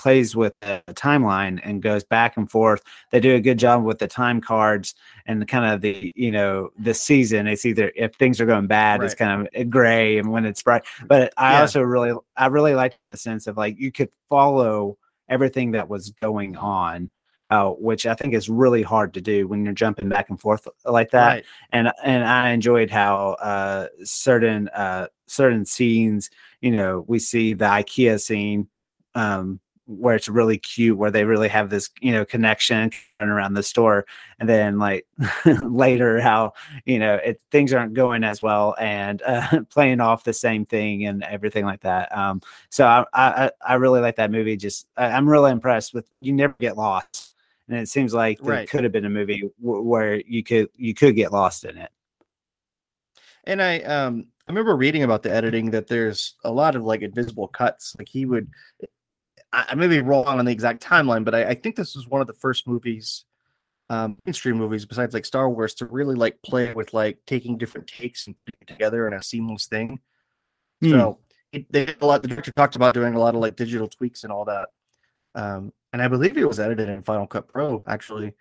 plays 0.02 0.36
with 0.36 0.54
the 0.62 0.82
timeline 0.94 1.60
and 1.64 1.82
goes 1.82 2.04
back 2.04 2.38
and 2.38 2.50
forth. 2.50 2.82
They 3.12 3.20
do 3.20 3.36
a 3.36 3.40
good 3.40 3.60
job 3.60 3.84
with 3.84 4.00
the 4.00 4.08
time 4.08 4.42
cards 4.42 4.96
and 5.28 5.48
kind 5.48 5.66
of 5.72 5.82
the 5.82 6.12
you 6.16 6.32
know 6.32 6.70
the 6.80 6.94
season. 6.94 7.48
It's 7.48 7.66
either 7.66 7.92
if 7.96 8.16
things 8.16 8.42
are 8.42 8.48
going 8.48 8.68
bad 8.68 9.04
it's 9.04 9.16
kind 9.16 9.48
of 9.48 9.70
gray 9.70 10.18
and 10.18 10.32
when 10.32 10.46
it's 10.46 10.64
bright. 10.64 10.84
But 11.08 11.34
i 11.38 11.52
Yeah. 11.54 11.62
also 11.62 11.82
really 11.82 12.14
i 12.36 12.48
really 12.48 12.76
like 12.76 12.94
the 13.12 13.18
sense 13.18 13.48
of 13.48 13.58
like 13.58 13.76
you 13.80 13.92
could 13.92 14.10
follow 14.30 14.98
everything 15.30 15.72
that 15.72 15.88
was 15.88 16.12
going 16.22 16.58
on 16.58 17.10
uh, 17.52 17.70
which 17.88 18.06
i 18.06 18.14
think 18.16 18.34
is 18.34 18.48
really 18.50 18.82
hard 18.94 19.14
to 19.14 19.22
do 19.22 19.48
when 19.48 19.64
you're 19.66 19.74
jumping 19.84 20.10
back 20.10 20.30
and 20.30 20.40
forth 20.40 20.68
like 20.86 21.12
that. 21.12 21.28
Right. 21.28 21.46
And 21.72 21.92
and 22.04 22.24
I 22.24 22.50
enjoyed 22.52 22.90
how 22.90 23.16
uh 23.52 23.88
certain 24.04 24.68
uh 24.70 25.08
certain 25.28 25.66
scenes, 25.66 26.30
you 26.62 26.72
know, 26.72 27.06
we 27.08 27.20
see 27.20 27.54
the 27.54 27.66
IKEA 27.66 28.20
scene 28.20 28.68
um 29.16 29.60
where 30.00 30.16
it's 30.16 30.30
really 30.30 30.58
cute 30.58 30.98
where 30.98 31.12
they 31.12 31.26
really 31.26 31.48
have 31.50 31.70
this, 31.70 31.90
you 32.02 32.12
know, 32.12 32.24
connection 32.26 32.92
around 33.20 33.54
the 33.54 33.64
store 33.64 34.06
and 34.40 34.48
then 34.50 34.80
like 34.80 35.06
later 35.64 36.20
how, 36.22 36.54
you 36.86 36.98
know, 37.00 37.16
it 37.16 37.42
things 37.52 37.74
aren't 37.74 37.94
going 37.94 38.24
as 38.24 38.42
well 38.42 38.76
and 38.80 39.22
uh 39.24 39.62
playing 39.70 40.00
off 40.00 40.24
the 40.24 40.34
same 40.34 40.66
thing 40.66 41.06
and 41.06 41.24
everything 41.24 41.66
like 41.66 41.82
that. 41.82 42.16
Um 42.18 42.42
so 42.70 42.86
I 42.86 43.06
I 43.14 43.52
I 43.68 43.74
really 43.76 44.02
like 44.02 44.16
that 44.18 44.32
movie 44.32 44.58
just 44.58 44.88
I, 44.98 45.08
I'm 45.08 45.28
really 45.30 45.52
impressed 45.52 45.94
with 45.94 46.10
you 46.22 46.34
never 46.34 46.56
get 46.60 46.78
lost 46.78 47.36
and 47.68 47.78
it 47.78 47.88
seems 47.90 48.14
like 48.14 48.42
there 48.44 48.58
Right. 48.58 48.70
could 48.70 48.84
have 48.84 48.92
been 48.94 49.06
a 49.06 49.10
movie 49.10 49.42
w- 49.62 49.82
where 49.84 50.16
you 50.22 50.44
could 50.44 50.70
you 50.76 50.94
could 50.94 51.16
get 51.16 51.32
lost 51.32 51.64
in 51.66 51.78
it. 51.78 51.92
and 53.46 53.62
i 53.62 53.80
um 53.82 54.26
i 54.48 54.52
remember 54.52 54.76
reading 54.76 55.04
about 55.04 55.24
the 55.24 55.32
editing 55.34 55.72
that 55.72 55.88
there's 55.88 56.36
a 56.44 56.52
lot 56.52 56.76
of 56.76 56.84
like 56.84 57.02
invisible 57.02 57.48
cuts 57.48 57.96
like 57.98 58.08
he 58.08 58.26
would 58.26 58.48
i, 59.54 59.66
I 59.70 59.76
may 59.76 59.88
be 59.88 60.02
wrong 60.02 60.26
on 60.26 60.46
the 60.46 60.52
exact 60.52 60.84
timeline 60.84 61.24
but 61.24 61.36
I, 61.36 61.46
I 61.46 61.54
think 61.56 61.76
this 61.76 61.96
was 61.96 62.08
one 62.08 62.22
of 62.22 62.28
the 62.28 62.34
first 62.34 62.68
movies 62.68 63.26
um 63.90 64.18
mainstream 64.26 64.58
movies 64.58 64.86
besides 64.86 65.14
like 65.14 65.26
star 65.26 65.50
wars 65.50 65.74
to 65.76 65.86
really 65.86 66.16
like 66.16 66.42
play 66.44 66.74
with 66.74 66.94
like 66.94 67.20
taking 67.28 67.58
different 67.58 67.88
takes 67.88 68.28
and 68.28 68.36
putting 68.46 68.60
it 68.62 68.68
together 68.72 69.08
in 69.08 69.14
a 69.14 69.22
seamless 69.24 69.68
thing 69.68 70.00
Hmm. 70.82 70.90
So 70.90 71.20
it, 71.52 71.72
they 71.72 71.86
did 71.86 72.02
a 72.02 72.06
lot. 72.06 72.22
The 72.22 72.28
director 72.28 72.52
talked 72.54 72.76
about 72.76 72.94
doing 72.94 73.14
a 73.14 73.20
lot 73.20 73.36
of 73.36 73.42
like 73.42 73.56
digital 73.56 73.88
tweaks 73.88 74.24
and 74.24 74.34
all 74.34 74.46
that. 74.46 74.70
Um, 75.36 75.72
and 75.94 76.02
I 76.02 76.08
believe 76.08 76.38
it 76.38 76.48
was 76.48 76.60
edited 76.60 76.90
in 76.90 77.04
Final 77.04 77.28
Cut 77.28 77.48
Pro. 77.48 77.84
Actually, 77.88 78.34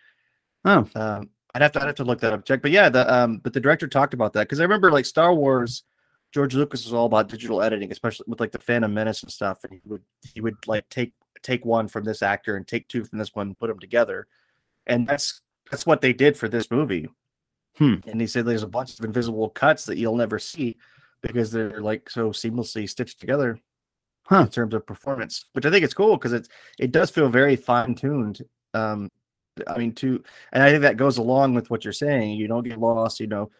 Oh, 0.64 0.86
um, 0.94 1.30
I'd 1.54 1.62
have 1.62 1.72
to 1.72 1.80
I'd 1.80 1.86
have 1.86 1.94
to 1.96 2.04
look 2.04 2.20
that 2.20 2.32
up, 2.32 2.44
check. 2.44 2.62
But 2.62 2.70
yeah, 2.70 2.88
the 2.88 3.12
um, 3.12 3.38
but 3.38 3.52
the 3.52 3.60
director 3.60 3.88
talked 3.88 4.14
about 4.14 4.32
that 4.34 4.44
because 4.44 4.60
I 4.60 4.64
remember 4.64 4.90
like 4.90 5.04
Star 5.04 5.34
Wars. 5.34 5.84
George 6.32 6.54
Lucas 6.54 6.84
was 6.84 6.94
all 6.94 7.06
about 7.06 7.28
digital 7.28 7.62
editing, 7.62 7.90
especially 7.90 8.24
with 8.28 8.40
like 8.40 8.52
the 8.52 8.58
Phantom 8.58 8.92
Menace 8.92 9.22
and 9.22 9.32
stuff. 9.32 9.64
And 9.64 9.72
he 9.72 9.80
would 9.84 10.02
he 10.34 10.40
would 10.40 10.56
like 10.66 10.88
take 10.88 11.12
take 11.42 11.64
one 11.64 11.88
from 11.88 12.04
this 12.04 12.22
actor 12.22 12.56
and 12.56 12.66
take 12.66 12.88
two 12.88 13.04
from 13.04 13.18
this 13.18 13.34
one, 13.34 13.48
and 13.48 13.58
put 13.58 13.68
them 13.68 13.78
together. 13.78 14.26
And 14.86 15.06
that's 15.06 15.40
that's 15.70 15.86
what 15.86 16.00
they 16.00 16.12
did 16.12 16.36
for 16.36 16.48
this 16.48 16.70
movie. 16.70 17.08
Hmm. 17.76 17.96
And 18.06 18.20
he 18.20 18.26
said 18.26 18.46
there's 18.46 18.62
a 18.62 18.68
bunch 18.68 18.98
of 18.98 19.04
invisible 19.04 19.48
cuts 19.48 19.86
that 19.86 19.96
you'll 19.98 20.16
never 20.16 20.38
see 20.38 20.76
because 21.22 21.50
they're 21.50 21.80
like 21.80 22.10
so 22.10 22.30
seamlessly 22.30 22.88
stitched 22.88 23.20
together 23.20 23.58
Huh. 24.30 24.42
in 24.42 24.48
terms 24.48 24.74
of 24.74 24.86
performance, 24.86 25.46
which 25.54 25.66
I 25.66 25.70
think 25.70 25.84
it's 25.84 25.92
cool 25.92 26.16
because 26.16 26.32
it's 26.32 26.48
it 26.78 26.92
does 26.92 27.10
feel 27.10 27.28
very 27.28 27.56
fine 27.56 27.96
tuned. 27.96 28.40
Um, 28.74 29.10
I 29.66 29.76
mean, 29.76 29.92
to 29.96 30.22
and 30.52 30.62
I 30.62 30.70
think 30.70 30.82
that 30.82 30.96
goes 30.96 31.18
along 31.18 31.54
with 31.54 31.68
what 31.68 31.84
you're 31.84 31.92
saying. 31.92 32.36
You 32.36 32.46
don't 32.46 32.62
get 32.62 32.78
lost. 32.78 33.18
You 33.18 33.26
know, 33.26 33.50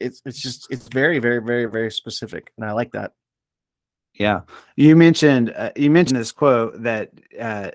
it's 0.00 0.22
it's 0.24 0.40
just 0.40 0.66
it's 0.70 0.88
very 0.88 1.18
very 1.18 1.40
very 1.40 1.66
very 1.66 1.90
specific, 1.90 2.52
and 2.56 2.66
I 2.66 2.72
like 2.72 2.92
that. 2.92 3.12
Yeah, 4.14 4.40
you 4.76 4.96
mentioned 4.96 5.52
uh, 5.56 5.70
you 5.76 5.90
mentioned 5.90 6.18
this 6.18 6.32
quote 6.32 6.82
that 6.82 7.10
uh, 7.40 7.70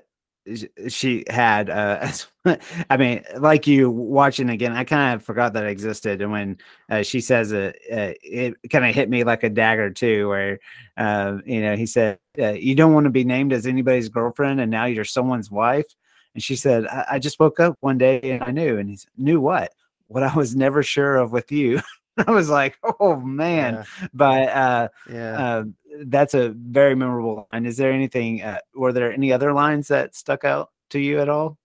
she 0.88 1.24
had. 1.28 1.70
Uh, 1.70 2.10
I 2.90 2.96
mean, 2.96 3.24
like 3.38 3.66
you 3.66 3.90
watching 3.90 4.50
again, 4.50 4.72
I 4.72 4.84
kind 4.84 5.14
of 5.14 5.24
forgot 5.24 5.54
that 5.54 5.66
existed, 5.66 6.20
and 6.20 6.30
when 6.30 6.58
uh, 6.90 7.02
she 7.02 7.20
says 7.20 7.52
it, 7.52 7.76
uh, 7.90 8.12
it 8.22 8.54
kind 8.70 8.84
of 8.84 8.94
hit 8.94 9.08
me 9.08 9.24
like 9.24 9.42
a 9.42 9.50
dagger 9.50 9.90
too. 9.90 10.28
Where 10.28 10.58
uh, 10.96 11.38
you 11.46 11.62
know 11.62 11.76
he 11.76 11.86
said, 11.86 12.18
uh, 12.38 12.52
"You 12.52 12.74
don't 12.74 12.92
want 12.92 13.04
to 13.04 13.10
be 13.10 13.24
named 13.24 13.52
as 13.52 13.66
anybody's 13.66 14.08
girlfriend, 14.08 14.60
and 14.60 14.70
now 14.70 14.84
you're 14.84 15.04
someone's 15.04 15.50
wife." 15.50 15.86
And 16.34 16.42
she 16.42 16.56
said, 16.56 16.86
"I, 16.86 17.06
I 17.12 17.18
just 17.18 17.40
woke 17.40 17.60
up 17.60 17.76
one 17.80 17.98
day 17.98 18.20
and 18.22 18.42
I 18.42 18.50
knew." 18.50 18.78
And 18.78 18.90
he 18.90 18.96
said, 18.96 19.10
"Knew 19.16 19.40
what? 19.40 19.72
What 20.08 20.22
I 20.22 20.34
was 20.34 20.54
never 20.54 20.82
sure 20.82 21.16
of 21.16 21.32
with 21.32 21.50
you." 21.50 21.80
I 22.26 22.30
was 22.30 22.48
like, 22.48 22.78
"Oh 23.00 23.16
man!" 23.16 23.84
But 24.12 24.48
uh, 24.48 24.88
yeah, 25.08 25.14
yeah. 25.14 25.44
uh, 25.44 25.64
that's 26.06 26.34
a 26.34 26.50
very 26.50 26.94
memorable 26.94 27.48
line. 27.52 27.66
Is 27.66 27.76
there 27.76 27.92
anything? 27.92 28.42
Uh, 28.42 28.58
were 28.74 28.92
there 28.92 29.12
any 29.12 29.32
other 29.32 29.52
lines 29.52 29.88
that 29.88 30.14
stuck 30.14 30.44
out 30.44 30.70
to 30.90 31.00
you 31.00 31.20
at 31.20 31.28
all? 31.28 31.58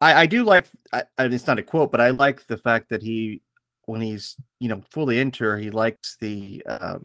I, 0.00 0.22
I 0.22 0.26
do 0.26 0.44
like 0.44 0.66
I, 0.92 1.04
I, 1.16 1.26
it's 1.26 1.46
not 1.46 1.60
a 1.60 1.62
quote, 1.62 1.92
but 1.92 2.00
I 2.00 2.10
like 2.10 2.46
the 2.46 2.56
fact 2.56 2.88
that 2.88 3.02
he 3.02 3.42
when 3.86 4.00
he's 4.00 4.36
you 4.58 4.68
know 4.68 4.82
fully 4.90 5.20
into 5.20 5.44
her, 5.44 5.56
he 5.56 5.70
likes 5.70 6.16
the 6.20 6.62
uh, 6.66 6.98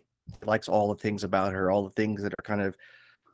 likes 0.44 0.68
all 0.68 0.90
the 0.90 1.02
things 1.02 1.24
about 1.24 1.54
her, 1.54 1.70
all 1.70 1.84
the 1.84 1.92
things 1.92 2.24
that 2.24 2.34
are 2.34 2.44
kind 2.44 2.62
of 2.62 2.76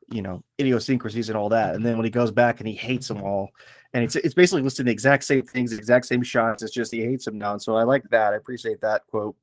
you 0.10 0.22
know 0.22 0.44
idiosyncrasies 0.60 1.30
and 1.30 1.38
all 1.38 1.50
that. 1.50 1.76
And 1.76 1.86
then 1.86 1.96
when 1.96 2.04
he 2.04 2.12
goes 2.12 2.32
back 2.32 2.60
and 2.60 2.68
he 2.68 2.76
hates 2.76 3.08
them 3.08 3.22
all, 3.22 3.52
and 3.94 4.04
it's 4.04 4.18
it's 4.18 4.34
basically 4.34 4.64
listing 4.64 4.86
the 4.86 4.92
exact 4.92 5.24
same 5.24 5.44
things, 5.44 5.72
the 5.72 5.78
exact 5.78 6.06
same 6.06 6.24
shots. 6.24 6.64
It's 6.64 6.74
just 6.74 6.94
he 6.94 7.02
hates 7.02 7.24
them 7.26 7.38
now. 7.38 7.54
And 7.54 7.62
so 7.62 7.76
I 7.78 7.84
like 7.84 8.04
that. 8.10 8.34
I 8.34 8.36
appreciate 8.36 8.82
that 8.82 9.04
quote. 9.08 9.36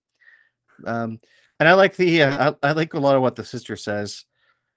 Um, 0.86 1.20
and 1.58 1.68
I 1.68 1.74
like 1.74 1.96
the 1.96 2.22
uh, 2.22 2.54
I, 2.62 2.68
I 2.68 2.72
like 2.72 2.94
a 2.94 3.00
lot 3.00 3.16
of 3.16 3.22
what 3.22 3.36
the 3.36 3.44
sister 3.44 3.76
says. 3.76 4.24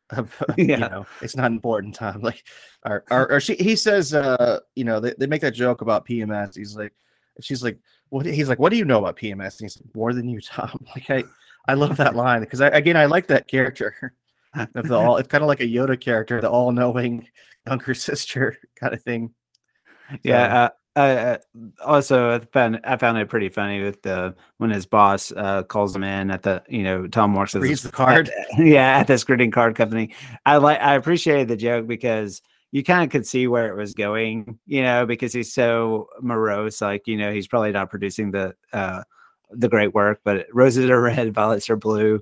Uh, 0.10 0.24
you 0.58 0.78
know, 0.78 1.06
it's 1.22 1.36
not 1.36 1.52
important 1.52 1.96
Tom. 1.96 2.22
Like, 2.24 2.44
or, 2.86 3.04
or, 3.10 3.32
or 3.34 3.40
she, 3.40 3.56
he 3.56 3.76
says, 3.76 4.14
uh, 4.14 4.60
you 4.76 4.84
know, 4.84 5.00
they, 5.00 5.14
they 5.18 5.28
make 5.28 5.42
that 5.42 5.54
joke 5.54 5.82
about 5.82 6.06
PMS. 6.06 6.56
He's 6.56 6.76
like, 6.76 6.94
she's 7.42 7.64
like, 7.64 7.80
what? 8.10 8.26
He's 8.26 8.50
like, 8.50 8.60
what 8.60 8.70
do 8.70 8.78
you 8.78 8.86
know 8.86 9.00
about 9.00 9.18
PMS? 9.18 9.60
And 9.60 9.62
he's 9.62 9.78
like, 9.78 9.96
more 9.96 10.14
than 10.14 10.28
you, 10.28 10.42
Tom. 10.42 10.86
Like, 10.96 11.10
I, 11.10 11.24
I 11.68 11.76
love 11.76 11.98
that 11.98 12.16
line 12.16 12.42
because 12.42 12.60
I, 12.60 12.68
again, 12.68 12.98
I 12.98 13.06
like 13.06 13.28
that 13.28 13.48
character 13.48 14.14
of 14.54 14.88
the 14.88 14.96
all. 14.96 15.18
It's 15.18 15.30
kind 15.30 15.44
of 15.44 15.48
like 15.48 15.62
a 15.62 15.68
Yoda 15.68 16.00
character, 16.00 16.42
the 16.42 16.50
all-knowing 16.50 17.28
younger 17.66 17.94
sister 17.94 18.58
kind 18.76 18.94
of 18.94 19.02
thing. 19.02 19.34
Yeah. 20.24 20.70
Uh, 20.96 21.38
also, 21.84 22.36
I 22.36 22.40
found 22.40 22.80
I 22.84 22.98
found 22.98 23.18
it 23.18 23.28
pretty 23.28 23.50
funny 23.50 23.82
with 23.82 24.04
the 24.04 24.36
when 24.58 24.70
his 24.70 24.86
boss 24.86 25.32
uh, 25.32 25.64
calls 25.64 25.96
him 25.96 26.04
in 26.04 26.30
at 26.30 26.44
the 26.44 26.64
you 26.70 26.84
know 26.84 27.08
Tom 27.08 27.34
works 27.34 27.56
as 27.56 27.64
Reads 27.64 27.82
the 27.82 27.92
card. 27.92 28.30
yeah 28.58 29.00
at 29.00 29.08
this 29.08 29.24
greeting 29.24 29.52
card 29.52 29.76
company. 29.76 30.14
I 30.46 30.58
like 30.58 30.80
I 30.80 30.94
appreciated 30.94 31.48
the 31.48 31.58
joke 31.58 31.88
because 31.88 32.42
you 32.72 32.84
kind 32.84 33.04
of 33.04 33.10
could 33.10 33.26
see 33.26 33.48
where 33.48 33.70
it 33.70 33.76
was 33.76 33.94
going, 33.94 34.60
you 34.66 34.82
know, 34.82 35.06
because 35.06 35.34
he's 35.34 35.54
so 35.54 36.10
morose. 36.22 36.82
Like 36.82 37.08
you 37.08 37.18
know, 37.18 37.32
he's 37.32 37.48
probably 37.48 37.72
not 37.72 37.90
producing 37.90 38.32
the 38.32 38.56
uh, 38.72 39.04
the 39.50 39.70
great 39.70 39.96
work, 39.96 40.22
but 40.24 40.46
roses 40.54 40.90
are 40.90 41.02
red, 41.02 41.34
violets 41.36 41.70
are 41.70 41.76
blue. 41.76 42.22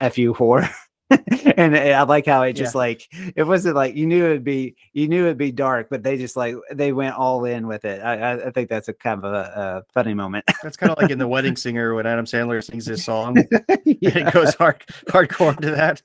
F 0.00 0.18
you 0.18 0.32
whore. 0.34 0.68
and 1.56 1.76
I 1.76 2.02
like 2.02 2.26
how 2.26 2.42
it 2.42 2.54
just 2.54 2.74
Yeah. 2.74 2.78
like 2.78 3.08
it 3.36 3.42
wasn't 3.44 3.76
like 3.76 3.94
you 3.94 4.06
knew 4.06 4.24
it'd 4.24 4.44
be 4.44 4.76
you 4.92 5.08
knew 5.08 5.24
it'd 5.24 5.38
be 5.38 5.52
dark, 5.52 5.88
but 5.90 6.02
they 6.02 6.16
just 6.16 6.36
like 6.36 6.56
they 6.72 6.92
went 6.92 7.16
all 7.16 7.44
in 7.44 7.66
with 7.66 7.84
it. 7.84 8.00
I 8.02 8.32
I, 8.46 8.50
think 8.50 8.68
that's 8.68 8.88
a 8.88 8.92
kind 8.92 9.24
of 9.24 9.32
a, 9.32 9.84
a 9.86 9.92
funny 9.92 10.14
moment. 10.14 10.44
That's 10.62 10.76
kind 10.76 10.92
of 10.92 10.98
like 10.98 11.10
in 11.10 11.18
The 11.18 11.28
Wedding 11.28 11.56
Singer 11.56 11.94
when 11.94 12.06
Adam 12.06 12.24
Sandler 12.24 12.62
sings 12.64 12.86
his 12.86 13.04
song 13.04 13.38
and 13.68 13.80
it 13.86 14.32
goes 14.32 14.54
hard 14.54 14.84
hardcore 15.08 15.58
to 15.60 15.70
that. 15.72 16.02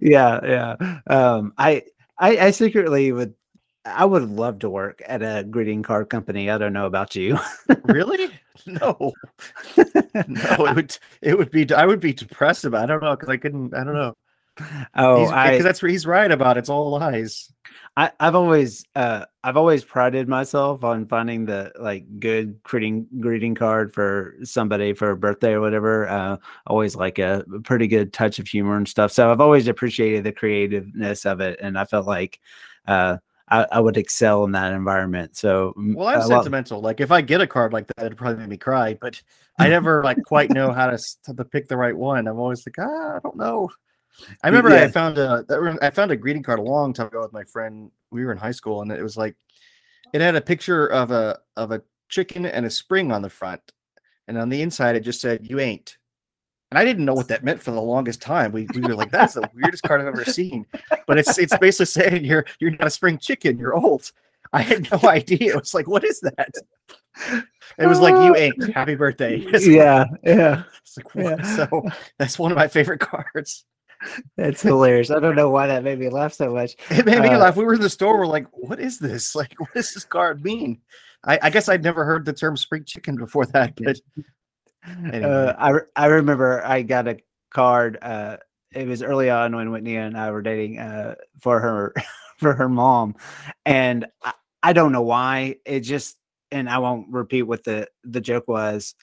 yeah, 0.00 0.40
yeah. 0.44 0.98
Um, 1.06 1.52
I, 1.58 1.84
I, 2.18 2.36
I 2.38 2.50
secretly 2.50 3.12
would, 3.12 3.34
I 3.84 4.04
would 4.04 4.28
love 4.28 4.58
to 4.60 4.70
work 4.70 5.02
at 5.06 5.22
a 5.22 5.44
greeting 5.44 5.82
card 5.82 6.08
company. 6.10 6.50
I 6.50 6.58
don't 6.58 6.72
know 6.72 6.86
about 6.86 7.14
you. 7.14 7.38
Really? 7.84 8.30
No, 8.66 9.12
no. 9.76 10.66
It 10.66 10.74
would 10.74 10.98
it 11.22 11.38
would 11.38 11.50
be 11.52 11.72
I 11.72 11.86
would 11.86 12.00
be 12.00 12.12
depressed 12.12 12.64
about. 12.64 12.80
It. 12.80 12.82
I 12.82 12.86
don't 12.86 13.02
know 13.04 13.14
because 13.14 13.28
I 13.28 13.36
couldn't. 13.36 13.72
I 13.72 13.84
don't 13.84 13.94
know. 13.94 14.16
Oh, 14.96 15.26
because 15.26 15.62
that's 15.62 15.82
where 15.82 15.90
he's 15.90 16.06
right 16.06 16.30
about. 16.30 16.56
It's 16.56 16.68
all 16.68 16.90
lies. 16.90 17.52
I, 17.96 18.12
I've 18.20 18.36
always, 18.36 18.84
uh, 18.94 19.24
I've 19.42 19.56
always 19.56 19.82
prided 19.84 20.28
myself 20.28 20.84
on 20.84 21.06
finding 21.06 21.46
the 21.46 21.72
like 21.78 22.20
good 22.20 22.62
greeting 22.62 23.08
greeting 23.18 23.56
card 23.56 23.92
for 23.92 24.36
somebody 24.44 24.92
for 24.92 25.10
a 25.10 25.16
birthday 25.16 25.52
or 25.52 25.60
whatever. 25.60 26.08
Uh, 26.08 26.36
always 26.66 26.94
like 26.94 27.18
a 27.18 27.44
pretty 27.64 27.88
good 27.88 28.12
touch 28.12 28.38
of 28.38 28.46
humor 28.46 28.76
and 28.76 28.88
stuff. 28.88 29.10
So 29.10 29.32
I've 29.32 29.40
always 29.40 29.66
appreciated 29.66 30.22
the 30.24 30.32
creativeness 30.32 31.26
of 31.26 31.40
it, 31.40 31.58
and 31.60 31.78
I 31.78 31.84
felt 31.84 32.06
like. 32.06 32.40
Uh, 32.86 33.18
I, 33.50 33.66
I 33.72 33.80
would 33.80 33.96
excel 33.96 34.44
in 34.44 34.52
that 34.52 34.72
environment. 34.74 35.34
So, 35.34 35.72
mm, 35.78 35.94
Well, 35.94 36.08
I'm 36.08 36.20
a 36.20 36.26
lot- 36.26 36.28
sentimental. 36.28 36.82
Like 36.82 37.00
if 37.00 37.10
I 37.10 37.22
get 37.22 37.40
a 37.40 37.46
card 37.46 37.72
like 37.72 37.86
that, 37.86 38.04
it'd 38.04 38.18
probably 38.18 38.40
make 38.40 38.48
me 38.50 38.56
cry. 38.58 38.98
But 39.00 39.22
I 39.58 39.68
never 39.70 40.02
like 40.04 40.22
quite 40.24 40.50
know 40.50 40.70
how 40.70 40.90
to 40.90 40.98
to 41.24 41.44
pick 41.44 41.66
the 41.66 41.76
right 41.76 41.96
one. 41.96 42.26
I'm 42.28 42.38
always 42.38 42.66
like, 42.66 42.76
ah, 42.78 43.16
I 43.16 43.20
don't 43.22 43.36
know. 43.36 43.70
I 44.42 44.48
remember 44.48 44.70
I 44.70 44.88
found 44.88 45.18
a 45.18 45.44
I 45.82 45.90
found 45.90 46.10
a 46.10 46.16
greeting 46.16 46.42
card 46.42 46.58
a 46.58 46.62
long 46.62 46.92
time 46.92 47.08
ago 47.08 47.22
with 47.22 47.32
my 47.32 47.44
friend. 47.44 47.90
We 48.10 48.24
were 48.24 48.32
in 48.32 48.38
high 48.38 48.52
school, 48.52 48.82
and 48.82 48.90
it 48.90 49.02
was 49.02 49.16
like 49.16 49.36
it 50.12 50.20
had 50.20 50.36
a 50.36 50.40
picture 50.40 50.86
of 50.86 51.10
a 51.10 51.38
of 51.56 51.72
a 51.72 51.82
chicken 52.08 52.46
and 52.46 52.66
a 52.66 52.70
spring 52.70 53.12
on 53.12 53.22
the 53.22 53.30
front, 53.30 53.72
and 54.26 54.38
on 54.38 54.48
the 54.48 54.62
inside 54.62 54.96
it 54.96 55.00
just 55.00 55.20
said 55.20 55.48
"You 55.48 55.60
ain't." 55.60 55.98
And 56.70 56.78
I 56.78 56.84
didn't 56.84 57.06
know 57.06 57.14
what 57.14 57.28
that 57.28 57.44
meant 57.44 57.62
for 57.62 57.70
the 57.70 57.80
longest 57.80 58.20
time. 58.20 58.52
We, 58.52 58.66
we 58.74 58.82
were 58.82 58.94
like, 58.94 59.10
"That's 59.10 59.34
the 59.34 59.48
weirdest 59.54 59.84
card 59.84 60.00
I've 60.00 60.06
ever 60.06 60.24
seen." 60.24 60.66
But 61.06 61.18
it's 61.18 61.38
it's 61.38 61.56
basically 61.58 61.86
saying 61.86 62.24
you're 62.24 62.44
you're 62.60 62.72
not 62.72 62.86
a 62.88 62.90
spring 62.90 63.18
chicken. 63.18 63.58
You're 63.58 63.74
old. 63.74 64.10
I 64.52 64.62
had 64.62 64.90
no 64.90 65.00
idea. 65.08 65.54
It 65.54 65.56
was 65.56 65.74
like, 65.74 65.86
what 65.86 66.04
is 66.04 66.20
that? 66.20 66.52
It 67.78 67.86
was 67.86 68.00
like 68.00 68.14
you 68.14 68.36
ain't. 68.36 68.72
Happy 68.74 68.94
birthday. 68.94 69.38
Yeah, 69.60 70.04
yeah. 70.24 70.62
it's 70.80 70.96
like, 70.96 71.14
what? 71.14 71.38
Yeah. 71.40 71.56
So 71.68 71.84
that's 72.18 72.38
one 72.38 72.52
of 72.52 72.56
my 72.56 72.68
favorite 72.68 73.00
cards. 73.00 73.64
That's 74.36 74.62
hilarious. 74.62 75.10
I 75.10 75.18
don't 75.20 75.34
know 75.36 75.50
why 75.50 75.66
that 75.66 75.82
made 75.84 75.98
me 75.98 76.08
laugh 76.08 76.32
so 76.32 76.52
much. 76.52 76.76
It 76.90 77.04
made 77.06 77.20
me 77.20 77.28
Uh, 77.28 77.38
laugh. 77.38 77.56
We 77.56 77.64
were 77.64 77.74
in 77.74 77.80
the 77.80 77.90
store. 77.90 78.18
We're 78.18 78.26
like, 78.26 78.46
what 78.52 78.78
is 78.80 78.98
this? 78.98 79.34
Like, 79.34 79.54
what 79.58 79.72
does 79.74 79.92
this 79.94 80.04
card 80.04 80.44
mean? 80.44 80.80
I, 81.24 81.38
I 81.42 81.50
guess 81.50 81.68
I'd 81.68 81.82
never 81.82 82.04
heard 82.04 82.24
the 82.24 82.32
term 82.32 82.56
spring 82.56 82.84
chicken 82.84 83.16
before 83.16 83.46
that, 83.54 83.74
but 83.76 84.00
Anyway. 85.12 85.22
Uh, 85.24 85.54
I 85.58 86.04
I 86.04 86.06
remember 86.06 86.64
I 86.64 86.82
got 86.82 87.08
a 87.08 87.18
card. 87.50 87.98
Uh, 88.00 88.38
it 88.72 88.86
was 88.86 89.02
early 89.02 89.28
on 89.28 89.54
when 89.54 89.70
Whitney 89.70 89.96
and 89.96 90.16
I 90.16 90.30
were 90.30 90.40
dating. 90.42 90.78
Uh, 90.78 91.14
for 91.40 91.60
her 91.60 91.92
for 92.38 92.54
her 92.54 92.68
mom, 92.68 93.16
and 93.66 94.06
I, 94.22 94.32
I 94.62 94.72
don't 94.72 94.92
know 94.92 95.02
why. 95.02 95.56
It 95.66 95.80
just 95.80 96.16
and 96.52 96.70
I 96.70 96.78
won't 96.78 97.08
repeat 97.10 97.42
what 97.42 97.64
the 97.64 97.88
the 98.04 98.20
joke 98.20 98.48
was. 98.48 98.94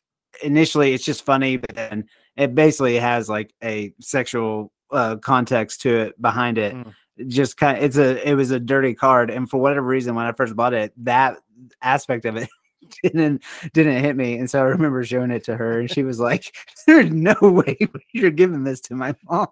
Initially, 0.42 0.94
it's 0.94 1.06
just 1.06 1.24
funny, 1.26 1.58
but 1.58 1.76
then 1.76 2.06
it 2.36 2.56
basically 2.56 2.96
has 2.96 3.30
like 3.30 3.54
a 3.64 3.94
sexual 4.02 4.72
uh, 4.92 5.18
context 5.18 5.82
to 5.82 5.96
it 5.96 6.22
behind 6.22 6.58
it. 6.58 6.74
Mm. 6.74 6.94
Just 7.28 7.58
kind 7.58 7.78
of, 7.78 7.84
it's 7.84 7.98
a 7.98 8.30
it 8.30 8.34
was 8.34 8.52
a 8.52 8.60
dirty 8.60 8.94
card, 8.94 9.30
and 9.30 9.50
for 9.50 9.58
whatever 9.58 9.88
reason, 9.88 10.16
when 10.16 10.26
I 10.26 10.34
first 10.34 10.56
bought 10.56 10.74
it, 10.74 10.92
that 11.06 11.38
aspect 11.82 12.26
of 12.26 12.36
it 12.36 12.50
didn't 13.04 13.44
didn't 13.74 14.04
hit 14.04 14.16
me, 14.16 14.38
and 14.38 14.50
so 14.50 14.60
I 14.60 14.64
remember 14.64 15.04
showing 15.04 15.32
it 15.32 15.44
to 15.46 15.56
her, 15.56 15.80
and 15.80 15.90
she 15.90 16.04
was 16.04 16.20
like, 16.20 16.56
"There's 16.88 17.10
no 17.10 17.36
way 17.42 17.78
you're 18.14 18.32
giving 18.32 18.64
this 18.64 18.82
to 18.82 18.96
my 18.96 19.16
mom." 19.30 19.48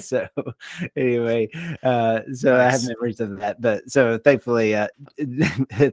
so 0.00 0.26
anyway, 0.96 1.48
uh, 1.82 2.20
so 2.32 2.58
I 2.58 2.70
have 2.70 2.86
memories 2.86 3.20
of 3.20 3.38
that, 3.38 3.60
but 3.60 3.88
so 3.90 4.18
thankfully, 4.18 4.74
uh, 4.74 4.88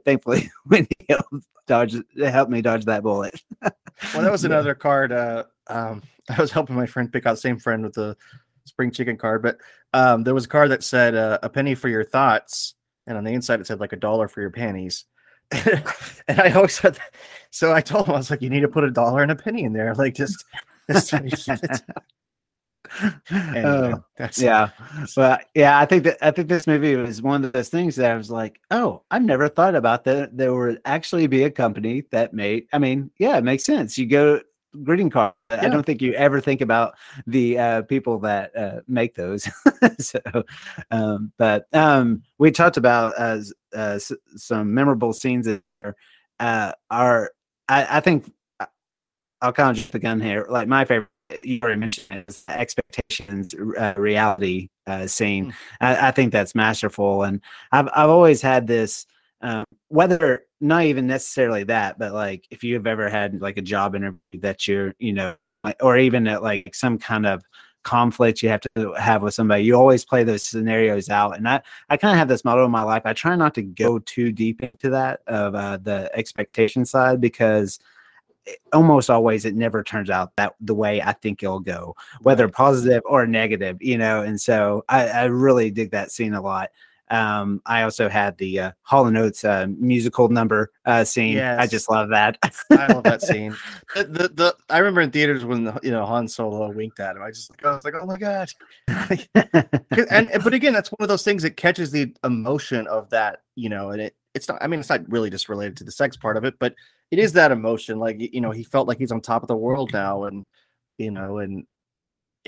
thankfully, 0.04 0.50
Wendy 0.66 0.96
helped 1.08 1.46
dodge 1.66 1.96
helped 2.18 2.50
me 2.50 2.62
dodge 2.62 2.84
that 2.86 3.02
bullet. 3.02 3.40
well, 3.62 4.22
that 4.22 4.32
was 4.32 4.44
another 4.44 4.74
card. 4.74 5.12
Uh, 5.12 5.44
um, 5.68 6.02
I 6.28 6.40
was 6.40 6.50
helping 6.50 6.76
my 6.76 6.86
friend 6.86 7.12
pick 7.12 7.26
out 7.26 7.32
the 7.32 7.40
same 7.40 7.58
friend 7.58 7.82
with 7.82 7.94
the 7.94 8.16
spring 8.68 8.90
chicken 8.90 9.16
card, 9.16 9.42
but 9.42 9.58
um, 9.92 10.24
there 10.24 10.34
was 10.34 10.44
a 10.44 10.48
card 10.48 10.70
that 10.70 10.84
said 10.84 11.14
uh, 11.14 11.38
a 11.42 11.48
penny 11.48 11.74
for 11.74 11.88
your 11.88 12.04
thoughts, 12.04 12.74
and 13.06 13.16
on 13.16 13.24
the 13.24 13.32
inside 13.32 13.60
it 13.60 13.66
said 13.66 13.80
like 13.80 13.92
a 13.92 13.96
dollar 13.96 14.28
for 14.28 14.40
your 14.40 14.50
panties. 14.50 15.04
and 15.50 16.40
I 16.40 16.52
always 16.52 16.74
said 16.74 16.94
that. 16.94 17.14
So 17.50 17.72
I 17.72 17.80
told 17.80 18.06
him 18.06 18.14
I 18.14 18.18
was 18.18 18.30
like, 18.30 18.42
you 18.42 18.50
need 18.50 18.60
to 18.60 18.68
put 18.68 18.84
a 18.84 18.90
dollar 18.90 19.22
and 19.22 19.32
a 19.32 19.36
penny 19.36 19.64
in 19.64 19.72
there, 19.72 19.94
like 19.94 20.14
just. 20.14 20.44
just 20.90 21.12
anyway, 23.30 23.94
that's 24.16 24.40
yeah 24.40 24.70
but 25.14 25.46
yeah 25.54 25.78
i 25.78 25.84
think 25.84 26.04
that 26.04 26.16
i 26.22 26.30
think 26.30 26.48
this 26.48 26.66
movie 26.66 26.96
was 26.96 27.20
one 27.20 27.44
of 27.44 27.52
those 27.52 27.68
things 27.68 27.96
that 27.96 28.10
i 28.10 28.16
was 28.16 28.30
like 28.30 28.60
oh 28.70 29.02
i've 29.10 29.22
never 29.22 29.48
thought 29.48 29.74
about 29.74 30.04
that 30.04 30.36
there 30.36 30.54
would 30.54 30.80
actually 30.84 31.26
be 31.26 31.44
a 31.44 31.50
company 31.50 32.04
that 32.10 32.32
made 32.32 32.66
i 32.72 32.78
mean 32.78 33.10
yeah 33.18 33.36
it 33.36 33.44
makes 33.44 33.64
sense 33.64 33.98
you 33.98 34.06
go 34.06 34.40
greeting 34.82 35.10
card. 35.10 35.34
Yeah. 35.50 35.62
I 35.62 35.68
don't 35.68 35.84
think 35.84 36.02
you 36.02 36.12
ever 36.14 36.40
think 36.40 36.60
about 36.60 36.94
the 37.26 37.58
uh, 37.58 37.82
people 37.82 38.18
that 38.20 38.56
uh, 38.56 38.80
make 38.86 39.14
those. 39.14 39.48
so, 39.98 40.20
um, 40.90 41.32
but 41.38 41.66
um, 41.72 42.22
we 42.38 42.50
talked 42.50 42.76
about 42.76 43.14
uh, 43.18 43.38
s- 43.38 43.52
uh, 43.74 43.96
s- 43.96 44.12
some 44.36 44.72
memorable 44.74 45.12
scenes 45.12 45.46
that 45.46 45.62
are, 45.82 45.96
uh, 46.40 46.72
I, 47.68 47.98
I 47.98 48.00
think 48.00 48.32
uh, 48.60 48.66
I'll 49.42 49.52
kind 49.52 49.70
of 49.70 49.76
just 49.76 49.92
the 49.92 49.98
gun 49.98 50.20
here. 50.20 50.46
Like 50.48 50.68
my 50.68 50.84
favorite, 50.84 51.08
you 51.42 51.60
already 51.62 51.80
mentioned, 51.80 52.24
is 52.28 52.44
expectations 52.48 53.54
uh, 53.78 53.94
reality 53.96 54.70
uh, 54.86 55.06
scene. 55.06 55.54
I, 55.80 56.08
I 56.08 56.10
think 56.10 56.32
that's 56.32 56.54
masterful, 56.54 57.22
and 57.24 57.40
I've 57.72 57.88
I've 57.94 58.10
always 58.10 58.40
had 58.42 58.66
this. 58.66 59.06
Um, 59.40 59.64
whether 59.88 60.42
not 60.60 60.84
even 60.84 61.06
necessarily 61.06 61.64
that, 61.64 61.98
but 61.98 62.12
like 62.12 62.46
if 62.50 62.64
you've 62.64 62.86
ever 62.86 63.08
had 63.08 63.40
like 63.40 63.58
a 63.58 63.62
job 63.62 63.94
interview 63.94 64.18
that 64.40 64.66
you're, 64.66 64.94
you 64.98 65.12
know, 65.12 65.34
or 65.80 65.96
even 65.98 66.26
at 66.28 66.42
like 66.42 66.74
some 66.74 66.98
kind 66.98 67.26
of 67.26 67.42
conflict 67.84 68.42
you 68.42 68.48
have 68.48 68.60
to 68.76 68.92
have 68.94 69.22
with 69.22 69.34
somebody, 69.34 69.62
you 69.64 69.74
always 69.74 70.04
play 70.04 70.24
those 70.24 70.42
scenarios 70.42 71.08
out. 71.08 71.36
And 71.36 71.48
I, 71.48 71.62
I 71.88 71.96
kind 71.96 72.12
of 72.12 72.18
have 72.18 72.28
this 72.28 72.44
motto 72.44 72.64
in 72.64 72.70
my 72.70 72.82
life. 72.82 73.02
I 73.04 73.12
try 73.12 73.36
not 73.36 73.54
to 73.54 73.62
go 73.62 73.98
too 74.00 74.32
deep 74.32 74.62
into 74.62 74.90
that 74.90 75.20
of 75.26 75.54
uh, 75.54 75.78
the 75.78 76.10
expectation 76.14 76.84
side 76.84 77.20
because 77.20 77.78
it- 78.46 78.58
almost 78.72 79.10
always 79.10 79.44
it 79.44 79.54
never 79.54 79.82
turns 79.82 80.10
out 80.10 80.34
that 80.36 80.54
the 80.60 80.74
way 80.74 81.02
I 81.02 81.12
think 81.12 81.42
it'll 81.42 81.60
go, 81.60 81.96
whether 82.22 82.48
positive 82.48 83.02
or 83.06 83.26
negative, 83.26 83.78
you 83.80 83.98
know. 83.98 84.22
And 84.22 84.40
so 84.40 84.84
I, 84.88 85.08
I 85.08 85.24
really 85.24 85.70
dig 85.70 85.90
that 85.92 86.10
scene 86.12 86.34
a 86.34 86.42
lot. 86.42 86.70
Um, 87.10 87.62
I 87.66 87.82
also 87.82 88.08
had 88.08 88.36
the 88.38 88.60
uh, 88.60 88.72
Hall 88.82 89.06
and 89.06 89.16
Oates 89.16 89.44
uh, 89.44 89.66
musical 89.78 90.28
number 90.28 90.70
uh, 90.84 91.04
scene. 91.04 91.38
I 91.38 91.66
just 91.66 91.90
love 91.90 92.10
that. 92.10 92.38
I 92.70 92.92
love 92.92 93.04
that 93.04 93.22
scene. 93.28 93.56
The, 93.94 94.04
the, 94.04 94.28
the 94.28 94.56
I 94.70 94.78
remember 94.78 95.00
in 95.00 95.10
theaters 95.10 95.44
when 95.44 95.72
you 95.82 95.90
know 95.90 96.04
Han 96.04 96.28
Solo 96.28 96.70
winked 96.70 97.00
at 97.00 97.16
him. 97.16 97.22
I 97.22 97.30
just 97.30 97.50
I 97.64 97.70
was 97.74 97.84
like, 97.84 97.94
oh 98.00 98.06
my 98.06 98.18
god. 98.18 98.50
and 100.10 100.30
but 100.44 100.54
again, 100.54 100.72
that's 100.72 100.90
one 100.90 100.98
of 101.00 101.08
those 101.08 101.24
things 101.24 101.42
that 101.42 101.56
catches 101.56 101.90
the 101.90 102.14
emotion 102.24 102.86
of 102.86 103.08
that, 103.10 103.40
you 103.54 103.68
know, 103.68 103.90
and 103.90 104.02
it 104.02 104.16
it's 104.34 104.48
not. 104.48 104.62
I 104.62 104.66
mean, 104.66 104.80
it's 104.80 104.88
not 104.88 105.10
really 105.10 105.30
just 105.30 105.48
related 105.48 105.76
to 105.78 105.84
the 105.84 105.92
sex 105.92 106.16
part 106.16 106.36
of 106.36 106.44
it, 106.44 106.54
but 106.58 106.74
it 107.10 107.18
is 107.18 107.32
that 107.34 107.52
emotion. 107.52 107.98
Like 107.98 108.16
you 108.18 108.40
know, 108.40 108.50
he 108.50 108.62
felt 108.62 108.88
like 108.88 108.98
he's 108.98 109.12
on 109.12 109.20
top 109.20 109.42
of 109.42 109.48
the 109.48 109.56
world 109.56 109.92
now, 109.92 110.24
and 110.24 110.44
you 110.98 111.10
know, 111.10 111.38
and 111.38 111.66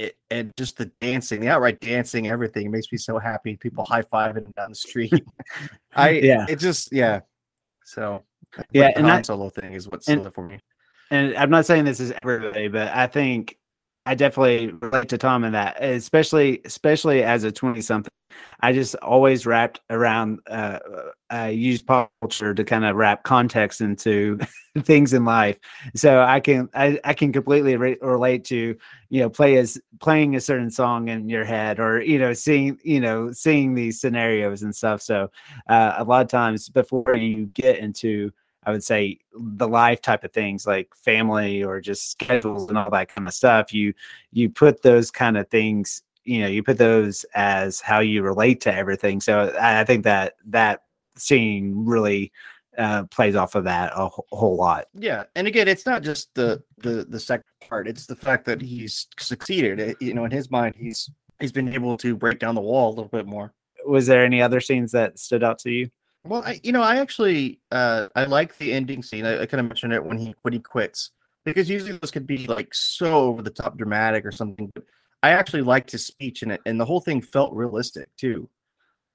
it 0.01 0.17
and 0.31 0.53
just 0.57 0.77
the 0.79 0.87
dancing, 1.01 1.41
the 1.41 1.49
outright 1.49 1.79
dancing, 1.81 2.29
everything 2.29 2.71
makes 2.71 2.91
me 2.91 2.99
so 2.99 3.19
happy. 3.19 3.57
People 3.57 3.85
high 3.85 4.03
fiving 4.03 4.53
down 4.55 4.71
the 4.71 4.75
street. 4.75 5.13
I 5.95 6.11
Yeah. 6.11 6.47
it 6.49 6.57
just 6.59 6.93
yeah. 6.93 7.21
So 7.85 8.25
Yeah, 8.73 8.89
the 8.93 8.99
and 8.99 9.07
I- 9.11 9.23
Solo 9.23 9.51
thing 9.51 9.73
is 9.75 9.89
what's 9.89 10.09
and- 10.09 10.33
for 10.35 10.47
me. 10.47 10.59
and 11.11 11.37
I'm 11.37 11.51
not 11.51 11.67
saying 11.67 11.85
this 11.85 12.01
is 12.01 12.13
everybody, 12.23 12.69
but 12.69 12.89
I 12.89 13.07
think 13.07 13.57
I 14.07 14.15
definitely 14.15 14.73
relate 14.81 15.09
to 15.11 15.19
Tom 15.19 15.45
in 15.45 15.53
that, 15.53 15.83
especially 15.83 16.61
especially 16.65 17.23
as 17.23 17.45
a 17.45 17.53
20 17.53 17.81
something. 17.81 18.13
I 18.61 18.73
just 18.73 18.95
always 18.97 19.47
wrapped 19.47 19.81
around 19.91 20.41
uh, 20.49 20.79
I 21.31 21.49
use 21.49 21.83
pop 21.83 22.11
culture 22.21 22.55
to 22.55 22.65
kind 22.65 22.85
of 22.85 22.97
wrap 22.97 23.23
context 23.23 23.81
into 23.81 24.39
things 24.81 25.13
in 25.13 25.25
life. 25.25 25.59
So 25.95 26.21
I 26.21 26.41
can 26.41 26.69
I, 26.75 26.99
I 27.05 27.15
can 27.15 27.33
completely 27.33 27.77
re- 27.77 27.99
relate 28.01 28.45
to 28.47 28.77
you 29.11 29.21
know 29.21 29.29
play 29.29 29.57
as 29.57 29.79
playing 30.01 30.37
a 30.37 30.41
certain 30.41 30.71
song 30.71 31.09
in 31.09 31.29
your 31.29 31.45
head 31.45 31.79
or 31.79 32.01
you 32.01 32.19
know 32.19 32.33
seeing 32.33 32.79
you 32.83 33.01
know 33.01 33.33
seeing 33.33 33.75
these 33.75 34.01
scenarios 34.01 34.63
and 34.63 34.75
stuff. 34.75 35.03
So 35.03 35.31
uh, 35.69 35.95
a 35.99 36.05
lot 36.05 36.23
of 36.23 36.29
times 36.29 36.69
before 36.69 37.17
you 37.17 37.47
get 37.47 37.79
into 37.79 38.31
I 38.71 38.73
would 38.73 38.85
say 38.85 39.19
the 39.35 39.67
life 39.67 40.01
type 40.01 40.23
of 40.23 40.33
things 40.33 40.65
like 40.65 40.95
family 40.95 41.65
or 41.65 41.81
just 41.81 42.09
schedules 42.11 42.69
and 42.69 42.79
all 42.79 42.91
that 42.91 43.13
kind 43.13 43.27
of 43.27 43.35
stuff. 43.35 43.75
You 43.75 43.93
you 44.31 44.49
put 44.49 44.83
those 44.83 45.11
kind 45.11 45.37
of 45.37 45.49
things, 45.49 46.03
you 46.25 46.41
know, 46.41 46.47
you 46.47 46.63
put 46.63 46.79
those 46.79 47.25
as 47.35 47.81
how 47.81 47.99
you 47.99 48.23
relate 48.23 48.61
to 48.63 48.75
everything. 48.75 49.21
So 49.21 49.53
I, 49.61 49.81
I 49.81 49.85
think 49.85 50.05
that 50.05 50.35
that 50.47 50.85
scene 51.17 51.75
really 51.85 52.31
uh, 52.79 53.05
plays 53.05 53.35
off 53.35 53.57
of 53.57 53.65
that 53.65 53.93
a 53.97 54.09
wh- 54.09 54.21
whole 54.31 54.57
lot. 54.57 54.87
Yeah, 54.95 55.25
and 55.35 55.49
again, 55.49 55.67
it's 55.67 55.85
not 55.85 56.03
just 56.03 56.33
the 56.35 56.63
the 56.79 57.05
the 57.09 57.19
second 57.19 57.45
part; 57.69 57.89
it's 57.89 58.07
the 58.07 58.15
fact 58.17 58.45
that 58.45 58.61
he's 58.63 59.09
succeeded. 59.19 59.81
It- 59.81 59.97
you 60.01 60.15
know, 60.15 60.25
in 60.25 60.31
his 60.31 60.49
mind, 60.49 60.77
he's 60.79 61.11
he's 61.41 61.51
been 61.53 61.75
able 61.75 61.97
to 61.99 62.15
break 62.15 62.39
down 62.39 62.55
the 62.55 62.61
wall 62.61 62.89
a 62.89 62.95
little 62.95 63.09
bit 63.09 63.27
more. 63.27 63.53
Was 63.85 64.07
there 64.07 64.25
any 64.25 64.41
other 64.41 64.61
scenes 64.61 64.93
that 64.93 65.19
stood 65.19 65.43
out 65.43 65.59
to 65.61 65.71
you? 65.71 65.91
Well, 66.25 66.43
I, 66.45 66.61
you 66.63 66.73
know, 66.73 66.83
I 66.83 66.97
actually 66.97 67.61
uh, 67.71 68.09
I 68.15 68.25
like 68.25 68.59
the 68.59 68.73
ending 68.73 69.03
scene. 69.03 69.25
I, 69.25 69.43
I 69.43 69.47
kind 69.47 69.61
of 69.61 69.67
mentioned 69.67 69.93
it 69.93 70.05
when 70.05 70.19
he 70.19 70.35
when 70.43 70.53
he 70.53 70.61
quits 70.61 71.11
because 71.45 71.71
usually 71.71 71.93
those 71.93 72.11
could 72.11 72.27
be 72.27 72.47
like 72.47 72.75
so 72.75 73.21
over 73.21 73.43
the 73.43 73.51
top 73.51 73.79
dramatic 73.79 74.27
or 74.27 74.33
something. 74.33 74.71
But 74.75 74.85
I 75.23 75.31
actually 75.31 75.63
liked 75.63 75.91
his 75.91 76.07
speech 76.07 76.43
in 76.43 76.51
it, 76.51 76.61
and 76.67 76.79
the 76.79 76.85
whole 76.85 77.01
thing 77.01 77.23
felt 77.23 77.55
realistic 77.55 78.09
too. 78.17 78.49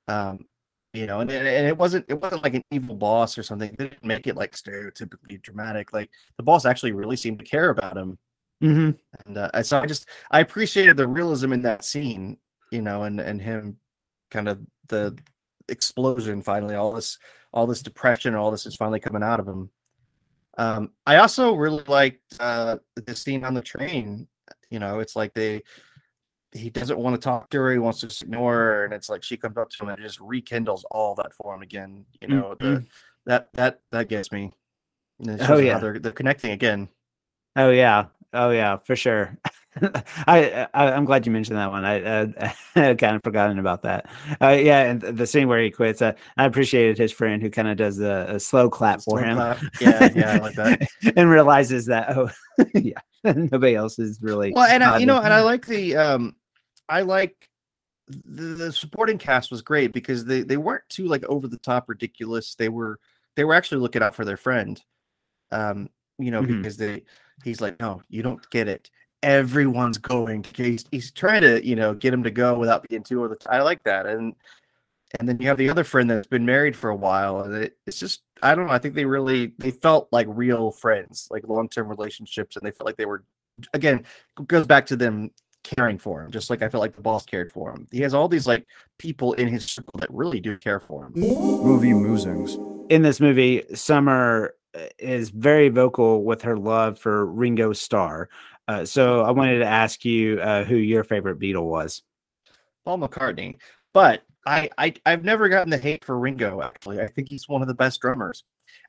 Um, 0.08 0.46
you 0.94 1.06
know, 1.06 1.20
and, 1.20 1.30
and 1.30 1.48
and 1.48 1.68
it 1.68 1.78
wasn't 1.78 2.06
it 2.08 2.20
wasn't 2.20 2.44
like 2.44 2.56
an 2.56 2.64
evil 2.72 2.96
boss 2.96 3.38
or 3.38 3.44
something. 3.44 3.76
They 3.78 3.90
didn't 3.90 4.04
make 4.04 4.28
it 4.28 4.36
like 4.36 4.54
stereotypically 4.54 5.42
dramatic. 5.42 5.94
Like 5.94 6.10
the 6.38 6.44
boss 6.44 6.66
actually 6.66 6.94
really 6.94 7.18
seemed 7.18 7.40
to 7.40 7.46
care 7.46 7.70
about 7.70 7.98
him. 7.98 8.18
Mm-hmm. 8.64 8.92
And 9.28 9.38
uh, 9.38 9.64
so 9.64 9.80
I 9.80 9.86
just 9.86 10.08
I 10.32 10.40
appreciated 10.40 10.98
the 10.98 11.08
realism 11.08 11.54
in 11.54 11.62
that 11.64 11.84
scene, 11.84 12.38
you 12.72 12.82
know, 12.82 13.04
and 13.04 13.20
and 13.20 13.42
him 13.42 13.78
kind 14.32 14.48
of 14.48 14.60
the 14.88 15.18
explosion 15.70 16.42
finally 16.42 16.76
all 16.76 16.92
this 16.92 17.18
all 17.54 17.66
this 17.66 17.82
depression 17.82 18.36
all 18.36 18.52
this 18.52 18.66
is 18.66 18.76
finally 18.76 19.00
coming 19.00 19.24
out 19.24 19.40
of 19.40 19.48
him. 19.48 19.70
Um 20.58 20.92
i 21.06 21.18
also 21.18 21.54
really 21.54 21.84
liked 21.88 22.22
uh 22.40 22.78
the 22.96 23.16
scene 23.16 23.44
on 23.44 23.54
the 23.54 23.62
train 23.62 24.28
you 24.70 24.80
know 24.80 25.00
it's 25.00 25.16
like 25.16 25.34
they 25.34 25.64
he 26.54 26.70
doesn't 26.70 27.00
want 27.00 27.14
to 27.14 27.22
talk 27.22 27.50
to 27.50 27.58
her 27.58 27.72
he 27.72 27.80
wants 27.80 28.00
to 28.00 28.26
ignore 28.26 28.54
her 28.54 28.86
and 28.86 28.94
it's 28.94 29.10
like 29.10 29.24
she 29.24 29.36
comes 29.36 29.58
up 29.58 29.70
to 29.70 29.84
him 29.84 29.90
and 29.90 30.02
just 30.02 30.20
rekindles 30.22 30.86
all 30.92 31.14
that 31.16 31.34
for 31.34 31.54
him 31.54 31.62
again 31.62 32.06
you 32.22 32.28
know 32.28 32.56
the 32.60 32.86
that 33.26 33.50
that 33.54 33.80
that 33.92 34.08
gets 34.08 34.32
me. 34.32 34.52
Oh, 35.28 35.58
yeah. 35.58 35.78
they're, 35.80 36.00
they're 36.00 36.12
connecting 36.12 36.52
again. 36.52 36.90
Oh 37.56 37.70
yeah, 37.70 38.06
oh 38.36 38.52
yeah, 38.52 38.78
for 38.78 38.96
sure. 38.96 39.38
I, 40.28 40.68
I 40.74 40.92
I'm 40.92 41.06
glad 41.06 41.26
you 41.26 41.32
mentioned 41.32 41.58
that 41.58 41.72
one. 41.72 41.84
I, 41.84 42.22
I 42.22 42.56
had 42.76 42.98
kind 42.98 43.16
of 43.16 43.24
forgotten 43.24 43.60
about 43.60 43.82
that. 43.82 44.08
Uh, 44.42 44.50
yeah, 44.50 44.84
and 44.84 45.02
the 45.02 45.28
scene 45.28 45.48
where 45.48 45.62
he 45.62 45.70
quits. 45.70 46.02
Uh, 46.02 46.14
I 46.38 46.46
appreciated 46.46 46.98
his 46.98 47.12
friend 47.12 47.42
who 47.42 47.50
kind 47.50 47.68
of 47.68 47.78
does 47.78 48.00
a, 48.00 48.26
a 48.30 48.40
slow 48.40 48.70
clap 48.70 49.02
for 49.02 49.20
him. 49.20 49.36
clap. 49.36 49.60
Yeah, 49.82 50.10
yeah, 50.16 50.32
I 50.34 50.38
like 50.38 50.56
that. 50.56 50.88
and 51.16 51.30
realizes 51.30 51.88
that 51.88 52.16
oh 52.18 52.30
yeah, 52.74 53.00
nobody 53.24 53.76
else 53.76 54.00
is 54.00 54.20
really. 54.22 54.54
Well, 54.54 54.70
and 54.70 54.84
I, 54.84 55.00
you 55.00 55.06
know, 55.06 55.20
and 55.22 55.34
I 55.34 55.42
like 55.42 55.66
the 55.66 55.98
um, 55.98 56.36
I 56.88 57.02
like 57.02 57.50
the, 58.08 58.44
the 58.44 58.72
supporting 58.72 59.18
cast 59.18 59.52
was 59.52 59.62
great 59.62 59.92
because 59.92 60.26
they 60.26 60.42
they 60.42 60.58
weren't 60.58 60.88
too 60.90 61.08
like 61.08 61.24
over 61.26 61.48
the 61.48 61.60
top 61.60 61.90
ridiculous. 61.90 62.56
They 62.56 62.70
were 62.70 63.00
they 63.36 63.44
were 63.44 63.54
actually 63.54 63.82
looking 63.82 64.04
out 64.04 64.16
for 64.16 64.24
their 64.26 64.38
friend. 64.38 64.82
Um, 65.52 65.90
you 66.18 66.32
know, 66.32 66.42
Mhm. 66.42 66.58
because 66.58 66.78
they 66.78 67.04
he's 67.44 67.62
like, 67.62 67.80
no, 67.80 68.02
you 68.10 68.22
don't 68.24 68.48
get 68.50 68.68
it. 68.68 68.90
Everyone's 69.24 69.98
going. 69.98 70.46
He's 70.56 70.86
he's 70.92 71.12
trying 71.12 71.42
to 71.42 71.66
you 71.66 71.76
know 71.76 71.94
get 71.94 72.14
him 72.14 72.24
to 72.24 72.32
go 72.32 72.58
without 72.60 72.88
being 72.88 73.04
too 73.04 73.20
over 73.24 73.30
the. 73.30 73.38
I 73.52 73.62
like 73.62 73.84
that, 73.84 74.06
and 74.06 74.34
and 75.20 75.28
then 75.30 75.40
you 75.40 75.48
have 75.48 75.58
the 75.58 75.70
other 75.70 75.84
friend 75.84 76.10
that's 76.10 76.28
been 76.28 76.46
married 76.46 76.76
for 76.76 76.90
a 76.90 76.96
while, 76.96 77.42
and 77.42 77.54
it, 77.56 77.78
it's 77.88 78.00
just 78.00 78.22
I 78.44 78.54
don't 78.56 78.68
know. 78.68 78.74
I 78.74 78.78
think 78.80 78.94
they 78.96 79.06
really 79.06 79.54
they 79.58 79.72
felt 79.72 80.10
like 80.12 80.28
real 80.30 80.72
friends, 80.72 81.28
like 81.32 81.48
long 81.48 81.70
term 81.70 81.88
relationships, 81.88 82.56
and 82.56 82.66
they 82.66 82.72
felt 82.72 82.86
like 82.86 82.98
they 82.98 83.06
were 83.06 83.24
again 83.74 84.04
goes 84.48 84.68
back 84.68 84.86
to 84.88 84.96
them 84.96 85.32
caring 85.64 85.98
for 85.98 86.22
him, 86.24 86.30
just 86.32 86.50
like 86.52 86.62
I 86.62 86.70
felt 86.70 86.82
like 86.82 86.96
the 86.96 87.02
boss 87.02 87.26
cared 87.26 87.52
for 87.52 87.72
him. 87.72 87.88
He 87.92 88.02
has 88.02 88.14
all 88.14 88.28
these 88.28 88.46
like 88.46 88.68
people 89.00 89.34
in 89.34 89.48
his 89.48 89.66
circle 89.66 90.00
that 90.00 90.12
really 90.14 90.40
do 90.40 90.58
care 90.58 90.80
for 90.80 91.06
him. 91.06 91.14
Movie 91.16 91.94
musings. 91.94 92.58
in 92.90 93.02
this 93.02 93.20
movie, 93.20 93.64
Summer 93.74 94.54
is 94.98 95.30
very 95.30 95.70
vocal 95.70 96.24
with 96.24 96.42
her 96.44 96.58
love 96.58 97.00
for 97.00 97.26
Ringo 97.26 97.74
Starr. 97.74 98.30
Uh, 98.68 98.86
so 98.86 99.22
I 99.22 99.32
wanted 99.32 99.60
to 99.60 99.66
ask 99.66 100.04
you 100.04 100.40
uh, 100.42 100.64
who 100.64 100.76
your 100.76 101.04
favorite 101.04 101.40
Beatle 101.40 101.66
was. 101.66 102.02
Paul 102.84 103.00
McCartney, 103.00 103.58
but 103.94 104.24
I, 104.46 104.70
I 104.78 104.94
I've 105.06 105.24
never 105.24 105.50
gotten 105.50 105.72
the 105.72 105.78
hate 105.78 106.06
for 106.06 106.20
Ringo. 106.20 106.62
Actually, 106.62 107.02
I 107.02 107.08
think 107.08 107.30
he's 107.30 107.50
one 107.50 107.62
of 107.62 107.68
the 107.68 107.74
best 107.74 108.00
drummers, 108.00 108.44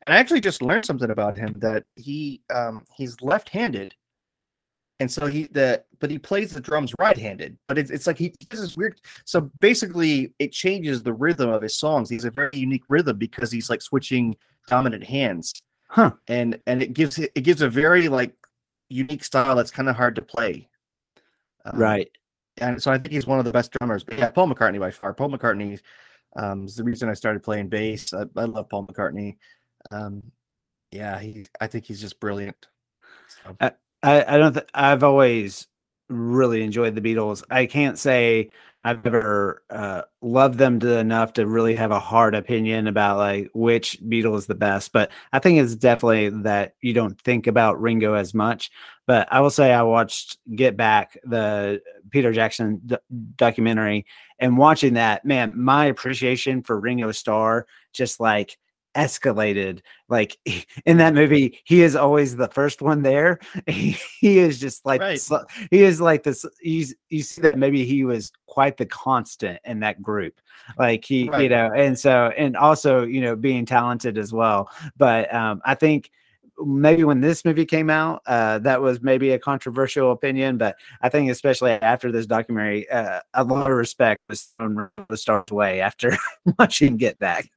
and 0.07 0.15
I 0.15 0.19
actually 0.19 0.41
just 0.41 0.63
learned 0.63 0.85
something 0.85 1.11
about 1.11 1.39
him 1.39 1.55
that 1.59 1.85
he 1.97 2.43
um 2.53 2.85
he's 2.95 3.21
left-handed, 3.23 3.95
and 5.01 5.11
so 5.11 5.27
he 5.27 5.45
the 5.45 5.83
but 5.99 6.11
he 6.11 6.19
plays 6.19 6.53
the 6.53 6.61
drums 6.61 6.93
right-handed. 6.99 7.57
But 7.69 7.79
it's 7.79 7.91
it's 7.91 8.07
like 8.07 8.19
he 8.19 8.35
this 8.51 8.61
is 8.61 8.77
weird. 8.77 9.01
So 9.25 9.51
basically, 9.61 10.35
it 10.39 10.53
changes 10.53 11.03
the 11.03 11.15
rhythm 11.15 11.49
of 11.49 11.63
his 11.63 11.77
songs. 11.77 12.11
He's 12.11 12.27
a 12.27 12.31
very 12.31 12.51
unique 12.53 12.85
rhythm 12.91 13.17
because 13.17 13.51
he's 13.51 13.71
like 13.71 13.81
switching 13.81 14.37
dominant 14.69 15.05
hands, 15.05 15.55
Huh. 15.89 16.13
and 16.29 16.61
and 16.67 16.83
it 16.83 16.93
gives 16.93 17.19
it, 17.19 17.33
it 17.35 17.43
gives 17.43 17.63
a 17.63 17.69
very 17.69 18.09
like 18.09 18.35
unique 18.89 19.25
style 19.25 19.55
that's 19.57 19.71
kind 19.71 19.89
of 19.89 19.97
hard 19.97 20.17
to 20.17 20.23
play. 20.23 20.69
Um, 21.65 21.79
Right. 21.79 22.11
and 22.59 22.83
so 22.83 22.91
I 22.91 22.99
think 22.99 23.13
he's 23.13 23.27
one 23.27 23.39
of 23.39 23.45
the 23.45 23.53
best 23.53 23.73
drummers. 23.73 24.05
But 24.05 24.19
yeah, 24.19 24.31
Paul 24.31 24.49
McCartney 24.49 24.81
by 24.81 24.91
far. 24.91 25.15
Paul 25.15 25.31
McCartney 25.31 25.81
um, 26.37 26.67
is 26.67 26.77
the 26.77 26.85
reason 26.85 27.09
I 27.09 27.15
started 27.15 27.43
playing 27.43 27.69
bass. 27.69 28.13
I, 28.13 28.25
I 28.37 28.45
love 28.45 28.69
Paul 28.69 28.87
McCartney. 28.87 29.37
Um, 29.91 30.23
yeah, 30.91 31.19
he. 31.19 31.47
I 31.61 31.67
think 31.67 31.85
he's 31.85 32.01
just 32.01 32.21
brilliant. 32.21 32.67
So, 33.45 33.57
I, 33.61 33.73
I 34.03 34.39
don't. 34.39 34.53
Th- 34.53 34.69
I've 34.75 35.03
always 35.03 35.67
really 36.09 36.63
enjoyed 36.63 36.95
the 36.95 37.01
Beatles. 37.01 37.43
I 37.51 37.67
can't 37.67 37.99
say 37.99 38.51
I've 38.87 39.05
ever 39.05 39.65
uh, 39.69 40.03
loved 40.23 40.59
them 40.59 40.79
to 40.79 40.99
enough 40.99 41.33
to 41.33 41.47
really 41.49 41.75
have 41.75 41.91
a 41.91 41.99
hard 41.99 42.37
opinion 42.37 42.87
about 42.87 43.17
like 43.17 43.51
which 43.53 43.99
Beatle 44.01 44.37
is 44.39 44.47
the 44.47 44.55
best. 44.55 44.93
But 44.93 45.11
I 45.33 45.41
think 45.41 45.59
it's 45.59 45.75
definitely 45.75 46.29
that 46.45 46.77
you 46.83 46.93
don't 46.93 47.21
think 47.23 47.49
about 47.49 47.81
Ringo 47.81 48.15
as 48.15 48.33
much. 48.33 48.71
But 49.05 49.27
I 49.33 49.41
will 49.41 49.51
say 49.51 49.73
I 49.73 49.83
watched 49.83 50.39
Get 50.55 50.77
Back, 50.77 51.19
the 51.25 51.83
Peter 52.11 52.33
Jackson 52.33 52.81
d- 52.87 52.97
documentary, 53.35 54.07
and 54.39 54.57
watching 54.57 54.95
that, 54.95 55.25
man, 55.25 55.53
my 55.57 55.87
appreciation 55.87 56.63
for 56.63 56.79
Ringo 56.79 57.11
Starr 57.11 57.67
just 57.93 58.21
like 58.21 58.57
escalated 58.97 59.81
like 60.09 60.39
in 60.87 60.97
that 60.97 61.15
movie 61.15 61.61
he 61.65 61.83
is 61.83 61.95
always 61.95 62.35
the 62.35 62.49
first 62.49 62.81
one 62.81 63.03
there 63.03 63.39
he, 63.67 63.91
he 64.21 64.39
is 64.39 64.59
just 64.59 64.85
like 64.87 65.01
Right. 65.01 65.21
he 65.71 65.83
is 65.83 66.01
like 66.01 66.23
this 66.23 66.47
he's 66.61 66.95
you 67.11 67.23
see 67.23 67.43
that 67.43 67.59
maybe 67.59 67.85
he 67.85 68.05
was 68.05 68.33
quite 68.57 68.79
the 68.79 68.87
constant 68.87 69.59
in 69.67 69.81
that 69.81 70.01
group. 70.01 70.41
Like 70.79 71.05
he 71.05 71.25
you 71.39 71.51
know 71.51 71.71
and 71.77 71.99
so 71.99 72.33
and 72.39 72.57
also 72.57 73.05
you 73.05 73.21
know 73.21 73.37
being 73.37 73.67
talented 73.67 74.17
as 74.17 74.33
well. 74.33 74.71
But 74.97 75.33
um 75.35 75.61
i 75.63 75.75
think 75.75 76.11
maybe 76.65 77.05
when 77.05 77.21
this 77.21 77.45
movie 77.45 77.67
came 77.67 77.91
out 77.91 78.23
uh 78.27 78.59
that 78.61 78.81
was 78.81 79.03
maybe 79.03 79.33
a 79.33 79.39
controversial 79.39 80.11
opinion 80.11 80.57
but 80.57 80.75
i 81.03 81.09
think 81.11 81.31
especially 81.31 81.73
after 81.73 82.11
this 82.11 82.25
documentary 82.25 82.89
uh, 82.89 83.21
a 83.35 83.45
lot 83.45 83.71
of 83.71 83.77
respect 83.77 84.23
was 84.31 84.55
thrown 84.57 84.89
the 85.11 85.17
Starr's 85.19 85.51
way 85.51 85.83
after 85.83 86.17
watching 86.59 86.97
get 86.97 87.19
back. 87.19 87.51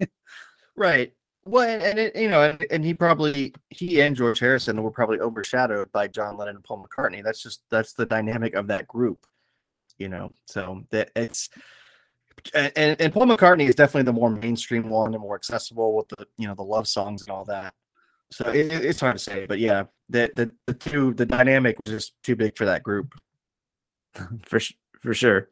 Right. 0.76 1.14
Well, 1.46 1.68
and, 1.68 1.82
and 1.82 1.98
it, 1.98 2.16
you 2.16 2.30
know, 2.30 2.42
and, 2.44 2.66
and 2.70 2.86
he 2.86 2.94
probably 2.94 3.54
he 3.70 4.02
and 4.02 4.16
George 4.16 4.40
Harrison 4.40 4.84
were 4.84 4.92
probably 4.92 5.20
overshadowed 5.20 5.92
by 5.92 6.08
John 6.08 6.38
Lennon 6.38 6.58
and 6.58 6.64
Paul 6.64 6.86
McCartney. 6.86 7.24
That's 7.24 7.42
just 7.42 7.62
that's 7.72 7.94
the 7.94 8.06
dynamic 8.06 8.54
of 8.54 8.68
that 8.68 8.88
group, 8.88 9.26
you 10.00 10.10
know. 10.10 10.32
So 10.46 10.84
that 10.92 11.12
it's 11.16 11.50
and 12.54 12.72
and 12.78 13.14
Paul 13.14 13.26
McCartney 13.28 13.68
is 13.68 13.76
definitely 13.76 14.04
the 14.04 14.14
more 14.14 14.30
mainstream 14.30 14.90
one 14.90 15.14
and 15.14 15.22
more 15.22 15.36
accessible 15.36 15.96
with 15.96 16.08
the 16.10 16.26
you 16.38 16.48
know 16.48 16.56
the 16.56 16.64
love 16.64 16.88
songs 16.88 17.22
and 17.24 17.30
all 17.32 17.46
that. 17.46 17.74
So 18.32 18.50
it- 18.50 18.72
it's 18.72 19.00
hard 19.00 19.18
to 19.18 19.24
say, 19.24 19.46
but 19.46 19.60
yeah, 19.60 19.84
the 20.10 20.32
the 20.36 20.52
the 20.68 20.74
two 20.74 21.14
the 21.14 21.26
dynamic 21.26 21.78
was 21.86 21.94
just 21.94 22.14
too 22.24 22.36
big 22.36 22.58
for 22.58 22.66
that 22.66 22.84
group. 22.84 23.14
for 24.46 24.60
for 25.02 25.14
sure. 25.14 25.50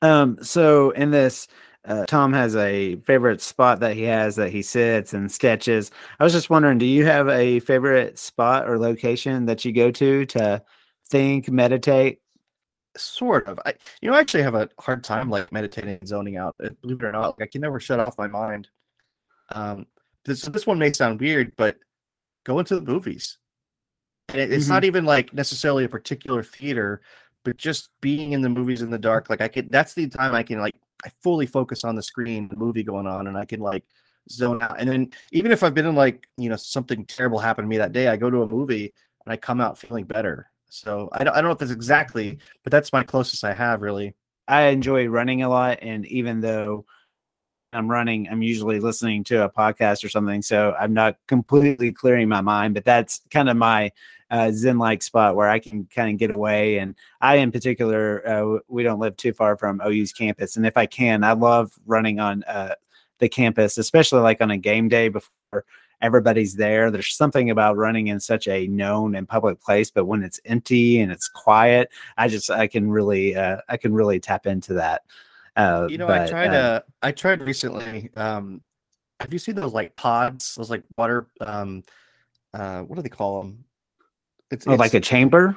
Um, 0.00 0.38
so 0.42 0.90
in 0.90 1.10
this, 1.10 1.46
uh, 1.84 2.06
Tom 2.06 2.32
has 2.32 2.56
a 2.56 2.96
favorite 2.96 3.40
spot 3.40 3.80
that 3.80 3.94
he 3.94 4.02
has 4.04 4.36
that 4.36 4.50
he 4.50 4.62
sits 4.62 5.12
and 5.14 5.30
sketches. 5.30 5.90
I 6.18 6.24
was 6.24 6.32
just 6.32 6.50
wondering, 6.50 6.78
do 6.78 6.86
you 6.86 7.04
have 7.06 7.28
a 7.28 7.60
favorite 7.60 8.18
spot 8.18 8.68
or 8.68 8.78
location 8.78 9.46
that 9.46 9.64
you 9.64 9.72
go 9.72 9.90
to 9.92 10.26
to 10.26 10.62
think, 11.08 11.48
meditate? 11.50 12.20
Sort 12.96 13.46
of. 13.48 13.58
I 13.64 13.74
you 14.02 14.10
know 14.10 14.16
I 14.16 14.20
actually 14.20 14.42
have 14.42 14.54
a 14.54 14.68
hard 14.78 15.02
time 15.02 15.30
like 15.30 15.50
meditating 15.50 15.98
and 15.98 16.08
zoning 16.08 16.36
out. 16.36 16.54
uh, 16.62 16.68
Believe 16.82 17.00
it 17.00 17.06
or 17.06 17.12
not, 17.12 17.38
like, 17.38 17.48
I 17.48 17.50
can 17.50 17.62
never 17.62 17.80
shut 17.80 18.00
off 18.00 18.18
my 18.18 18.26
mind. 18.26 18.68
Um, 19.50 19.86
this 20.24 20.42
this 20.42 20.66
one 20.66 20.78
may 20.78 20.92
sound 20.92 21.20
weird, 21.20 21.52
but 21.56 21.76
going 22.44 22.66
to 22.66 22.74
the 22.76 22.82
movies. 22.92 23.38
And 24.28 24.40
it, 24.40 24.52
it's 24.52 24.68
not 24.68 24.84
even 24.84 25.04
like 25.06 25.32
necessarily 25.32 25.84
a 25.84 25.88
particular 25.88 26.42
theater, 26.42 27.00
but 27.44 27.56
just 27.56 27.90
being 28.02 28.32
in 28.32 28.42
the 28.42 28.48
movies 28.50 28.82
in 28.82 28.90
the 28.90 28.98
dark. 28.98 29.30
Like 29.30 29.40
I 29.40 29.48
can. 29.48 29.68
That's 29.70 29.94
the 29.94 30.08
time 30.08 30.34
I 30.34 30.42
can 30.42 30.60
like 30.60 30.74
I 31.04 31.10
fully 31.22 31.46
focus 31.46 31.84
on 31.84 31.96
the 31.96 32.02
screen, 32.02 32.48
the 32.48 32.56
movie 32.56 32.82
going 32.84 33.06
on, 33.06 33.26
and 33.26 33.38
I 33.38 33.46
can 33.46 33.60
like 33.60 33.84
zone 34.30 34.62
out. 34.62 34.78
And 34.78 34.88
then 34.88 35.10
even 35.32 35.50
if 35.50 35.62
I've 35.62 35.74
been 35.74 35.86
in 35.86 35.94
like 35.94 36.28
you 36.36 36.50
know 36.50 36.56
something 36.56 37.06
terrible 37.06 37.38
happened 37.38 37.66
to 37.66 37.70
me 37.70 37.78
that 37.78 37.92
day, 37.92 38.08
I 38.08 38.16
go 38.18 38.30
to 38.30 38.42
a 38.42 38.48
movie 38.48 38.92
and 39.24 39.32
I 39.32 39.38
come 39.38 39.60
out 39.62 39.78
feeling 39.78 40.04
better. 40.04 40.51
So 40.72 41.10
I 41.12 41.22
don't, 41.22 41.34
I 41.34 41.42
don't 41.42 41.48
know 41.48 41.52
if 41.52 41.58
that's 41.58 41.70
exactly, 41.70 42.38
but 42.64 42.70
that's 42.70 42.94
my 42.94 43.02
closest 43.02 43.44
I 43.44 43.52
have 43.52 43.82
really. 43.82 44.14
I 44.48 44.62
enjoy 44.68 45.06
running 45.06 45.42
a 45.42 45.48
lot, 45.50 45.78
and 45.82 46.06
even 46.06 46.40
though 46.40 46.86
I'm 47.74 47.90
running, 47.90 48.26
I'm 48.30 48.40
usually 48.42 48.80
listening 48.80 49.22
to 49.24 49.44
a 49.44 49.50
podcast 49.50 50.02
or 50.02 50.08
something, 50.08 50.40
so 50.40 50.74
I'm 50.80 50.94
not 50.94 51.18
completely 51.28 51.92
clearing 51.92 52.26
my 52.26 52.40
mind. 52.40 52.72
But 52.72 52.86
that's 52.86 53.20
kind 53.30 53.50
of 53.50 53.56
my 53.58 53.92
uh, 54.30 54.50
zen-like 54.50 55.02
spot 55.02 55.36
where 55.36 55.50
I 55.50 55.58
can 55.58 55.86
kind 55.94 56.10
of 56.10 56.18
get 56.18 56.34
away. 56.34 56.78
And 56.78 56.94
I, 57.20 57.36
in 57.36 57.52
particular, 57.52 58.26
uh, 58.26 58.58
we 58.66 58.82
don't 58.82 58.98
live 58.98 59.18
too 59.18 59.34
far 59.34 59.58
from 59.58 59.82
OU's 59.84 60.12
campus, 60.12 60.56
and 60.56 60.66
if 60.66 60.78
I 60.78 60.86
can, 60.86 61.22
I 61.22 61.32
love 61.32 61.72
running 61.84 62.18
on 62.18 62.44
uh, 62.44 62.76
the 63.18 63.28
campus, 63.28 63.76
especially 63.76 64.20
like 64.20 64.40
on 64.40 64.50
a 64.50 64.56
game 64.56 64.88
day 64.88 65.10
before 65.10 65.64
everybody's 66.02 66.54
there. 66.54 66.90
There's 66.90 67.14
something 67.14 67.50
about 67.50 67.76
running 67.76 68.08
in 68.08 68.20
such 68.20 68.48
a 68.48 68.66
known 68.66 69.14
and 69.14 69.26
public 69.26 69.60
place, 69.60 69.90
but 69.90 70.04
when 70.04 70.22
it's 70.22 70.40
empty 70.44 71.00
and 71.00 71.10
it's 71.10 71.28
quiet, 71.28 71.88
I 72.18 72.28
just 72.28 72.50
I 72.50 72.66
can 72.66 72.90
really 72.90 73.34
uh, 73.34 73.58
I 73.68 73.76
can 73.78 73.94
really 73.94 74.20
tap 74.20 74.46
into 74.46 74.74
that. 74.74 75.02
Uh, 75.56 75.86
You 75.88 75.98
know, 75.98 76.08
I 76.08 76.26
tried 76.26 76.52
uh, 76.52 76.80
I 77.02 77.12
tried 77.12 77.40
recently. 77.40 78.10
Um, 78.16 78.60
have 79.20 79.32
you 79.32 79.38
seen 79.38 79.54
those 79.54 79.72
like 79.72 79.96
pods? 79.96 80.56
Those 80.56 80.68
like 80.68 80.82
water, 80.98 81.28
um, 81.40 81.84
uh, 82.52 82.82
what 82.82 82.96
do 82.96 83.02
they 83.02 83.08
call 83.08 83.42
them? 83.42 83.64
It's, 84.50 84.66
oh, 84.66 84.74
like 84.74 84.94
a 84.94 85.00
chamber. 85.00 85.56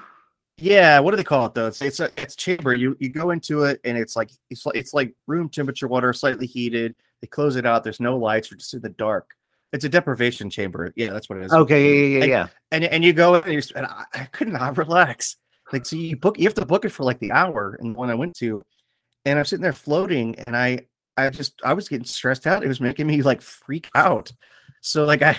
Yeah, 0.57 0.99
what 0.99 1.11
do 1.11 1.17
they 1.17 1.23
call 1.23 1.47
it 1.47 1.53
though? 1.53 1.67
It's 1.67 1.81
it's 1.81 1.99
a 1.99 2.09
it's 2.15 2.35
chamber. 2.35 2.73
You 2.73 2.95
you 2.99 3.09
go 3.09 3.31
into 3.31 3.63
it 3.63 3.81
and 3.83 3.97
it's 3.97 4.15
like 4.15 4.31
it's 4.49 4.65
like 4.65 4.75
it's 4.75 4.93
like 4.93 5.13
room 5.27 5.49
temperature 5.49 5.87
water, 5.87 6.13
slightly 6.13 6.47
heated. 6.47 6.95
They 7.21 7.27
close 7.27 7.57
it 7.57 7.65
out. 7.65 7.83
There's 7.83 7.99
no 7.99 8.15
lights. 8.15 8.51
You're 8.51 8.57
just 8.57 8.73
in 8.73 8.81
the 8.81 8.89
dark. 8.89 9.31
It's 9.73 9.83
a 9.85 9.89
deprivation 9.89 10.49
chamber. 10.49 10.93
Yeah, 10.95 11.11
that's 11.11 11.29
what 11.29 11.39
it 11.39 11.45
is. 11.45 11.53
Okay, 11.53 11.83
yeah, 11.83 12.17
yeah, 12.17 12.21
And- 12.23 12.29
yeah. 12.29 12.47
and 12.71 12.83
and 12.85 13.03
you 13.03 13.13
go 13.13 13.35
and, 13.35 13.71
and 13.75 13.85
I, 13.85 14.03
I 14.13 14.23
could 14.25 14.47
not 14.47 14.77
relax. 14.77 15.37
Like, 15.73 15.85
so 15.85 15.95
you 15.95 16.15
book, 16.15 16.37
you 16.37 16.45
have 16.45 16.53
to 16.55 16.65
book 16.65 16.85
it 16.85 16.89
for 16.89 17.03
like 17.03 17.19
the 17.19 17.31
hour. 17.31 17.75
And 17.79 17.95
the 17.95 17.99
one 17.99 18.09
I 18.09 18.15
went 18.15 18.35
to, 18.37 18.61
and 19.25 19.39
I'm 19.39 19.45
sitting 19.45 19.63
there 19.63 19.73
floating, 19.73 20.35
and 20.45 20.55
I, 20.55 20.81
I 21.17 21.29
just, 21.31 21.53
I 21.63 21.73
was 21.73 21.89
getting 21.89 22.05
stressed 22.05 22.45
out. 22.45 22.63
It 22.63 22.67
was 22.67 22.79
making 22.79 23.07
me 23.07 23.21
like 23.23 23.41
freak 23.41 23.89
out. 23.95 24.31
So 24.81 25.03
like 25.05 25.23
I, 25.23 25.35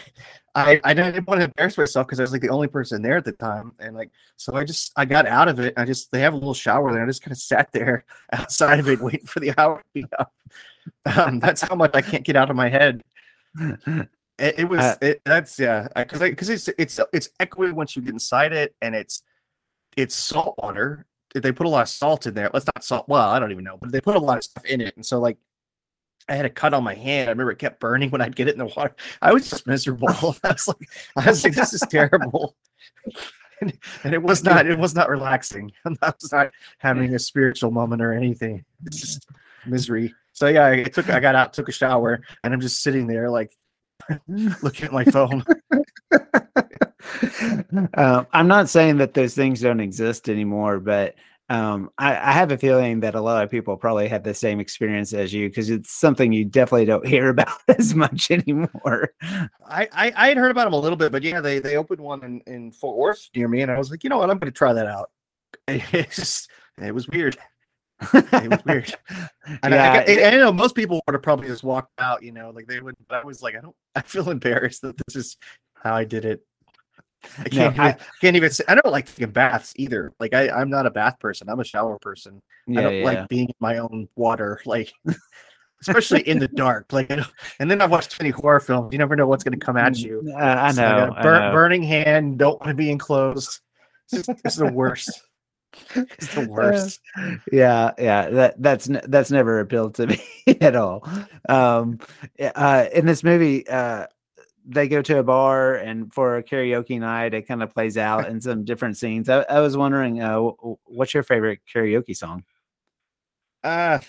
I, 0.57 0.81
I 0.83 0.93
didn't 0.95 1.29
want 1.29 1.41
to 1.41 1.45
embarrass 1.45 1.79
myself 1.79 2.07
because 2.09 2.19
I 2.19 2.25
was 2.25 2.33
like 2.33 2.41
the 2.41 2.49
only 2.49 2.67
person 2.67 3.01
there 3.03 3.17
at 3.19 3.25
the 3.25 3.33
time, 3.33 3.73
and 3.79 3.95
like, 3.95 4.11
so 4.37 4.57
I 4.57 4.65
just, 4.65 4.91
I 4.97 5.05
got 5.05 5.27
out 5.27 5.47
of 5.47 5.61
it. 5.61 5.75
I 5.77 5.85
just, 5.85 6.11
they 6.11 6.21
have 6.21 6.33
a 6.33 6.37
little 6.37 6.55
shower 6.55 6.93
there. 6.93 7.05
I 7.05 7.07
just 7.07 7.23
kind 7.23 7.31
of 7.33 7.39
sat 7.39 7.71
there 7.73 8.05
outside 8.33 8.81
of 8.81 8.89
it, 8.89 9.01
waiting 9.01 9.27
for 9.27 9.39
the 9.39 9.55
hour 9.57 9.79
to 9.79 9.85
be 9.95 10.07
up. 10.19 10.33
Um, 11.05 11.41
that's 11.41 11.63
how 11.63 11.75
much 11.75 11.91
I 11.95 12.01
can't 12.01 12.25
get 12.25 12.37
out 12.37 12.49
of 12.49 12.55
my 12.55 12.69
head. 12.69 13.03
It, 14.39 14.59
it 14.59 14.69
was 14.69 14.81
Uh, 14.81 14.97
it, 15.01 15.23
that's 15.25 15.59
yeah 15.59 15.89
because 15.97 16.21
because 16.21 16.51
it's 16.51 16.69
it's 16.77 17.01
it's 17.13 17.31
echoey 17.41 17.73
once 17.73 17.97
you 17.97 18.03
get 18.03 18.13
inside 18.13 18.53
it 18.53 18.75
and 18.83 18.95
it's 18.95 19.23
it's 19.97 20.15
salt 20.15 20.57
water. 20.59 21.07
They 21.35 21.53
put 21.53 21.67
a 21.67 21.71
lot 21.71 21.83
of 21.83 21.89
salt 21.89 22.27
in 22.27 22.35
there. 22.35 22.51
Well, 22.53 22.59
it's 22.59 22.67
not 22.67 22.85
salt. 22.85 23.09
Well, 23.09 23.29
I 23.29 23.39
don't 23.39 23.51
even 23.51 23.65
know, 23.65 23.79
but 23.81 23.93
they 23.93 24.01
put 24.01 24.17
a 24.17 24.19
lot 24.19 24.39
of 24.39 24.45
stuff 24.45 24.65
in 24.67 24.81
it, 24.81 24.95
and 24.97 25.05
so 25.05 25.19
like 25.21 25.39
I 26.29 26.35
had 26.35 26.45
a 26.45 26.51
cut 26.51 26.75
on 26.75 26.83
my 26.85 26.95
hand. 26.95 27.29
I 27.29 27.33
remember 27.33 27.53
it 27.53 27.59
kept 27.59 27.81
burning 27.81 28.11
when 28.11 28.21
I'd 28.21 28.35
get 28.37 28.49
it 28.49 28.53
in 28.53 28.59
the 28.59 28.73
water. 28.77 28.95
I 29.23 29.33
was 29.33 29.49
just 29.49 29.67
miserable. 29.67 30.09
I 30.45 30.53
was 30.53 30.69
like, 30.69 30.89
I 31.17 31.27
was 31.27 31.45
like, 31.45 31.55
this 31.55 31.73
is 31.73 31.83
terrible. 31.89 32.57
And, 33.63 33.79
and 34.05 34.13
it 34.13 34.23
was 34.23 34.45
not 34.45 34.67
it 34.67 34.79
was 34.79 34.95
not 34.95 35.09
relaxing. 35.09 35.73
I 36.03 36.13
was 36.21 36.31
not 36.31 36.51
having 36.77 37.15
a 37.15 37.19
spiritual 37.19 37.71
moment 37.71 38.03
or 38.03 38.13
anything. 38.13 38.67
It's 38.85 39.01
just 39.01 39.27
misery. 39.67 40.15
So 40.33 40.49
yeah, 40.49 40.67
I 40.67 40.85
took 40.85 41.09
I 41.11 41.21
got 41.21 41.35
out, 41.35 41.53
took 41.53 41.69
a 41.69 41.73
shower, 41.73 42.23
and 42.45 42.53
I'm 42.53 42.61
just 42.61 42.83
sitting 42.83 43.07
there 43.07 43.31
like 43.31 43.51
looking 44.29 44.87
at 44.87 44.93
my 44.93 45.05
phone. 45.05 45.45
um, 47.95 48.27
I'm 48.33 48.49
not 48.49 48.69
saying 48.69 48.99
that 48.99 49.15
those 49.15 49.35
things 49.35 49.61
don't 49.61 49.81
exist 49.81 50.29
anymore, 50.29 50.79
but 50.81 51.15
um, 51.49 51.91
I, 51.97 52.17
I 52.17 52.33
have 52.33 52.51
a 52.51 52.59
feeling 52.59 53.01
that 53.01 53.15
a 53.15 53.21
lot 53.21 53.45
of 53.45 53.51
people 53.51 53.77
probably 53.77 54.09
have 54.09 54.25
the 54.25 54.35
same 54.35 54.59
experience 54.59 55.13
as 55.13 55.33
you 55.33 55.49
because 55.49 55.71
it's 55.71 55.93
something 55.93 56.33
you 56.33 56.45
definitely 56.45 56.87
don't 56.87 57.07
hear 57.15 57.29
about 57.29 57.59
as 57.69 57.95
much 57.95 58.31
anymore. 58.31 59.11
I, 59.23 59.89
I 59.93 60.13
I 60.17 60.29
had 60.29 60.37
heard 60.37 60.51
about 60.51 60.65
them 60.65 60.73
a 60.73 60.81
little 60.81 60.97
bit, 60.97 61.13
but 61.13 61.23
yeah, 61.23 61.41
they 61.41 61.61
they 61.61 61.77
opened 61.77 62.01
one 62.01 62.25
in 62.25 62.41
in 62.47 62.73
Fort 62.73 62.97
Worth 62.97 63.29
near 63.35 63.49
me, 63.49 63.63
and 63.63 63.71
I 63.71 63.79
was 63.79 63.91
like, 63.91 64.03
you 64.03 64.11
know 64.11 64.19
what, 64.19 64.31
I'm 64.31 64.39
going 64.39 64.53
to 64.53 64.59
try 64.59 64.73
that 64.73 64.87
out. 64.87 65.11
It's 65.69 66.17
just 66.17 66.51
it 66.79 66.95
was 66.95 67.09
weird. 67.09 67.39
It 68.13 68.51
was 68.51 68.65
weird. 68.65 68.95
And 69.63 69.75
I, 69.75 70.03
I, 70.03 70.07
Yeah, 70.07 70.29
I 70.29 70.31
know 70.37 70.53
most 70.53 70.75
people 70.75 71.01
would 71.07 71.15
have 71.15 71.23
probably 71.23 71.49
just 71.49 71.65
walked 71.65 71.93
out, 71.99 72.23
you 72.23 72.33
know, 72.33 72.51
like 72.51 72.67
they 72.67 72.81
would. 72.81 72.95
But 73.09 73.23
I 73.23 73.25
was 73.25 73.43
like, 73.43 73.57
I 73.57 73.61
don't. 73.61 73.77
I 73.95 74.03
feel 74.03 74.29
embarrassed 74.31 74.83
that 74.83 74.97
this 75.07 75.17
is 75.17 75.37
how 75.83 75.95
I 75.95 76.05
did 76.05 76.25
it. 76.25 76.43
I 77.39 77.49
can't. 77.49 77.79
I- 77.79 77.89
even, 77.91 78.01
can't 78.21 78.37
even. 78.37 78.51
Say, 78.51 78.65
I 78.69 78.75
don't 78.75 78.93
like 78.93 79.07
taking 79.07 79.31
baths 79.31 79.73
either. 79.77 80.13
Like 80.21 80.35
I, 80.35 80.51
I'm 80.51 80.71
not 80.71 80.87
a 80.87 80.91
bath 80.91 81.19
person. 81.19 81.49
I'm 81.49 81.61
a 81.61 81.65
shower 81.65 81.99
person. 81.99 82.41
I 82.69 82.81
don't 82.81 82.95
yeah. 82.97 83.05
like 83.05 83.29
being 83.29 83.49
in 83.49 83.55
my 83.61 83.79
own 83.79 84.09
water, 84.17 84.61
like 84.67 84.93
especially 85.81 86.21
in 86.29 86.39
the 86.39 86.49
dark. 86.49 86.93
Like, 86.93 87.11
I 87.11 87.25
and 87.61 87.71
then 87.71 87.81
I've 87.81 87.91
watched 87.91 88.13
too 88.13 88.23
many 88.23 88.31
horror 88.31 88.61
films. 88.61 88.93
You 88.93 88.99
never 88.99 89.17
know 89.17 89.27
what's 89.27 89.45
going 89.45 89.59
to 89.59 89.65
come 89.65 89.77
at 89.77 89.97
you. 89.99 90.23
Uh, 90.35 90.37
I 90.59 90.73
So 90.73 90.83
know. 90.83 91.13
a 91.13 91.13
I 91.19 91.23
bur- 91.23 91.41
know. 91.41 91.53
burning 91.53 91.83
hand. 91.83 92.39
Don't 92.39 92.61
want 92.61 92.69
to 92.71 92.75
be 92.75 92.91
enclosed. 92.91 93.61
It's, 94.13 94.29
it's 94.29 94.57
the 94.57 94.71
worst. 94.73 95.23
It's 95.97 96.35
the 96.35 96.41
worst. 96.49 97.01
yeah 97.53 97.93
yeah 97.99 98.29
that 98.31 98.61
that's 98.63 98.89
that's 99.05 99.31
never 99.31 99.61
appealed 99.61 99.95
to 99.97 100.07
me 100.09 100.21
at 100.61 100.77
all 100.77 101.07
um 101.49 101.99
uh 102.55 102.87
in 102.93 103.07
this 103.07 103.23
movie 103.25 103.67
uh 103.69 104.07
they 104.69 104.89
go 104.89 105.01
to 105.01 105.19
a 105.19 105.23
bar 105.23 105.77
and 105.77 106.13
for 106.13 106.39
a 106.39 106.43
karaoke 106.43 106.99
night, 106.99 107.35
it 107.35 107.47
kind 107.47 107.63
of 107.63 107.73
plays 107.73 107.97
out 107.97 108.29
in 108.29 108.41
some 108.41 108.65
different 108.65 108.97
scenes. 108.97 109.29
I, 109.29 109.43
I 109.43 109.61
was 109.61 109.77
wondering, 109.77 110.21
uh, 110.21 110.41
wh- 110.41 110.91
what's 110.91 111.15
your 111.15 111.23
favorite 111.23 111.61
karaoke 111.73 112.17
song? 112.17 112.43
Uh 113.63 114.01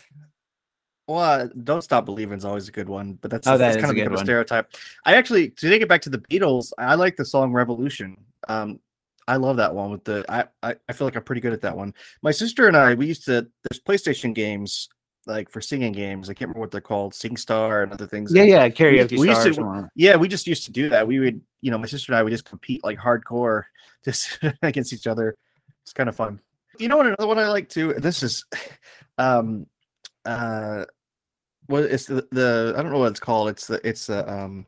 well, 1.08 1.50
don't 1.64 1.84
stop 1.84 2.04
believing 2.06 2.38
is 2.38 2.44
always 2.44 2.68
a 2.68 2.72
good 2.72 2.90
one, 2.90 3.14
but 3.22 3.32
that's, 3.32 3.48
Oh, 3.48 3.52
that 3.52 3.60
that's 3.60 3.76
kind 3.76 3.86
a 3.86 3.90
of 3.92 3.96
become 3.96 4.14
a 4.14 4.18
stereotype. 4.26 4.74
I 5.06 5.16
actually 5.16 5.50
to 5.52 5.70
take 5.70 5.82
it 5.82 5.88
back 5.88 6.02
to 6.02 6.10
the 6.10 6.18
Beatles, 6.18 6.72
I 6.78 6.96
like 6.96 7.16
the 7.16 7.24
song 7.26 7.54
Revolution. 7.54 8.18
Um, 8.50 8.80
I 9.28 9.36
love 9.36 9.58
that 9.58 9.74
one 9.74 9.92
with 9.92 10.04
the 10.04 10.26
I, 10.30 10.46
I 10.64 10.76
I 10.88 10.94
feel 10.94 11.06
like 11.08 11.16
I'm 11.16 11.24
pretty 11.24 11.42
good 11.42 11.54
at 11.54 11.62
that 11.62 11.76
one. 11.76 11.94
My 12.22 12.32
sister 12.32 12.68
and 12.68 12.78
I 12.78 12.94
we 12.94 13.08
used 13.08 13.26
to 13.26 13.48
there's 13.70 13.82
PlayStation 13.82 14.34
games 14.34 14.90
like 15.26 15.50
for 15.50 15.60
singing 15.62 15.92
games. 15.92 16.30
I 16.30 16.34
can't 16.34 16.48
remember 16.48 16.62
what 16.62 16.72
they're 16.72 16.82
called, 16.82 17.14
SingStar 17.14 17.84
and 17.84 17.92
other 17.92 18.08
things. 18.08 18.34
Yeah, 18.34 18.44
yeah, 18.44 18.70
karaoke 18.70 19.20
we 19.20 19.28
used 19.28 19.42
to- 19.44 19.50
or 19.50 19.54
something 19.54 19.66
like 19.66 19.82
that. 19.84 19.90
Yeah, 19.96 20.16
we 20.16 20.28
just 20.30 20.48
used 20.48 20.64
to 20.66 20.72
do 20.72 20.90
that. 20.90 21.06
We 21.06 21.20
would, 21.20 21.42
you 21.62 21.70
know, 21.70 21.78
my 21.78 21.86
sister 21.88 22.14
and 22.14 22.18
I 22.18 22.24
would 22.24 22.32
just 22.32 22.46
compete 22.46 22.84
like 22.84 22.98
hardcore 22.98 23.64
just 24.06 24.40
against 24.62 24.94
each 24.94 25.06
other. 25.08 25.36
It's 25.84 25.94
kind 25.94 26.08
of 26.10 26.16
fun. 26.16 26.40
You 26.80 26.88
know 26.88 26.98
what 26.98 27.08
another 27.08 27.28
one 27.28 27.40
I 27.40 27.50
like 27.50 27.70
too? 27.70 27.94
This 27.94 28.24
is 28.24 28.46
um 29.18 29.68
uh 30.26 30.86
what 31.66 31.84
it's 31.84 32.06
the, 32.06 32.26
the 32.32 32.74
I 32.78 32.82
don't 32.82 32.92
know 32.92 33.00
what 33.00 33.12
it's 33.12 33.20
called. 33.20 33.50
It's 33.50 33.68
the 33.68 33.86
it's 33.88 34.08
the 34.08 34.32
um 34.32 34.66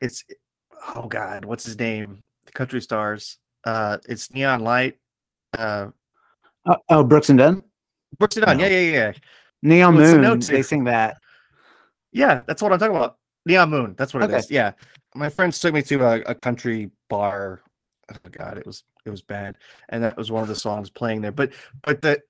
it's 0.00 0.24
oh 0.96 1.06
god, 1.06 1.44
what's 1.44 1.64
his 1.66 1.78
name? 1.78 2.22
The 2.46 2.52
country 2.52 2.80
stars. 2.80 3.38
Uh 3.64 3.98
it's 4.08 4.32
Neon 4.32 4.60
Light. 4.60 4.98
Uh 5.56 5.88
Oh, 6.66 6.76
oh, 6.90 7.02
Brooks 7.04 7.30
and 7.30 7.38
Dunn, 7.38 7.62
Brooks 8.18 8.36
and 8.36 8.44
Dunn. 8.44 8.58
No. 8.58 8.64
Yeah, 8.64 8.70
yeah, 8.70 8.90
yeah. 8.92 9.12
Neon 9.62 9.94
the 9.96 10.02
Moon. 10.02 10.20
note 10.20 10.42
They 10.42 10.62
sing 10.62 10.84
that. 10.84 11.16
Yeah, 12.12 12.42
that's 12.46 12.60
what 12.60 12.72
I'm 12.72 12.78
talking 12.78 12.94
about. 12.96 13.16
Neon 13.46 13.70
Moon. 13.70 13.94
That's 13.96 14.12
what 14.12 14.22
it 14.22 14.26
Okay. 14.26 14.36
is. 14.38 14.50
Yeah. 14.50 14.72
My 15.14 15.30
friends 15.30 15.58
took 15.58 15.72
me 15.72 15.82
to 15.82 16.04
a, 16.04 16.20
a 16.26 16.34
country 16.34 16.90
bar. 17.08 17.62
Oh 18.12 18.16
god, 18.30 18.58
it 18.58 18.66
was 18.66 18.84
it 19.06 19.10
was 19.10 19.22
bad. 19.22 19.56
And 19.88 20.02
that 20.04 20.16
was 20.18 20.30
one 20.30 20.42
of 20.42 20.48
the 20.48 20.54
songs 20.54 20.90
playing 20.90 21.22
there. 21.22 21.32
But 21.32 21.52
but 21.82 22.02
the 22.02 22.20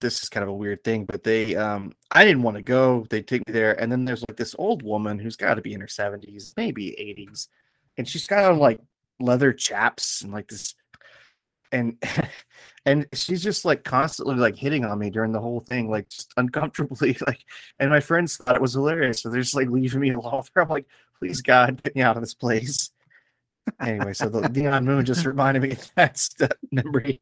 this 0.00 0.22
is 0.22 0.28
kind 0.28 0.44
of 0.44 0.50
a 0.50 0.54
weird 0.54 0.84
thing, 0.84 1.04
but 1.04 1.24
they 1.24 1.56
um 1.56 1.92
I 2.12 2.24
didn't 2.24 2.42
want 2.42 2.56
to 2.58 2.62
go. 2.62 3.06
They 3.10 3.22
take 3.22 3.46
me 3.48 3.52
there, 3.52 3.78
and 3.80 3.90
then 3.90 4.04
there's 4.04 4.24
like 4.28 4.36
this 4.36 4.54
old 4.56 4.82
woman 4.84 5.18
who's 5.18 5.36
gotta 5.36 5.60
be 5.62 5.74
in 5.74 5.80
her 5.80 5.88
70s, 5.88 6.52
maybe 6.56 6.90
80s, 6.92 7.48
and 7.96 8.06
she's 8.06 8.26
got 8.28 8.44
on 8.44 8.58
like 8.58 8.78
leather 9.20 9.52
chaps 9.52 10.22
and 10.22 10.32
like 10.32 10.48
this 10.48 10.74
and 11.72 12.02
and 12.86 13.06
she's 13.12 13.42
just 13.42 13.64
like 13.64 13.84
constantly 13.84 14.36
like 14.36 14.56
hitting 14.56 14.84
on 14.84 14.98
me 14.98 15.10
during 15.10 15.32
the 15.32 15.40
whole 15.40 15.60
thing, 15.60 15.90
like 15.90 16.08
just 16.08 16.32
uncomfortably, 16.36 17.16
like. 17.26 17.44
And 17.78 17.90
my 17.90 18.00
friends 18.00 18.36
thought 18.36 18.56
it 18.56 18.62
was 18.62 18.74
hilarious, 18.74 19.22
so 19.22 19.30
they're 19.30 19.40
just 19.40 19.54
like 19.54 19.68
leaving 19.68 20.00
me 20.00 20.10
alone. 20.14 20.42
I'm 20.56 20.68
like, 20.68 20.86
please 21.18 21.42
God, 21.42 21.82
get 21.82 21.94
me 21.94 22.02
out 22.02 22.16
of 22.16 22.22
this 22.22 22.34
place. 22.34 22.90
Anyway, 23.82 24.14
so 24.14 24.30
the 24.30 24.48
neon 24.48 24.86
moon 24.86 25.04
just 25.04 25.26
reminded 25.26 25.62
me 25.62 25.76
that's 25.94 26.30
the 26.34 26.50
memory. 26.72 27.20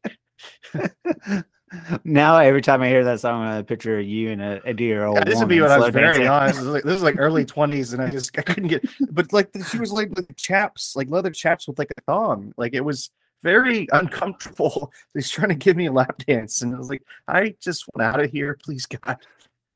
Now 2.03 2.37
every 2.37 2.61
time 2.61 2.81
I 2.81 2.87
hear 2.87 3.03
that 3.03 3.19
song, 3.19 3.43
I 3.43 3.61
picture 3.61 3.99
you 3.99 4.31
and 4.31 4.41
a, 4.41 4.61
a 4.63 4.73
dear 4.73 5.05
old 5.05 5.17
Yeah, 5.17 5.23
this 5.25 5.39
would 5.39 5.49
be 5.49 5.59
when 5.59 5.71
I 5.71 5.77
was 5.77 5.89
very 5.89 6.05
dancing. 6.07 6.27
honest. 6.27 6.55
This 6.55 6.65
was, 6.65 6.73
like, 6.73 6.83
this 6.83 6.93
was 6.93 7.03
like 7.03 7.15
early 7.17 7.45
twenties, 7.45 7.93
and 7.93 8.01
I 8.01 8.09
just 8.09 8.37
I 8.37 8.41
couldn't 8.41 8.67
get. 8.67 8.85
But 9.11 9.33
like 9.33 9.49
she 9.69 9.79
was 9.79 9.91
like 9.91 10.09
with 10.15 10.33
chaps, 10.35 10.95
like 10.95 11.09
leather 11.09 11.31
chaps 11.31 11.67
with 11.67 11.77
like 11.77 11.91
a 11.97 12.01
thong. 12.01 12.53
Like 12.57 12.73
it 12.73 12.83
was 12.83 13.09
very 13.43 13.87
uncomfortable. 13.91 14.91
He's 15.13 15.29
trying 15.29 15.49
to 15.49 15.55
give 15.55 15.75
me 15.75 15.87
a 15.87 15.91
lap 15.91 16.17
dance, 16.25 16.61
and 16.61 16.73
I 16.73 16.77
was 16.77 16.89
like, 16.89 17.03
I 17.27 17.55
just 17.61 17.85
want 17.93 18.15
out 18.15 18.23
of 18.23 18.31
here, 18.31 18.57
please 18.63 18.85
God. 18.85 19.17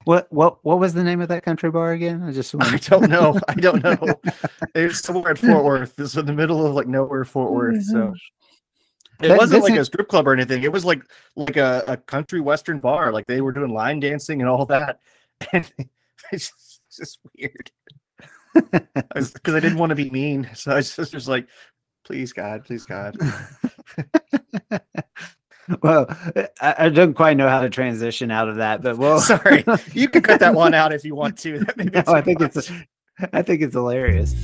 What 0.05 0.31
what 0.31 0.63
what 0.63 0.79
was 0.79 0.93
the 0.93 1.03
name 1.03 1.21
of 1.21 1.27
that 1.27 1.43
country 1.43 1.69
bar 1.71 1.91
again? 1.91 2.23
I 2.23 2.31
just 2.31 2.55
I 2.59 2.77
don't 2.77 3.09
know. 3.09 3.39
I 3.47 3.53
don't 3.53 3.83
know. 3.83 3.97
It's 4.73 5.01
somewhere 5.01 5.31
at 5.31 5.39
Fort 5.39 5.63
Worth. 5.63 5.95
This 5.95 6.11
is 6.11 6.17
in 6.17 6.25
the 6.25 6.33
middle 6.33 6.65
of 6.65 6.73
like 6.73 6.87
nowhere, 6.87 7.25
Fort 7.25 7.51
Worth. 7.51 7.83
So 7.83 7.99
oh 7.99 8.13
it 9.23 9.29
That- 9.29 9.37
wasn't 9.37 9.63
like 9.63 9.75
a 9.77 9.85
strip 9.85 10.07
club 10.07 10.27
or 10.27 10.33
anything. 10.33 10.63
It 10.63 10.71
was 10.71 10.85
like 10.85 11.03
like 11.35 11.57
a, 11.57 11.83
a 11.87 11.97
country 11.97 12.39
western 12.41 12.79
bar. 12.79 13.11
Like 13.11 13.27
they 13.27 13.41
were 13.41 13.51
doing 13.51 13.73
line 13.73 13.99
dancing 13.99 14.41
and 14.41 14.49
all 14.49 14.65
that. 14.67 14.99
And 15.51 15.65
it's 16.31 16.51
just, 16.51 16.81
it's 16.87 16.97
just 16.97 17.19
weird. 17.35 17.71
Because 18.53 19.55
I 19.55 19.59
didn't 19.59 19.79
want 19.79 19.89
to 19.89 19.95
be 19.95 20.11
mean. 20.11 20.47
So 20.53 20.71
I 20.71 20.75
was 20.75 20.95
just, 20.95 21.13
just 21.13 21.27
like, 21.27 21.47
please 22.05 22.31
God, 22.31 22.63
please 22.63 22.85
God. 22.85 23.17
well, 25.81 26.05
I, 26.61 26.75
I 26.77 26.89
don't 26.89 27.15
quite 27.15 27.37
know 27.37 27.49
how 27.49 27.61
to 27.61 27.71
transition 27.71 28.29
out 28.29 28.49
of 28.49 28.57
that, 28.57 28.83
but 28.83 28.97
well, 28.97 29.19
Sorry. 29.19 29.63
You 29.93 30.07
can 30.09 30.21
cut 30.21 30.39
that 30.41 30.53
one 30.53 30.75
out 30.75 30.93
if 30.93 31.03
you 31.03 31.15
want 31.15 31.39
to. 31.39 31.57
That 31.59 31.77
may 31.77 31.85
No, 31.85 32.03
I 32.07 32.21
think 32.21 32.39
much. 32.41 32.55
it's 32.57 32.71
I 33.33 33.41
think 33.41 33.63
it's 33.63 33.73
hilarious. 33.73 34.35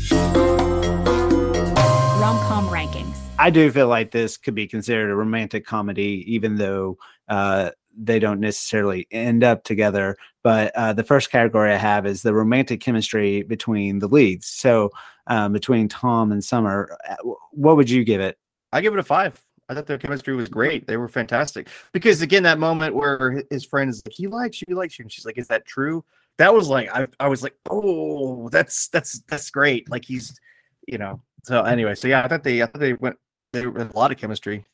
Rom-com 2.19 2.67
rankings. 2.69 3.16
I 3.39 3.49
do 3.49 3.71
feel 3.71 3.87
like 3.87 4.11
this 4.11 4.35
could 4.35 4.55
be 4.55 4.67
considered 4.67 5.11
a 5.11 5.15
romantic 5.15 5.65
comedy, 5.65 6.23
even 6.27 6.55
though 6.55 6.97
uh, 7.29 7.71
they 7.95 8.19
don't 8.19 8.39
necessarily 8.39 9.07
end 9.11 9.43
up 9.43 9.63
together. 9.63 10.17
But 10.43 10.75
uh, 10.75 10.93
the 10.93 11.03
first 11.03 11.31
category 11.31 11.71
I 11.71 11.77
have 11.77 12.05
is 12.05 12.23
the 12.23 12.33
romantic 12.33 12.81
chemistry 12.81 13.43
between 13.43 13.99
the 13.99 14.07
leads. 14.07 14.47
So 14.47 14.89
um, 15.27 15.53
between 15.53 15.87
Tom 15.87 16.31
and 16.31 16.43
Summer, 16.43 16.97
uh, 17.07 17.15
what 17.51 17.75
would 17.77 17.89
you 17.89 18.03
give 18.03 18.21
it? 18.21 18.37
I 18.73 18.81
give 18.81 18.93
it 18.93 18.99
a 18.99 19.03
five. 19.03 19.41
I 19.69 19.73
thought 19.73 19.85
their 19.85 19.97
chemistry 19.97 20.35
was 20.35 20.49
great. 20.49 20.87
They 20.87 20.97
were 20.97 21.09
fantastic. 21.09 21.67
Because 21.91 22.21
again, 22.21 22.43
that 22.43 22.57
moment 22.57 22.95
where 22.95 23.43
his 23.49 23.65
friend 23.65 23.89
is 23.89 24.01
like, 24.05 24.13
he 24.13 24.27
likes 24.27 24.61
you, 24.61 24.65
he 24.69 24.73
likes 24.73 24.97
you, 24.97 25.03
and 25.03 25.11
she's 25.11 25.25
like, 25.25 25.37
is 25.37 25.47
that 25.47 25.65
true? 25.65 26.03
That 26.37 26.53
was 26.53 26.69
like, 26.69 26.89
I, 26.95 27.07
I 27.19 27.27
was 27.27 27.43
like, 27.43 27.55
oh, 27.69 28.49
that's 28.49 28.87
that's 28.89 29.21
that's 29.27 29.49
great. 29.49 29.89
Like 29.89 30.05
he's, 30.05 30.39
you 30.87 30.97
know. 30.97 31.21
So 31.43 31.63
anyway, 31.63 31.95
so 31.95 32.07
yeah, 32.07 32.23
I 32.23 32.27
thought 32.27 32.43
they, 32.43 32.61
I 32.61 32.65
thought 32.65 32.79
they 32.79 32.93
went, 32.93 33.17
they 33.61 33.67
were 33.67 33.81
a 33.81 33.91
lot 33.97 34.11
of 34.11 34.17
chemistry. 34.17 34.65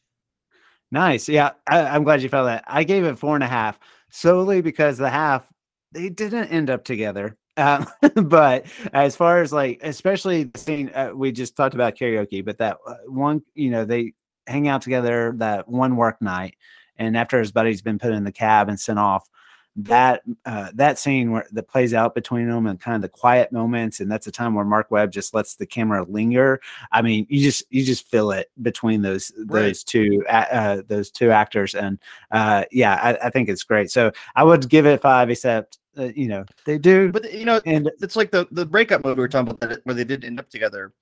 Nice. 0.92 1.28
Yeah, 1.28 1.52
I, 1.68 1.82
I'm 1.82 2.04
glad 2.04 2.22
you 2.22 2.30
felt 2.30 2.46
that. 2.46 2.64
I 2.68 2.84
gave 2.84 3.04
it 3.04 3.18
four 3.18 3.36
and 3.36 3.44
a 3.44 3.48
half 3.48 3.80
solely 4.10 4.62
because 4.62 4.98
the 4.98 5.10
half 5.10 5.48
they 5.92 6.10
didn't 6.10 6.48
end 6.48 6.70
up 6.70 6.84
together. 6.84 7.38
Uh, 7.58 7.86
but 8.16 8.66
as 8.94 9.16
far 9.16 9.42
as 9.42 9.54
like, 9.54 9.80
especially 9.84 10.44
the 10.46 10.60
scene 10.60 10.92
uh, 10.94 11.12
we 11.14 11.32
just 11.32 11.56
talked 11.56 11.76
about 11.76 11.96
karaoke, 11.96 12.44
but 12.44 12.58
that 12.58 12.78
uh, 12.88 12.96
one, 13.08 13.42
you 13.56 13.70
know, 13.70 13.86
they 13.86 14.14
hang 14.48 14.68
out 14.68 14.82
together 14.82 15.34
that 15.38 15.68
one 15.68 15.96
work 15.96 16.22
night, 16.22 16.56
and 16.98 17.16
after 17.18 17.40
his 17.40 17.52
buddy's 17.52 17.82
been 17.82 18.00
put 18.00 18.12
in 18.12 18.24
the 18.24 18.32
cab 18.32 18.70
and 18.70 18.80
sent 18.80 19.00
off, 19.00 19.28
that 19.76 20.22
uh, 20.46 20.70
that 20.76 21.00
scene 21.00 21.32
where 21.32 21.48
that 21.52 21.68
plays 21.68 21.94
out 21.94 22.14
between 22.14 22.48
them 22.48 22.68
and 22.68 22.80
kind 22.80 22.96
of 22.96 23.02
the 23.02 23.10
quiet 23.10 23.52
moments, 23.52 24.00
and 24.00 24.12
that's 24.12 24.28
a 24.28 24.32
time 24.32 24.54
where 24.54 24.66
Marc 24.66 24.92
Webb 24.92 25.12
just 25.12 25.34
lets 25.34 25.56
the 25.56 25.66
camera 25.66 26.04
linger. 26.08 26.62
I 26.92 27.02
mean, 27.02 27.26
you 27.30 27.42
just 27.42 27.64
you 27.70 27.84
just 27.84 28.08
feel 28.10 28.32
it 28.32 28.52
between 28.62 29.02
those 29.02 29.32
Right. 29.38 29.68
those 29.68 29.84
two 29.84 30.24
uh, 30.30 30.84
those 30.88 31.10
two 31.10 31.32
actors, 31.32 31.74
and 31.74 31.98
uh, 32.32 32.66
yeah, 32.72 33.00
I, 33.02 33.28
I 33.28 33.30
think 33.32 33.50
it's 33.50 33.64
great. 33.64 33.90
So 33.90 34.12
I 34.36 34.44
would 34.44 34.70
give 34.70 34.86
it 34.86 35.02
five, 35.02 35.30
except 35.30 35.80
uh, 35.98 36.10
you 36.16 36.28
know 36.28 36.46
they 36.66 36.78
do, 36.78 37.12
But 37.12 37.34
you 37.34 37.46
know, 37.46 37.60
and 37.66 37.90
it's 38.00 38.16
like 38.16 38.30
the 38.30 38.48
the 38.52 38.66
breakup 38.66 39.04
movie 39.04 39.16
we 39.16 39.22
were 39.22 39.28
talking 39.28 39.52
about 39.52 39.80
where 39.86 39.96
they 39.96 40.04
did 40.04 40.24
end 40.24 40.40
up 40.40 40.50
together. 40.50 40.94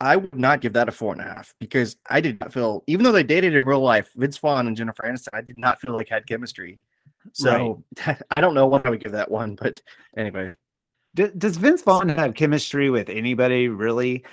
I 0.00 0.16
would 0.16 0.34
not 0.38 0.60
give 0.60 0.72
that 0.74 0.88
a 0.88 0.92
four 0.92 1.12
and 1.12 1.20
a 1.20 1.24
half 1.24 1.54
because 1.58 1.96
I 2.08 2.20
did 2.20 2.38
not 2.40 2.52
feel, 2.52 2.84
even 2.86 3.02
though 3.02 3.10
they 3.10 3.24
dated 3.24 3.56
in 3.56 3.66
real 3.66 3.80
life, 3.80 4.10
Vince 4.14 4.38
Vaughn 4.38 4.68
and 4.68 4.76
Jennifer 4.76 5.02
Aniston, 5.02 5.28
I 5.32 5.40
did 5.40 5.58
not 5.58 5.80
feel 5.80 5.96
like 5.96 6.08
had 6.08 6.24
chemistry. 6.26 6.78
So 7.32 7.82
I 8.06 8.40
don't 8.40 8.54
know 8.54 8.66
what 8.66 8.86
I 8.86 8.90
would 8.90 9.02
give 9.02 9.12
that 9.12 9.30
one, 9.30 9.54
but 9.54 9.80
anyway, 10.16 10.54
D- 11.14 11.30
does 11.36 11.56
Vince 11.56 11.82
Vaughn 11.82 12.08
have 12.08 12.34
chemistry 12.34 12.90
with 12.90 13.08
anybody 13.08 13.68
really? 13.68 14.24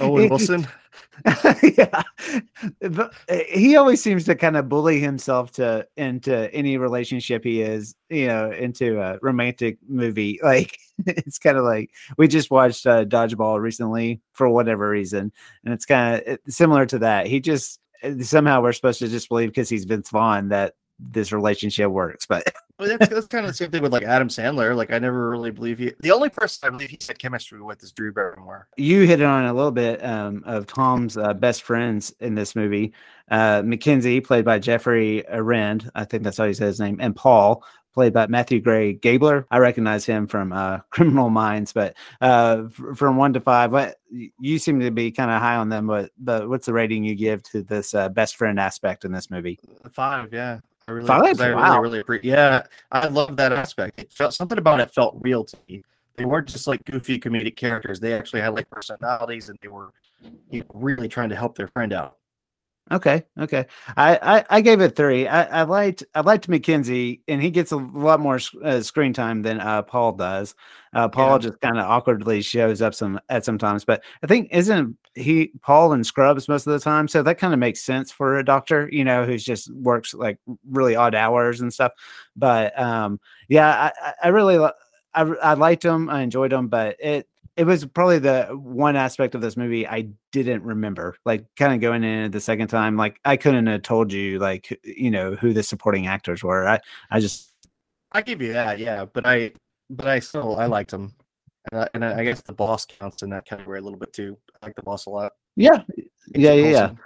Owen 0.00 0.22
He- 0.22 0.28
Wilson. 0.28 0.66
yeah, 1.62 2.02
but 2.80 3.12
uh, 3.28 3.38
he 3.48 3.76
always 3.76 4.02
seems 4.02 4.24
to 4.24 4.36
kind 4.36 4.56
of 4.56 4.68
bully 4.68 5.00
himself 5.00 5.50
to 5.52 5.86
into 5.96 6.52
any 6.54 6.76
relationship 6.76 7.44
he 7.44 7.60
is, 7.60 7.94
you 8.08 8.28
know, 8.28 8.50
into 8.50 9.00
a 9.00 9.18
romantic 9.20 9.78
movie. 9.88 10.38
Like 10.42 10.78
it's 11.06 11.38
kind 11.38 11.56
of 11.56 11.64
like 11.64 11.90
we 12.16 12.28
just 12.28 12.50
watched 12.50 12.86
uh, 12.86 13.04
Dodgeball 13.04 13.60
recently 13.60 14.20
for 14.32 14.48
whatever 14.48 14.88
reason, 14.88 15.32
and 15.64 15.74
it's 15.74 15.86
kind 15.86 16.22
of 16.26 16.38
similar 16.48 16.86
to 16.86 17.00
that. 17.00 17.26
He 17.26 17.40
just 17.40 17.80
uh, 18.02 18.20
somehow 18.20 18.62
we're 18.62 18.72
supposed 18.72 19.00
to 19.00 19.08
just 19.08 19.28
believe 19.28 19.50
because 19.50 19.68
he's 19.68 19.84
Vince 19.84 20.10
Vaughn 20.10 20.48
that 20.48 20.74
this 20.98 21.32
relationship 21.32 21.90
works, 21.90 22.26
but 22.26 22.44
Well, 22.78 22.96
that's, 22.96 23.08
that's 23.12 23.26
kind 23.26 23.44
of 23.44 23.50
the 23.50 23.56
same 23.56 23.72
thing 23.72 23.82
with 23.82 23.92
like 23.92 24.04
Adam 24.04 24.28
Sandler. 24.28 24.76
Like 24.76 24.92
I 24.92 25.00
never 25.00 25.30
really 25.30 25.50
believe 25.50 25.78
he. 25.78 25.92
The 25.98 26.12
only 26.12 26.28
person 26.28 26.64
I 26.64 26.70
believe 26.70 26.90
he 26.90 26.98
had 27.04 27.18
chemistry 27.18 27.60
with 27.60 27.82
is 27.82 27.90
Drew 27.90 28.12
Barrymore. 28.12 28.68
you 28.76 29.04
hit 29.04 29.20
on 29.20 29.46
a 29.46 29.52
little 29.52 29.72
bit 29.72 30.04
um, 30.04 30.44
of 30.46 30.68
Tom's 30.68 31.16
uh, 31.16 31.34
best 31.34 31.62
friends 31.62 32.14
in 32.20 32.36
this 32.36 32.54
movie. 32.54 32.92
Uh, 33.32 33.62
Mackenzie, 33.64 34.20
played 34.20 34.44
by 34.44 34.60
Geoffrey 34.60 35.24
Arend, 35.28 35.90
I 35.96 36.04
think 36.04 36.22
that's 36.22 36.38
how 36.38 36.44
you 36.44 36.54
say 36.54 36.66
his 36.66 36.78
name, 36.78 36.98
and 37.00 37.16
Paul, 37.16 37.64
played 37.94 38.12
by 38.12 38.28
Matthew 38.28 38.60
Gray 38.60 38.94
Gubler. 38.94 39.44
I 39.50 39.58
recognize 39.58 40.06
him 40.06 40.28
from 40.28 40.52
uh, 40.52 40.78
Criminal 40.90 41.30
Minds, 41.30 41.72
but 41.72 41.96
uh, 42.20 42.68
from 42.68 43.16
one 43.16 43.32
to 43.32 43.40
five, 43.40 43.72
what 43.72 43.96
you 44.38 44.58
seem 44.60 44.78
to 44.78 44.92
be 44.92 45.10
kind 45.10 45.32
of 45.32 45.42
high 45.42 45.56
on 45.56 45.68
them. 45.68 45.88
But 45.88 46.12
but 46.16 46.48
what's 46.48 46.66
the 46.66 46.72
rating 46.72 47.02
you 47.02 47.16
give 47.16 47.42
to 47.50 47.64
this 47.64 47.92
uh, 47.92 48.08
best 48.08 48.36
friend 48.36 48.60
aspect 48.60 49.04
in 49.04 49.10
this 49.10 49.32
movie? 49.32 49.58
Five, 49.90 50.32
yeah. 50.32 50.60
I 50.88 50.92
really, 50.92 51.06
Five? 51.06 51.38
I 51.40 51.52
Wow. 51.52 51.80
really, 51.80 52.02
really. 52.08 52.26
Yeah, 52.26 52.62
I 52.90 53.08
love 53.08 53.36
that 53.36 53.52
aspect. 53.52 54.00
It 54.00 54.10
felt 54.10 54.32
something 54.32 54.56
about 54.56 54.80
it 54.80 54.90
felt 54.90 55.18
real 55.20 55.44
to 55.44 55.56
me. 55.68 55.82
they 56.16 56.24
weren't 56.24 56.48
just 56.48 56.66
like 56.66 56.82
goofy 56.84 57.20
comedic 57.20 57.56
characters. 57.56 58.00
They 58.00 58.14
actually 58.14 58.40
had 58.40 58.54
like 58.54 58.68
personalities, 58.70 59.50
and 59.50 59.58
they 59.60 59.68
were 59.68 59.92
you 60.50 60.60
know, 60.60 60.66
really 60.72 61.06
trying 61.06 61.28
to 61.28 61.36
help 61.36 61.56
their 61.56 61.68
friend 61.68 61.92
out. 61.92 62.16
Okay, 62.90 63.22
okay. 63.38 63.66
I, 63.98 64.18
I, 64.22 64.44
I 64.48 64.60
gave 64.62 64.80
it 64.80 64.96
three. 64.96 65.28
I, 65.28 65.60
I 65.60 65.62
liked 65.64 66.04
I 66.14 66.22
liked 66.22 66.48
McKenzie, 66.48 67.20
and 67.28 67.42
he 67.42 67.50
gets 67.50 67.70
a 67.70 67.76
lot 67.76 68.18
more 68.18 68.40
uh, 68.64 68.80
screen 68.80 69.12
time 69.12 69.42
than 69.42 69.60
uh, 69.60 69.82
Paul 69.82 70.12
does. 70.12 70.54
Uh, 70.94 71.06
Paul 71.06 71.32
Yeah. 71.34 71.38
just 71.50 71.60
kind 71.60 71.78
of 71.78 71.84
awkwardly 71.84 72.40
shows 72.40 72.80
up 72.80 72.94
some 72.94 73.20
at 73.28 73.44
sometimes, 73.44 73.84
but 73.84 74.02
I 74.22 74.26
think 74.26 74.48
isn't 74.52 74.96
he 75.18 75.52
Paul 75.62 75.92
and 75.92 76.06
Scrubs 76.06 76.48
most 76.48 76.66
of 76.66 76.72
the 76.72 76.80
time? 76.80 77.08
So 77.08 77.22
that 77.22 77.38
kind 77.38 77.52
of 77.52 77.58
makes 77.60 77.82
sense 77.82 78.10
for 78.10 78.38
a 78.38 78.44
doctor, 78.44 78.88
you 78.92 79.04
know, 79.04 79.24
who's 79.24 79.44
just 79.44 79.72
works 79.74 80.14
like 80.14 80.38
really 80.70 80.96
odd 80.96 81.14
hours 81.14 81.60
and 81.60 81.72
stuff. 81.72 81.92
But 82.36 82.78
um, 82.78 83.20
yeah, 83.48 83.90
I, 84.02 84.12
I- 84.24 84.28
really 84.28 84.58
I, 85.14 85.22
I 85.22 85.54
liked 85.54 85.84
him. 85.84 86.08
I 86.08 86.22
enjoyed 86.22 86.52
him, 86.52 86.68
but 86.68 86.96
it 87.00 87.28
it 87.56 87.64
was 87.64 87.84
probably 87.84 88.20
the 88.20 88.44
one 88.52 88.94
aspect 88.94 89.34
of 89.34 89.40
this 89.40 89.56
movie 89.56 89.86
I 89.86 90.08
didn't 90.30 90.62
remember. 90.62 91.16
Like 91.24 91.44
kind 91.56 91.74
of 91.74 91.80
going 91.80 92.04
in 92.04 92.30
the 92.30 92.40
second 92.40 92.68
time, 92.68 92.96
like 92.96 93.18
I 93.24 93.36
couldn't 93.36 93.66
have 93.66 93.82
told 93.82 94.12
you 94.12 94.38
like 94.38 94.78
you 94.84 95.10
know 95.10 95.34
who 95.34 95.52
the 95.52 95.62
supporting 95.64 96.06
actors 96.06 96.44
were. 96.44 96.68
I 96.68 96.78
I 97.10 97.20
just 97.20 97.52
I 98.12 98.22
give 98.22 98.40
you 98.40 98.52
that, 98.52 98.78
yeah, 98.78 99.04
but 99.06 99.26
I 99.26 99.52
but 99.90 100.06
I 100.06 100.20
still 100.20 100.56
I 100.56 100.66
liked 100.66 100.92
him, 100.92 101.14
and 101.72 101.80
I, 101.82 101.88
and 101.94 102.04
I 102.04 102.24
guess 102.24 102.40
the 102.42 102.52
boss 102.52 102.86
counts 102.86 103.22
in 103.22 103.30
that 103.30 103.46
category 103.46 103.78
a 103.78 103.82
little 103.82 103.98
bit 103.98 104.12
too. 104.12 104.36
I 104.62 104.66
like 104.66 104.76
the 104.76 104.82
boss 104.82 105.06
a 105.06 105.10
lot. 105.10 105.32
yeah 105.56 105.82
yeah 106.34 106.52
Agent 106.52 106.64
yeah 106.64 106.70
yeah 106.70 106.86
Coulson. 106.88 106.98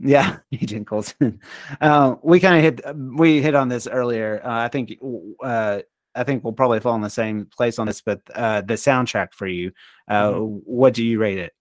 yeah 0.00 0.36
Agent 0.62 0.86
Coulson. 0.86 1.40
uh, 1.80 2.14
we 2.22 2.40
kind 2.40 2.56
of 2.56 2.62
hit 2.62 2.96
we 3.16 3.42
hit 3.42 3.54
on 3.54 3.68
this 3.68 3.86
earlier. 3.86 4.40
Uh, 4.44 4.58
I 4.60 4.68
think 4.68 4.98
uh, 5.42 5.80
I 6.14 6.24
think 6.24 6.42
we'll 6.42 6.52
probably 6.52 6.80
fall 6.80 6.94
in 6.96 7.00
the 7.02 7.10
same 7.10 7.46
place 7.46 7.78
on 7.78 7.86
this, 7.86 8.00
but 8.00 8.20
uh, 8.34 8.60
the 8.62 8.74
soundtrack 8.74 9.34
for 9.34 9.46
you, 9.46 9.72
uh, 10.08 10.32
what 10.32 10.94
do 10.94 11.04
you 11.04 11.18
rate 11.20 11.38
it? 11.38 11.52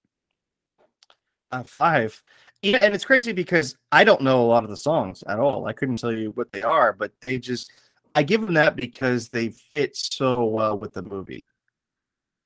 Uh, 1.51 1.63
five. 1.63 2.21
Yeah, 2.63 2.79
and 2.81 2.95
it's 2.95 3.05
crazy 3.05 3.33
because 3.33 3.75
I 3.91 4.03
don't 4.03 4.21
know 4.21 4.41
a 4.41 4.47
lot 4.47 4.63
of 4.63 4.71
the 4.71 4.77
songs 4.77 5.23
at 5.27 5.39
all. 5.39 5.67
I 5.67 5.73
couldn't 5.73 5.97
tell 5.97 6.11
you 6.11 6.31
what 6.31 6.51
they 6.51 6.63
are, 6.63 6.91
but 6.91 7.11
they 7.25 7.37
just 7.37 7.71
I 8.15 8.23
give 8.23 8.41
them 8.41 8.55
that 8.55 8.75
because 8.75 9.29
they 9.29 9.49
fit 9.75 9.95
so 9.95 10.43
well 10.45 10.79
with 10.79 10.93
the 10.93 11.03
movie, 11.03 11.43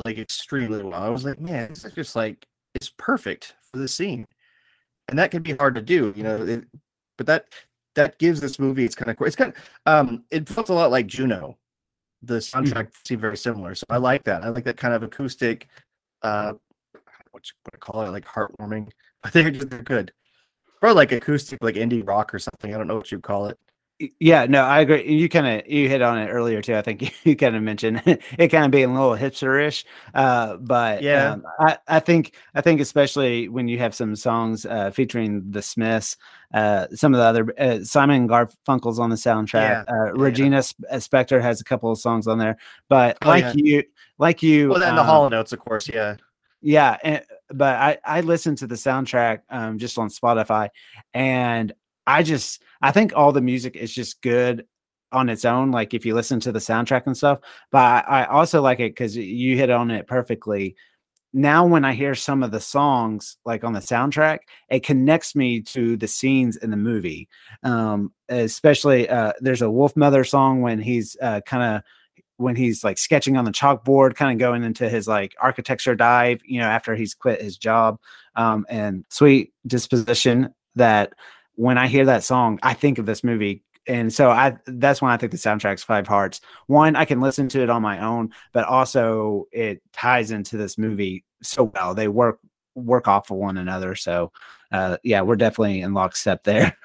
like 0.05 0.17
extremely 0.17 0.83
well. 0.83 1.01
I 1.01 1.09
was 1.09 1.25
like, 1.25 1.39
man, 1.39 1.69
this 1.69 1.85
is 1.85 1.93
just 1.93 2.15
like 2.15 2.45
it's 2.75 2.91
perfect 2.97 3.55
for 3.71 3.79
the 3.79 3.87
scene, 3.87 4.25
and 5.09 5.17
that 5.19 5.31
can 5.31 5.41
be 5.41 5.53
hard 5.53 5.75
to 5.75 5.81
do, 5.81 6.13
you 6.15 6.23
know. 6.23 6.41
It, 6.43 6.65
but 7.17 7.27
that 7.27 7.45
that 7.95 8.17
gives 8.19 8.39
this 8.39 8.57
movie 8.57 8.85
it's 8.85 8.95
kind 8.95 9.11
of 9.11 9.17
it's 9.27 9.35
kind 9.35 9.53
of 9.53 9.69
um 9.85 10.23
it 10.31 10.47
felt 10.47 10.69
a 10.69 10.73
lot 10.73 10.91
like 10.91 11.07
Juno. 11.07 11.57
The 12.23 12.35
soundtrack 12.35 12.91
seemed 13.05 13.21
very 13.21 13.37
similar, 13.37 13.73
so 13.73 13.85
I 13.89 13.97
like 13.97 14.23
that. 14.25 14.43
I 14.43 14.49
like 14.49 14.63
that 14.65 14.77
kind 14.77 14.93
of 14.93 15.01
acoustic, 15.01 15.67
uh, 16.21 16.53
what 17.31 17.47
you 17.47 17.53
what 17.63 17.73
I 17.73 17.77
call 17.77 18.03
it, 18.03 18.11
like 18.11 18.25
heartwarming. 18.25 18.89
But 19.23 19.33
they're 19.33 19.51
just 19.51 19.69
they're 19.69 19.83
good. 19.83 20.11
Or 20.81 20.93
like 20.93 21.11
acoustic, 21.11 21.63
like 21.63 21.75
indie 21.75 22.07
rock 22.07 22.33
or 22.33 22.39
something. 22.39 22.73
I 22.73 22.77
don't 22.77 22.87
know 22.87 22.95
what 22.95 23.11
you'd 23.11 23.23
call 23.23 23.47
it. 23.47 23.59
Yeah, 24.19 24.45
no, 24.47 24.63
I 24.63 24.79
agree. 24.81 25.05
You 25.11 25.29
kind 25.29 25.45
of 25.47 25.67
you 25.67 25.87
hit 25.89 26.01
on 26.01 26.17
it 26.17 26.27
earlier 26.29 26.61
too. 26.61 26.75
I 26.75 26.81
think 26.81 27.13
you 27.25 27.35
kind 27.35 27.55
of 27.55 27.63
mentioned 27.63 28.01
it 28.05 28.47
kind 28.49 28.65
of 28.65 28.71
being 28.71 28.89
a 28.89 28.93
little 28.93 29.15
hipsterish, 29.17 29.83
uh, 30.13 30.57
but 30.57 31.03
Yeah. 31.03 31.31
um, 31.33 31.43
I 31.59 31.77
I 31.87 31.99
think 31.99 32.33
I 32.55 32.61
think 32.61 32.81
especially 32.81 33.47
when 33.49 33.67
you 33.67 33.77
have 33.79 33.93
some 33.93 34.15
songs 34.15 34.65
uh, 34.65 34.91
featuring 34.91 35.51
the 35.51 35.61
Smiths, 35.61 36.17
uh, 36.53 36.87
some 36.93 37.13
of 37.13 37.19
the 37.19 37.23
other 37.25 37.53
uh, 37.59 37.83
Simon 37.83 38.27
Garfunkel's 38.27 38.99
on 38.99 39.09
the 39.09 39.15
soundtrack. 39.15 39.85
Yeah, 39.87 39.93
Uh. 39.93 40.13
Regina 40.13 40.63
Sp- 40.63 40.83
uh, 40.89 40.95
Spector 40.95 41.41
has 41.41 41.61
a 41.61 41.63
couple 41.63 41.91
of 41.91 41.99
songs 41.99 42.27
on 42.27 42.37
there, 42.39 42.57
but 42.89 43.17
Oh, 43.21 43.27
like 43.29 43.43
yeah. 43.43 43.53
you, 43.55 43.83
like 44.17 44.41
you, 44.41 44.69
Well, 44.69 44.79
then 44.79 44.95
the 44.95 45.01
um, 45.01 45.07
Hall 45.07 45.33
& 45.33 45.33
Oates, 45.33 45.51
of 45.53 45.59
course. 45.59 45.87
Yeah, 45.87 46.15
yeah, 46.61 46.97
and, 47.03 47.23
but 47.53 47.75
I 47.75 47.97
I 48.05 48.21
listened 48.21 48.59
to 48.59 48.67
the 48.67 48.75
soundtrack 48.75 49.41
um 49.49 49.77
just 49.79 49.97
on 49.97 50.09
Spotify, 50.09 50.69
and 51.13 51.73
I 52.07 52.23
just 52.23 52.61
I 52.81 52.91
think 52.91 53.13
all 53.15 53.31
the 53.31 53.41
music 53.41 53.75
is 53.75 53.93
just 53.93 54.21
good 54.21 54.65
on 55.11 55.29
its 55.29 55.45
own. 55.45 55.71
Like 55.71 55.93
if 55.93 56.05
you 56.05 56.15
listen 56.15 56.39
to 56.41 56.51
the 56.51 56.59
soundtrack 56.59 57.05
and 57.05 57.15
stuff, 57.15 57.39
but 57.71 58.05
I, 58.07 58.23
I 58.23 58.25
also 58.25 58.61
like 58.61 58.79
it 58.79 58.91
because 58.91 59.15
you 59.15 59.57
hit 59.57 59.69
on 59.69 59.91
it 59.91 60.07
perfectly. 60.07 60.75
Now 61.33 61.65
when 61.65 61.85
I 61.85 61.93
hear 61.93 62.13
some 62.13 62.43
of 62.43 62.51
the 62.51 62.59
songs 62.59 63.37
like 63.45 63.63
on 63.63 63.73
the 63.73 63.79
soundtrack, 63.79 64.39
it 64.69 64.83
connects 64.83 65.35
me 65.35 65.61
to 65.61 65.95
the 65.95 66.07
scenes 66.07 66.57
in 66.57 66.71
the 66.71 66.77
movie. 66.77 67.29
Um, 67.63 68.11
especially 68.29 69.07
uh, 69.07 69.33
there's 69.39 69.61
a 69.61 69.65
Wolfmother 69.65 70.27
song 70.27 70.61
when 70.61 70.79
he's 70.79 71.15
uh, 71.21 71.41
kind 71.45 71.75
of 71.75 71.83
when 72.37 72.55
he's 72.55 72.83
like 72.83 72.97
sketching 72.97 73.37
on 73.37 73.45
the 73.45 73.51
chalkboard, 73.51 74.15
kind 74.15 74.33
of 74.33 74.39
going 74.39 74.63
into 74.63 74.89
his 74.89 75.07
like 75.07 75.35
architecture 75.39 75.95
dive, 75.95 76.41
you 76.43 76.59
know, 76.59 76.67
after 76.67 76.95
he's 76.95 77.13
quit 77.13 77.41
his 77.41 77.57
job. 77.57 77.99
Um, 78.35 78.65
and 78.67 79.05
sweet 79.09 79.53
disposition 79.67 80.53
that 80.75 81.13
when 81.61 81.77
I 81.77 81.87
hear 81.87 82.05
that 82.05 82.23
song, 82.23 82.57
I 82.63 82.73
think 82.73 82.97
of 82.97 83.05
this 83.05 83.23
movie. 83.23 83.63
And 83.85 84.11
so 84.11 84.31
I 84.31 84.57
that's 84.65 84.99
when 84.99 85.11
I 85.11 85.17
think 85.17 85.31
the 85.31 85.37
soundtrack's 85.37 85.83
five 85.83 86.07
hearts. 86.07 86.41
One, 86.65 86.95
I 86.95 87.05
can 87.05 87.21
listen 87.21 87.47
to 87.49 87.61
it 87.61 87.69
on 87.69 87.83
my 87.83 88.03
own, 88.03 88.31
but 88.51 88.65
also 88.65 89.45
it 89.51 89.79
ties 89.93 90.31
into 90.31 90.57
this 90.57 90.79
movie 90.79 91.23
so 91.43 91.65
well. 91.65 91.93
They 91.93 92.07
work 92.07 92.39
work 92.73 93.07
off 93.07 93.29
of 93.29 93.37
one 93.37 93.57
another. 93.57 93.93
So 93.93 94.31
uh 94.71 94.97
yeah, 95.03 95.21
we're 95.21 95.35
definitely 95.35 95.81
in 95.81 95.93
lockstep 95.93 96.43
there. 96.45 96.75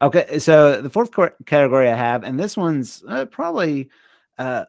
okay, 0.00 0.38
so 0.38 0.80
the 0.80 0.88
fourth 0.88 1.10
category 1.44 1.90
I 1.90 1.96
have, 1.96 2.24
and 2.24 2.40
this 2.40 2.56
one's 2.56 3.04
uh, 3.06 3.26
probably 3.26 3.90
uh 4.38 4.64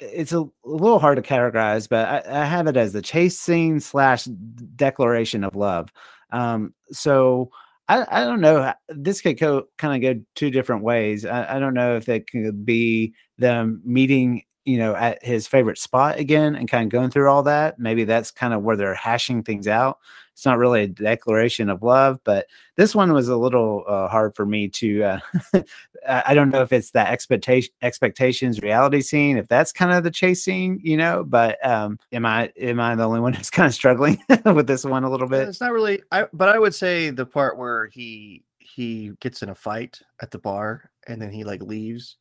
it's 0.00 0.32
a, 0.32 0.40
a 0.40 0.48
little 0.64 0.98
hard 0.98 1.16
to 1.16 1.22
categorize, 1.22 1.86
but 1.86 2.26
I, 2.26 2.42
I 2.42 2.44
have 2.46 2.66
it 2.66 2.78
as 2.78 2.94
the 2.94 3.02
chase 3.02 3.38
scene 3.38 3.78
slash 3.78 4.24
declaration 4.24 5.44
of 5.44 5.54
love. 5.54 5.92
Um, 6.30 6.72
so 6.90 7.50
I, 7.88 8.06
I 8.22 8.24
don't 8.24 8.40
know. 8.40 8.58
Uh, 8.58 8.74
this 8.88 9.20
could 9.20 9.38
go 9.38 9.64
kind 9.78 9.94
of 10.04 10.16
go 10.16 10.22
two 10.34 10.50
different 10.50 10.82
ways. 10.82 11.24
I, 11.26 11.56
I 11.56 11.58
don't 11.58 11.74
know 11.74 11.96
if 11.96 12.08
it 12.08 12.30
could 12.30 12.64
be 12.64 13.14
them 13.38 13.82
meeting, 13.84 14.44
you 14.64 14.78
know, 14.78 14.94
at 14.94 15.24
his 15.24 15.46
favorite 15.46 15.78
spot 15.78 16.18
again 16.18 16.54
and 16.54 16.70
kind 16.70 16.84
of 16.86 16.90
going 16.90 17.10
through 17.10 17.28
all 17.28 17.42
that. 17.44 17.78
Maybe 17.78 18.04
that's 18.04 18.30
kind 18.30 18.54
of 18.54 18.62
where 18.62 18.76
they're 18.76 18.94
hashing 18.94 19.42
things 19.42 19.66
out. 19.66 19.98
It's 20.32 20.46
not 20.46 20.58
really 20.58 20.82
a 20.84 20.86
declaration 20.88 21.68
of 21.68 21.82
love, 21.82 22.18
but 22.24 22.46
this 22.76 22.94
one 22.94 23.12
was 23.12 23.28
a 23.28 23.36
little 23.36 23.84
uh, 23.86 24.08
hard 24.08 24.34
for 24.34 24.46
me 24.46 24.68
to. 24.68 25.02
Uh, 25.04 25.18
I 26.08 26.34
don't 26.34 26.50
know 26.50 26.62
if 26.62 26.72
it's 26.72 26.90
that 26.92 27.12
expectation, 27.12 27.72
expectations, 27.82 28.60
reality 28.60 29.02
scene, 29.02 29.36
if 29.36 29.46
that's 29.46 29.72
kind 29.72 29.92
of 29.92 30.02
the 30.04 30.10
chase 30.10 30.42
scene, 30.42 30.80
you 30.82 30.96
know. 30.96 31.22
But 31.22 31.64
um, 31.66 31.98
am 32.12 32.26
I 32.26 32.50
am 32.58 32.80
I 32.80 32.94
the 32.94 33.04
only 33.06 33.20
one 33.20 33.34
who's 33.34 33.50
kind 33.50 33.66
of 33.66 33.74
struggling 33.74 34.22
with 34.46 34.66
this 34.66 34.84
one 34.84 35.04
a 35.04 35.10
little 35.10 35.28
bit? 35.28 35.48
it's 35.48 35.60
not 35.60 35.72
really. 35.72 36.02
I 36.10 36.26
but 36.32 36.48
I 36.48 36.58
would 36.58 36.74
say 36.74 37.10
the 37.10 37.26
part 37.26 37.58
where 37.58 37.86
he 37.86 38.42
he 38.58 39.12
gets 39.20 39.42
in 39.42 39.50
a 39.50 39.54
fight 39.54 40.00
at 40.22 40.30
the 40.30 40.38
bar 40.38 40.90
and 41.06 41.20
then 41.20 41.30
he 41.30 41.44
like 41.44 41.60
leaves, 41.62 42.16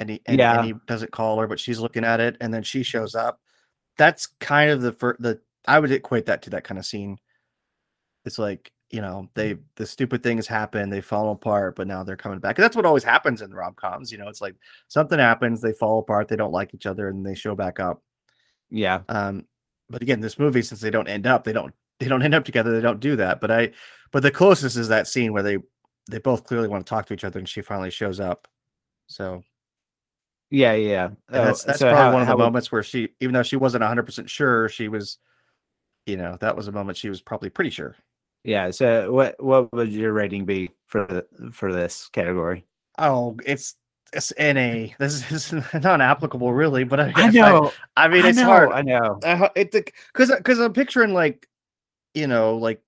and 0.00 0.10
he 0.10 0.20
and, 0.26 0.38
Yeah. 0.38 0.56
and 0.58 0.66
he 0.66 0.74
doesn't 0.86 1.12
call 1.12 1.38
her, 1.38 1.46
but 1.46 1.60
she's 1.60 1.78
looking 1.78 2.04
at 2.04 2.20
it, 2.20 2.36
and 2.40 2.52
then 2.52 2.62
she 2.64 2.82
shows 2.82 3.14
up. 3.14 3.40
That's 3.96 4.26
kind 4.26 4.70
of 4.70 4.82
the 4.82 4.92
first. 4.92 5.22
The 5.22 5.40
I 5.66 5.78
would 5.78 5.92
equate 5.92 6.26
that 6.26 6.42
to 6.42 6.50
that 6.50 6.64
kind 6.64 6.78
of 6.78 6.84
scene. 6.84 7.18
It's 8.24 8.38
like 8.38 8.70
you 8.90 9.00
know 9.00 9.28
they 9.34 9.56
the 9.76 9.86
stupid 9.86 10.22
things 10.22 10.46
happen, 10.46 10.90
they 10.90 11.00
fall 11.00 11.30
apart, 11.32 11.76
but 11.76 11.86
now 11.88 12.04
they're 12.04 12.16
coming 12.16 12.38
back. 12.40 12.58
And 12.58 12.64
that's 12.64 12.76
what 12.76 12.86
always 12.86 13.04
happens 13.04 13.42
in 13.42 13.52
rom 13.54 13.74
coms. 13.74 14.12
You 14.12 14.18
know, 14.18 14.28
it's 14.28 14.40
like 14.40 14.56
something 14.88 15.18
happens, 15.18 15.60
they 15.60 15.72
fall 15.72 15.98
apart, 16.00 16.28
they 16.28 16.36
don't 16.36 16.52
like 16.52 16.74
each 16.74 16.86
other, 16.86 17.08
and 17.08 17.24
they 17.26 17.34
show 17.34 17.54
back 17.54 17.80
up. 17.80 18.02
Yeah, 18.70 19.02
Um, 19.08 19.46
but 19.90 20.02
again, 20.02 20.20
this 20.20 20.38
movie, 20.38 20.62
since 20.62 20.80
they 20.80 20.90
don't 20.90 21.08
end 21.08 21.26
up, 21.26 21.44
they 21.44 21.52
don't 21.52 21.74
they 22.00 22.08
don't 22.08 22.22
end 22.22 22.34
up 22.34 22.44
together. 22.44 22.72
They 22.72 22.80
don't 22.80 23.00
do 23.00 23.16
that. 23.16 23.40
But 23.40 23.50
I, 23.50 23.72
but 24.12 24.22
the 24.22 24.30
closest 24.30 24.76
is 24.76 24.88
that 24.88 25.06
scene 25.08 25.32
where 25.32 25.42
they 25.42 25.58
they 26.10 26.18
both 26.18 26.44
clearly 26.44 26.68
want 26.68 26.84
to 26.86 26.90
talk 26.90 27.06
to 27.06 27.14
each 27.14 27.24
other, 27.24 27.38
and 27.38 27.48
she 27.48 27.62
finally 27.62 27.90
shows 27.90 28.20
up. 28.20 28.48
So 29.08 29.42
yeah, 30.50 30.74
yeah. 30.74 31.06
and 31.06 31.16
Oh, 31.32 31.44
that's 31.44 31.64
that's 31.64 31.78
so 31.80 31.90
probably 31.90 32.06
how- 32.06 32.12
one 32.12 32.22
of 32.22 32.28
the 32.28 32.36
moments 32.36 32.70
where 32.72 32.82
she, 32.82 33.10
even 33.20 33.34
though 33.34 33.42
she 33.42 33.56
wasn't 33.56 33.84
hundred 33.84 34.04
percent 34.06 34.30
sure, 34.30 34.68
she 34.68 34.88
was, 34.88 35.18
you 36.06 36.16
know, 36.16 36.36
that 36.40 36.56
was 36.56 36.68
a 36.68 36.72
moment 36.72 36.98
she 36.98 37.08
was 37.08 37.22
probably 37.22 37.50
pretty 37.50 37.70
sure. 37.70 37.96
Yeah. 38.44 38.70
So 38.70 39.10
what 39.10 39.42
what 39.42 39.72
would 39.72 39.90
your 39.90 40.12
rating 40.12 40.44
be 40.44 40.70
for 40.86 41.06
the 41.06 41.50
for 41.50 41.72
this 41.72 42.08
category? 42.12 42.64
Oh, 42.98 43.36
it's 43.44 43.74
it's 44.12 44.32
NA. 44.38 44.94
This 44.98 45.30
is 45.32 45.52
not 45.72 46.00
applicable, 46.00 46.52
really. 46.52 46.84
But 46.84 47.00
I, 47.00 47.12
I 47.14 47.30
know. 47.30 47.72
I, 47.96 48.08
mean, 48.08 48.24
I 48.24 48.28
it's 48.28 48.38
know. 48.38 48.44
hard. 48.44 48.72
I 48.72 48.82
know. 48.82 49.18
it 49.56 49.72
because 49.72 50.30
because 50.30 50.60
I'm 50.60 50.72
picturing 50.72 51.12
like, 51.14 51.48
you 52.14 52.26
know, 52.26 52.56
like 52.56 52.80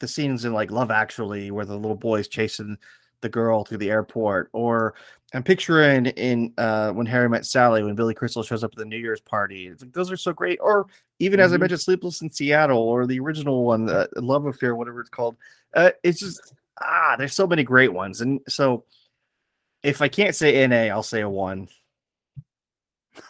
the 0.00 0.08
scenes 0.08 0.44
in 0.44 0.52
like 0.52 0.70
Love 0.70 0.90
Actually 0.90 1.50
where 1.50 1.64
the 1.64 1.76
little 1.76 1.96
boy's 1.96 2.26
chasing 2.28 2.78
the 3.22 3.28
girl 3.30 3.64
through 3.64 3.78
the 3.78 3.90
airport, 3.90 4.50
or 4.52 4.94
I'm 5.34 5.42
picturing 5.42 6.06
in 6.06 6.52
uh 6.58 6.92
when 6.92 7.06
Harry 7.06 7.28
met 7.28 7.46
Sally 7.46 7.82
when 7.82 7.94
Billy 7.94 8.14
Crystal 8.14 8.42
shows 8.42 8.62
up 8.64 8.72
at 8.72 8.78
the 8.78 8.84
New 8.84 8.98
Year's 8.98 9.20
party. 9.20 9.68
It's 9.68 9.82
like 9.82 9.92
those 9.92 10.10
are 10.12 10.16
so 10.18 10.32
great. 10.32 10.58
Or 10.60 10.86
even 11.20 11.40
as 11.40 11.52
I 11.52 11.56
Mhm. 11.56 11.60
mentioned, 11.60 11.80
Sleepless 11.80 12.20
in 12.22 12.30
Seattle 12.30 12.78
or 12.78 13.06
the 13.06 13.20
original 13.20 13.64
one, 13.64 13.88
uh, 13.88 14.06
Love 14.16 14.46
Affair, 14.46 14.76
whatever 14.76 15.00
it's 15.00 15.10
called. 15.10 15.36
Uh, 15.74 15.90
it's 16.02 16.20
just 16.20 16.54
ah, 16.80 17.16
there's 17.18 17.34
so 17.34 17.46
many 17.46 17.62
great 17.64 17.92
ones, 17.92 18.20
and 18.20 18.40
so 18.48 18.84
if 19.82 20.02
I 20.02 20.08
can't 20.08 20.34
say 20.34 20.62
NA, 20.66 20.90
I'll 20.90 21.02
say 21.02 21.22
a 21.22 21.28
one. 21.28 21.68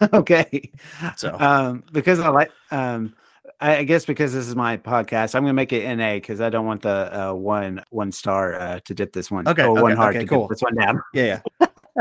okay. 0.13 0.71
So 1.17 1.37
Um, 1.39 1.85
because 1.93 2.21
I 2.21 2.29
like 2.29 2.51
um, 2.71 3.15
I, 3.63 3.77
I 3.79 3.85
guess 3.85 4.05
because 4.05 4.33
this 4.35 4.49
is 4.49 4.57
my 4.57 4.77
podcast, 4.77 5.37
I'm 5.37 5.45
gonna 5.45 5.55
make 5.55 5.73
it 5.73 5.97
NA 5.97 6.15
because 6.15 6.41
I 6.41 6.51
don't 6.51 6.67
want 6.67 6.83
the 6.83 7.29
uh, 7.31 7.33
one 7.33 7.83
one 7.91 8.11
star 8.11 8.55
uh, 8.55 8.81
to 8.81 8.95
dip 8.95 9.13
this 9.13 9.31
one. 9.31 9.47
Okay, 9.47 9.63
or 9.63 9.75
one 9.75 9.93
okay, 9.93 9.95
heart 9.95 10.17
okay, 10.17 10.25
to 10.25 10.29
cool. 10.29 10.49
dip 10.49 10.51
this 10.51 10.63
one 10.63 10.75
down. 10.75 11.03
yeah, 11.15 11.41
yeah, 11.61 11.67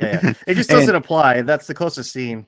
yeah, 0.00 0.20
yeah. 0.22 0.32
It 0.46 0.54
just 0.54 0.70
doesn't 0.70 0.94
apply. 0.94 1.42
That's 1.42 1.66
the 1.66 1.74
closest 1.74 2.12
scene. 2.12 2.46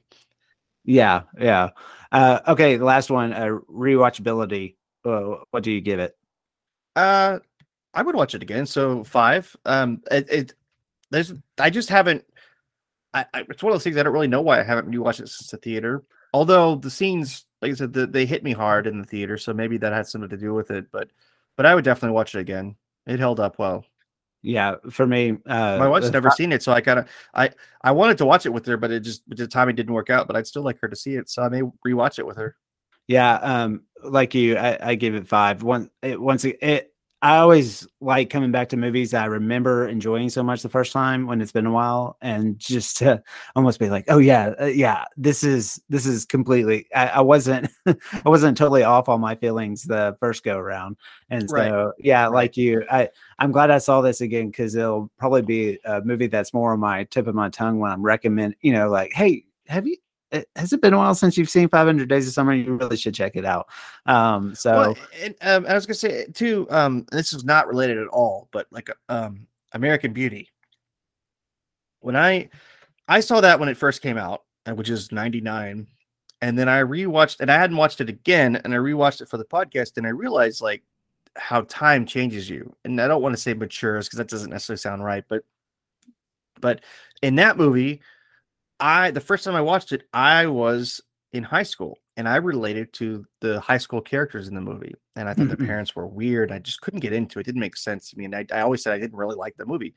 Yeah, 0.84 1.22
yeah. 1.38 1.70
Uh, 2.10 2.40
okay, 2.48 2.76
the 2.76 2.84
last 2.86 3.10
one, 3.10 3.34
uh, 3.34 3.58
rewatchability. 3.70 4.76
Uh, 5.04 5.36
what 5.50 5.62
do 5.62 5.70
you 5.70 5.82
give 5.82 6.00
it? 6.00 6.16
Uh, 6.96 7.40
I 7.92 8.02
would 8.02 8.16
watch 8.16 8.34
it 8.34 8.42
again. 8.42 8.64
So 8.64 9.04
five. 9.04 9.54
Um, 9.66 10.02
it, 10.10 10.30
it 10.30 10.54
there's 11.10 11.34
I 11.58 11.68
just 11.68 11.90
haven't. 11.90 12.24
I, 13.12 13.26
I 13.34 13.40
it's 13.50 13.62
one 13.62 13.72
of 13.72 13.74
those 13.74 13.84
things 13.84 13.98
I 13.98 14.02
don't 14.02 14.14
really 14.14 14.26
know 14.26 14.40
why 14.40 14.58
I 14.58 14.62
haven't 14.62 14.90
rewatched 14.90 15.20
it 15.20 15.28
since 15.28 15.50
the 15.50 15.58
theater. 15.58 16.02
Although 16.32 16.76
the 16.76 16.90
scenes, 16.90 17.44
like 17.64 17.72
I 17.72 17.76
said, 17.76 17.94
the, 17.94 18.06
they 18.06 18.26
hit 18.26 18.44
me 18.44 18.52
hard 18.52 18.86
in 18.86 18.98
the 18.98 19.06
theater, 19.06 19.38
so 19.38 19.54
maybe 19.54 19.78
that 19.78 19.94
had 19.94 20.06
something 20.06 20.28
to 20.28 20.36
do 20.36 20.52
with 20.52 20.70
it. 20.70 20.84
But 20.92 21.08
but 21.56 21.64
I 21.64 21.74
would 21.74 21.84
definitely 21.84 22.14
watch 22.14 22.34
it 22.34 22.40
again. 22.40 22.76
It 23.06 23.18
held 23.18 23.40
up 23.40 23.58
well. 23.58 23.86
Yeah, 24.42 24.74
for 24.90 25.06
me, 25.06 25.38
uh, 25.46 25.78
My 25.78 25.88
wife's 25.88 26.10
never 26.10 26.28
fi- 26.28 26.36
seen 26.36 26.52
it, 26.52 26.62
so 26.62 26.72
I 26.72 26.82
kind 26.82 26.98
of 26.98 27.08
I 27.32 27.50
I 27.82 27.92
wanted 27.92 28.18
to 28.18 28.26
watch 28.26 28.44
it 28.44 28.50
with 28.50 28.66
her, 28.66 28.76
but 28.76 28.90
it 28.90 29.00
just 29.00 29.22
the 29.26 29.48
timing 29.48 29.76
didn't 29.76 29.94
work 29.94 30.10
out. 30.10 30.26
But 30.26 30.36
I'd 30.36 30.46
still 30.46 30.62
like 30.62 30.78
her 30.80 30.88
to 30.88 30.96
see 30.96 31.14
it, 31.14 31.30
so 31.30 31.42
I 31.42 31.48
may 31.48 31.62
rewatch 31.86 32.18
it 32.18 32.26
with 32.26 32.36
her. 32.36 32.54
Yeah, 33.06 33.36
um, 33.36 33.84
like 34.02 34.34
you, 34.34 34.58
I, 34.58 34.90
I 34.90 34.94
give 34.96 35.14
it 35.14 35.26
five. 35.26 35.62
One, 35.62 35.90
it, 36.02 36.20
once 36.20 36.44
it, 36.44 36.58
it, 36.60 36.93
I 37.24 37.38
always 37.38 37.88
like 38.02 38.28
coming 38.28 38.52
back 38.52 38.68
to 38.68 38.76
movies 38.76 39.14
I 39.14 39.24
remember 39.24 39.88
enjoying 39.88 40.28
so 40.28 40.42
much 40.42 40.62
the 40.62 40.68
first 40.68 40.92
time 40.92 41.26
when 41.26 41.40
it's 41.40 41.52
been 41.52 41.64
a 41.64 41.72
while, 41.72 42.18
and 42.20 42.58
just 42.58 42.98
to 42.98 43.22
almost 43.56 43.78
be 43.80 43.88
like, 43.88 44.04
oh 44.08 44.18
yeah, 44.18 44.52
uh, 44.60 44.66
yeah, 44.66 45.06
this 45.16 45.42
is 45.42 45.80
this 45.88 46.04
is 46.04 46.26
completely. 46.26 46.86
I, 46.94 47.06
I 47.08 47.20
wasn't, 47.22 47.68
I 47.86 47.96
wasn't 48.28 48.58
totally 48.58 48.82
off 48.82 49.08
on 49.08 49.22
my 49.22 49.36
feelings 49.36 49.84
the 49.84 50.16
first 50.20 50.44
go 50.44 50.58
around, 50.58 50.98
and 51.30 51.50
so 51.50 51.54
Right. 51.54 51.94
yeah, 51.98 52.24
Right. 52.24 52.32
like 52.34 52.56
you, 52.58 52.84
I 52.90 53.08
I'm 53.38 53.52
glad 53.52 53.70
I 53.70 53.78
saw 53.78 54.02
this 54.02 54.20
again 54.20 54.48
because 54.50 54.74
it'll 54.74 55.10
probably 55.18 55.42
be 55.42 55.78
a 55.86 56.02
movie 56.02 56.26
that's 56.26 56.52
more 56.52 56.74
on 56.74 56.80
my 56.80 57.04
tip 57.04 57.26
of 57.26 57.34
my 57.34 57.48
tongue 57.48 57.78
when 57.78 57.90
I'm 57.90 58.02
recommend. 58.02 58.56
You 58.60 58.74
know, 58.74 58.90
like, 58.90 59.14
hey, 59.14 59.46
have 59.68 59.86
you? 59.86 59.96
Uh, 60.34 60.42
Has 60.56 60.72
it 60.72 60.80
been 60.80 60.94
a 60.94 60.98
while 60.98 61.14
since 61.14 61.36
you've 61.36 61.50
seen 61.50 61.68
500 61.68 62.08
Days 62.08 62.26
of 62.26 62.34
Summer? 62.34 62.52
You 62.54 62.76
really 62.76 62.96
should 62.96 63.14
check 63.14 63.36
it 63.36 63.44
out. 63.44 63.68
Um, 64.06 64.54
so 64.54 64.72
Well, 64.72 64.96
and 65.20 65.34
um, 65.42 65.66
I 65.66 65.74
was 65.74 65.86
gonna 65.86 65.94
say 65.94 66.26
too. 66.32 66.66
Um, 66.70 67.06
this 67.12 67.32
is 67.32 67.44
not 67.44 67.68
related 67.68 67.98
at 67.98 68.08
all, 68.08 68.48
but 68.52 68.66
like 68.70 68.90
um, 69.08 69.46
American 69.72 70.12
Beauty. 70.12 70.50
When 72.00 72.16
I 72.16 72.50
I 73.08 73.20
saw 73.20 73.40
that 73.40 73.60
when 73.60 73.68
it 73.68 73.76
first 73.76 74.02
came 74.02 74.18
out, 74.18 74.42
uh, 74.66 74.74
which 74.74 74.90
is 74.90 75.12
'99, 75.12 75.86
and 76.42 76.58
then 76.58 76.68
I 76.68 76.82
rewatched, 76.82 77.40
and 77.40 77.50
I 77.50 77.56
hadn't 77.56 77.76
watched 77.76 78.00
it 78.00 78.08
again, 78.08 78.56
and 78.56 78.74
I 78.74 78.78
rewatched 78.78 79.20
it 79.20 79.28
for 79.28 79.38
the 79.38 79.44
podcast, 79.44 79.96
and 79.96 80.06
I 80.06 80.10
realized 80.10 80.60
like 80.60 80.82
how 81.36 81.62
time 81.62 82.06
changes 82.06 82.48
you. 82.48 82.74
And 82.84 83.00
I 83.00 83.08
don't 83.08 83.22
want 83.22 83.34
to 83.34 83.40
say 83.40 83.54
matures 83.54 84.06
because 84.06 84.18
that 84.18 84.28
doesn't 84.28 84.50
necessarily 84.50 84.78
sound 84.78 85.04
right, 85.04 85.24
but 85.28 85.42
but 86.60 86.80
in 87.22 87.36
that 87.36 87.58
movie, 87.58 88.00
I 88.80 89.10
the 89.10 89.20
first 89.20 89.44
time 89.44 89.54
I 89.54 89.60
watched 89.62 89.92
it, 89.92 90.02
I 90.12 90.46
was 90.46 91.00
in 91.32 91.42
high 91.44 91.62
school 91.64 91.98
and 92.16 92.28
I 92.28 92.36
related 92.36 92.92
to 92.94 93.24
the 93.40 93.60
high 93.60 93.78
school 93.78 94.00
characters 94.00 94.48
in 94.48 94.54
the 94.54 94.60
movie. 94.60 94.94
And 95.16 95.28
I 95.28 95.34
thought 95.34 95.48
the 95.48 95.56
Mhm. 95.56 95.66
parents 95.66 95.94
were 95.96 96.06
weird. 96.06 96.52
I 96.52 96.58
just 96.58 96.80
couldn't 96.80 97.00
get 97.00 97.12
into 97.12 97.38
it. 97.38 97.42
It 97.42 97.44
didn't 97.46 97.60
make 97.60 97.76
sense 97.76 98.10
to 98.10 98.18
me. 98.18 98.24
And 98.26 98.34
I, 98.34 98.46
I 98.52 98.60
always 98.60 98.82
said 98.82 98.92
I 98.94 98.98
didn't 98.98 99.16
really 99.18 99.36
like 99.36 99.56
the 99.56 99.66
movie. 99.66 99.94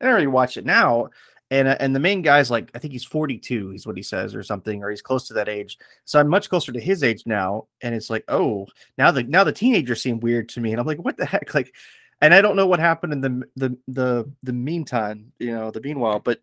And 0.00 0.08
I 0.08 0.12
already 0.12 0.26
watch 0.28 0.56
it 0.56 0.64
now. 0.66 1.08
And 1.50 1.68
uh, 1.68 1.76
and 1.80 1.94
the 1.96 2.00
main 2.00 2.22
guy's 2.22 2.50
like, 2.50 2.70
I 2.74 2.78
think 2.78 2.92
he's 2.92 3.04
42, 3.04 3.70
he's 3.70 3.86
what 3.86 3.96
he 3.96 4.02
says, 4.04 4.34
or 4.36 4.42
something, 4.42 4.82
or 4.84 4.90
he's 4.90 5.02
close 5.02 5.28
to 5.28 5.34
that 5.34 5.48
age. 5.48 5.78
So 6.04 6.20
I'm 6.20 6.28
much 6.28 6.48
closer 6.50 6.72
to 6.72 6.80
his 6.80 7.02
age 7.02 7.24
now. 7.26 7.66
And 7.82 7.94
it's 7.94 8.10
like, 8.10 8.24
oh, 8.28 8.66
now 8.98 9.10
the 9.10 9.22
now 9.24 9.44
the 9.44 9.52
teenagers 9.52 10.02
seem 10.02 10.20
weird 10.20 10.48
to 10.50 10.60
me. 10.60 10.72
And 10.72 10.80
I'm 10.80 10.86
like, 10.86 11.04
what 11.04 11.16
the 11.16 11.26
heck? 11.26 11.52
Like, 11.54 11.74
and 12.22 12.34
I 12.34 12.42
don't 12.42 12.56
know 12.56 12.66
what 12.66 12.80
happened 12.80 13.12
in 13.14 13.20
the 13.20 13.42
the 13.56 13.78
the 13.88 14.32
the 14.44 14.52
meantime, 14.52 15.32
you 15.38 15.52
know, 15.52 15.70
the 15.72 15.80
meanwhile, 15.80 16.20
but 16.20 16.40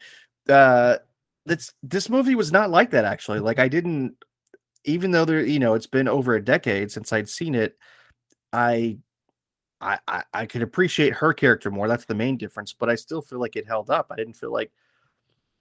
uh 0.50 0.98
that's 1.48 1.74
this 1.84 2.10
movie 2.10 2.36
was 2.36 2.52
not 2.52 2.70
like 2.70 2.92
that 2.92 3.06
actually. 3.06 3.40
Like 3.40 3.60
I 3.60 3.68
didn't 3.68 4.16
even 4.86 5.12
though 5.12 5.26
there, 5.26 5.44
you 5.46 5.60
know, 5.60 5.74
it's 5.74 5.88
been 5.88 6.08
over 6.08 6.36
a 6.36 6.44
decade 6.44 6.92
since 6.92 7.12
I'd 7.14 7.30
seen 7.30 7.56
it, 7.56 7.78
I 8.54 9.00
I, 9.82 10.00
I 10.08 10.24
I 10.34 10.46
could 10.48 10.64
appreciate 10.64 11.14
her 11.16 11.34
character 11.34 11.72
more. 11.72 11.88
That's 11.88 12.06
the 12.06 12.16
main 12.16 12.38
difference, 12.38 12.74
but 12.74 12.90
I 12.90 12.96
still 12.96 13.22
feel 13.22 13.40
like 13.40 13.56
it 13.56 13.68
held 13.68 13.90
up. 13.90 14.08
I 14.12 14.16
didn't 14.18 14.36
feel 14.38 14.54
like 14.54 14.72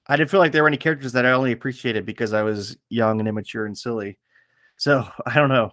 I 0.09 0.17
didn't 0.17 0.31
feel 0.31 0.41
like 0.41 0.53
there 0.53 0.63
were 0.63 0.69
any 0.69 0.77
characters 0.77 1.13
that 1.13 1.27
I 1.27 1.33
only 1.33 1.53
appreciated 1.53 2.07
because 2.07 2.33
I 2.33 2.43
was 2.43 2.77
young 2.91 3.21
and 3.21 3.29
immature 3.29 3.67
and 3.67 3.77
silly. 3.77 4.19
So 4.77 5.07
I 5.27 5.35
don't 5.35 5.51
know. 5.51 5.73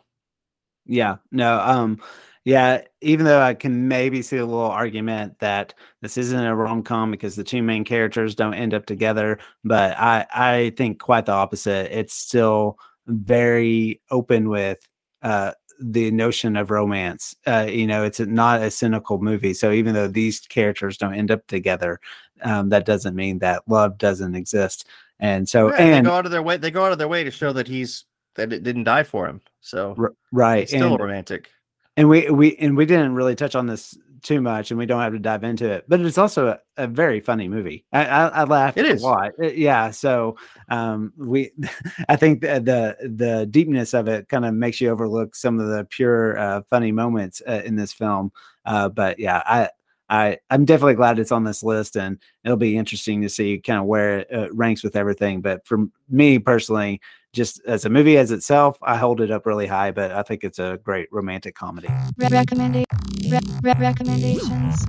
Yeah, 0.86 1.18
no, 1.32 1.60
um, 1.60 2.02
yeah, 2.46 2.82
even 3.02 3.26
though 3.26 3.42
I 3.42 3.54
can 3.54 3.88
maybe 3.88 4.22
see 4.22 4.38
a 4.38 4.46
little 4.46 4.62
argument 4.62 5.40
that 5.40 5.74
this 6.02 6.18
isn't 6.18 6.46
a 6.46 6.56
rom 6.56 6.84
com 6.84 7.12
because 7.12 7.36
the 7.36 7.44
two 7.44 7.64
main 7.64 7.86
characters 7.86 8.36
don't 8.36 8.54
end 8.54 8.74
up 8.74 8.86
together, 8.86 9.40
but 9.64 9.98
I 9.98 10.26
I 10.34 10.74
think 10.76 11.00
quite 11.00 11.26
the 11.26 11.32
opposite. 11.32 11.98
It's 11.98 12.14
still 12.14 12.78
very 13.08 14.02
open 14.12 14.50
with 14.50 14.80
uh 15.22 15.52
the 15.80 16.12
notion 16.12 16.56
of 16.56 16.72
romance. 16.72 17.36
Uh, 17.46 17.68
you 17.70 17.88
know, 17.88 18.04
it's 18.04 18.20
not 18.20 18.62
a 18.62 18.72
cynical 18.72 19.20
movie. 19.20 19.54
So 19.54 19.72
even 19.72 19.94
though 19.94 20.08
these 20.08 20.40
characters 20.42 20.98
don't 20.98 21.16
end 21.16 21.32
up 21.32 21.46
together, 21.48 22.00
um, 22.44 22.70
that 22.70 22.86
doesn't 22.86 23.16
mean 23.16 23.40
that 23.40 23.64
love 23.68 23.98
doesn't 23.98 24.36
exist. 24.36 24.88
And 25.20 25.48
so, 25.48 25.70
Right, 25.70 25.80
and 25.80 26.06
they 26.06 26.10
go 26.10 26.16
out 26.16 26.26
of 26.26 26.32
their 26.32 26.44
way. 26.44 26.58
They 26.58 26.72
go 26.72 26.86
out 26.86 26.92
of 26.92 26.98
their 26.98 27.08
way 27.08 27.24
to 27.24 27.32
show 27.32 27.54
that 27.54 27.68
he's 27.68 28.06
that 28.36 28.52
it 28.52 28.64
didn't 28.64 28.84
die 28.84 29.04
for 29.04 29.28
him. 29.28 29.42
So 29.62 29.96
right, 30.32 30.64
it's 30.64 30.72
still 30.72 30.92
and- 30.92 31.00
romantic. 31.00 31.50
And 31.98 32.10
we 32.10 32.30
we 32.30 32.56
and 32.58 32.76
we 32.78 32.86
didn't 32.86 33.16
really 33.16 33.36
touch 33.36 33.56
on 33.56 33.68
this 33.68 33.98
too 34.22 34.40
much 34.40 34.72
and 34.72 34.78
we 34.78 34.86
don't 34.86 35.02
have 35.02 35.12
to 35.12 35.20
dive 35.20 35.44
into 35.44 35.70
it 35.70 35.84
but 35.90 36.00
it's 36.00 36.18
also 36.18 36.48
a, 36.48 36.60
a 36.78 36.88
very 36.88 37.20
funny 37.20 37.50
movie. 37.50 37.84
I 37.92 38.06
i, 38.06 38.28
I 38.28 38.44
laughed 38.46 38.78
It 38.78 39.02
a 39.02 39.04
lot. 39.06 39.32
Uh, 39.42 39.48
yeah 39.48 39.92
so 39.92 40.38
um 40.70 41.12
we 41.18 41.52
i 42.10 42.16
think 42.16 42.40
the 42.42 42.62
the, 43.02 43.10
the 43.10 43.46
deepness 43.48 43.94
of 43.94 44.08
it 44.08 44.30
kind 44.30 44.46
of 44.46 44.54
makes 44.54 44.80
you 44.80 44.90
overlook 44.90 45.36
some 45.36 45.60
of 45.60 45.68
the 45.68 45.84
pure 45.86 46.38
uh, 46.38 46.62
funny 46.70 46.92
moments 46.94 47.42
uh, 47.48 47.62
in 47.66 47.76
this 47.76 47.92
film. 47.92 48.32
Uh 48.66 48.88
but 48.88 49.20
yeah 49.20 49.44
i 49.46 49.70
I, 50.10 50.38
I'm 50.50 50.66
definitely 50.66 50.96
glad 50.96 51.20
it's 51.20 51.32
on 51.32 51.44
this 51.44 51.64
list, 51.64 51.96
and 51.96 52.20
it'll 52.44 52.58
be 52.58 52.78
interesting 52.78 53.22
to 53.22 53.30
see 53.30 53.60
kind 53.60 53.80
of 53.80 53.86
where 53.86 54.20
it 54.20 54.28
uh, 54.34 54.54
ranks 54.54 54.84
with 54.84 54.96
everything. 54.96 55.42
But 55.42 55.66
for 55.66 55.86
me 56.10 56.40
personally, 56.40 57.02
just 57.32 57.62
as 57.66 57.86
a 57.86 57.90
movie 57.90 58.18
as 58.18 58.32
itself, 58.32 58.78
I 58.84 58.98
hold 58.98 59.22
it 59.22 59.32
up 59.32 59.46
really 59.46 59.66
high. 59.66 59.92
But 59.92 60.12
I 60.12 60.22
think 60.24 60.44
it's 60.44 60.60
a 60.60 60.80
great 60.84 61.08
romantic 61.12 61.56
comedy. 61.56 61.88
Recommenda- 62.20 62.86
re- 63.30 63.40
re- 63.64 63.76
recommendations. 63.80 64.86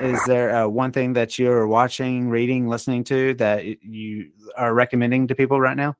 Is 0.00 0.22
there 0.26 0.54
uh, 0.54 0.68
one 0.68 0.92
thing 0.92 1.14
that 1.14 1.38
you're 1.38 1.66
watching, 1.66 2.28
reading, 2.28 2.68
listening 2.68 3.02
to 3.04 3.34
that 3.34 3.64
you 3.82 4.30
are 4.56 4.74
recommending 4.74 5.26
to 5.28 5.34
people 5.34 5.58
right 5.60 5.76
now? 5.76 5.96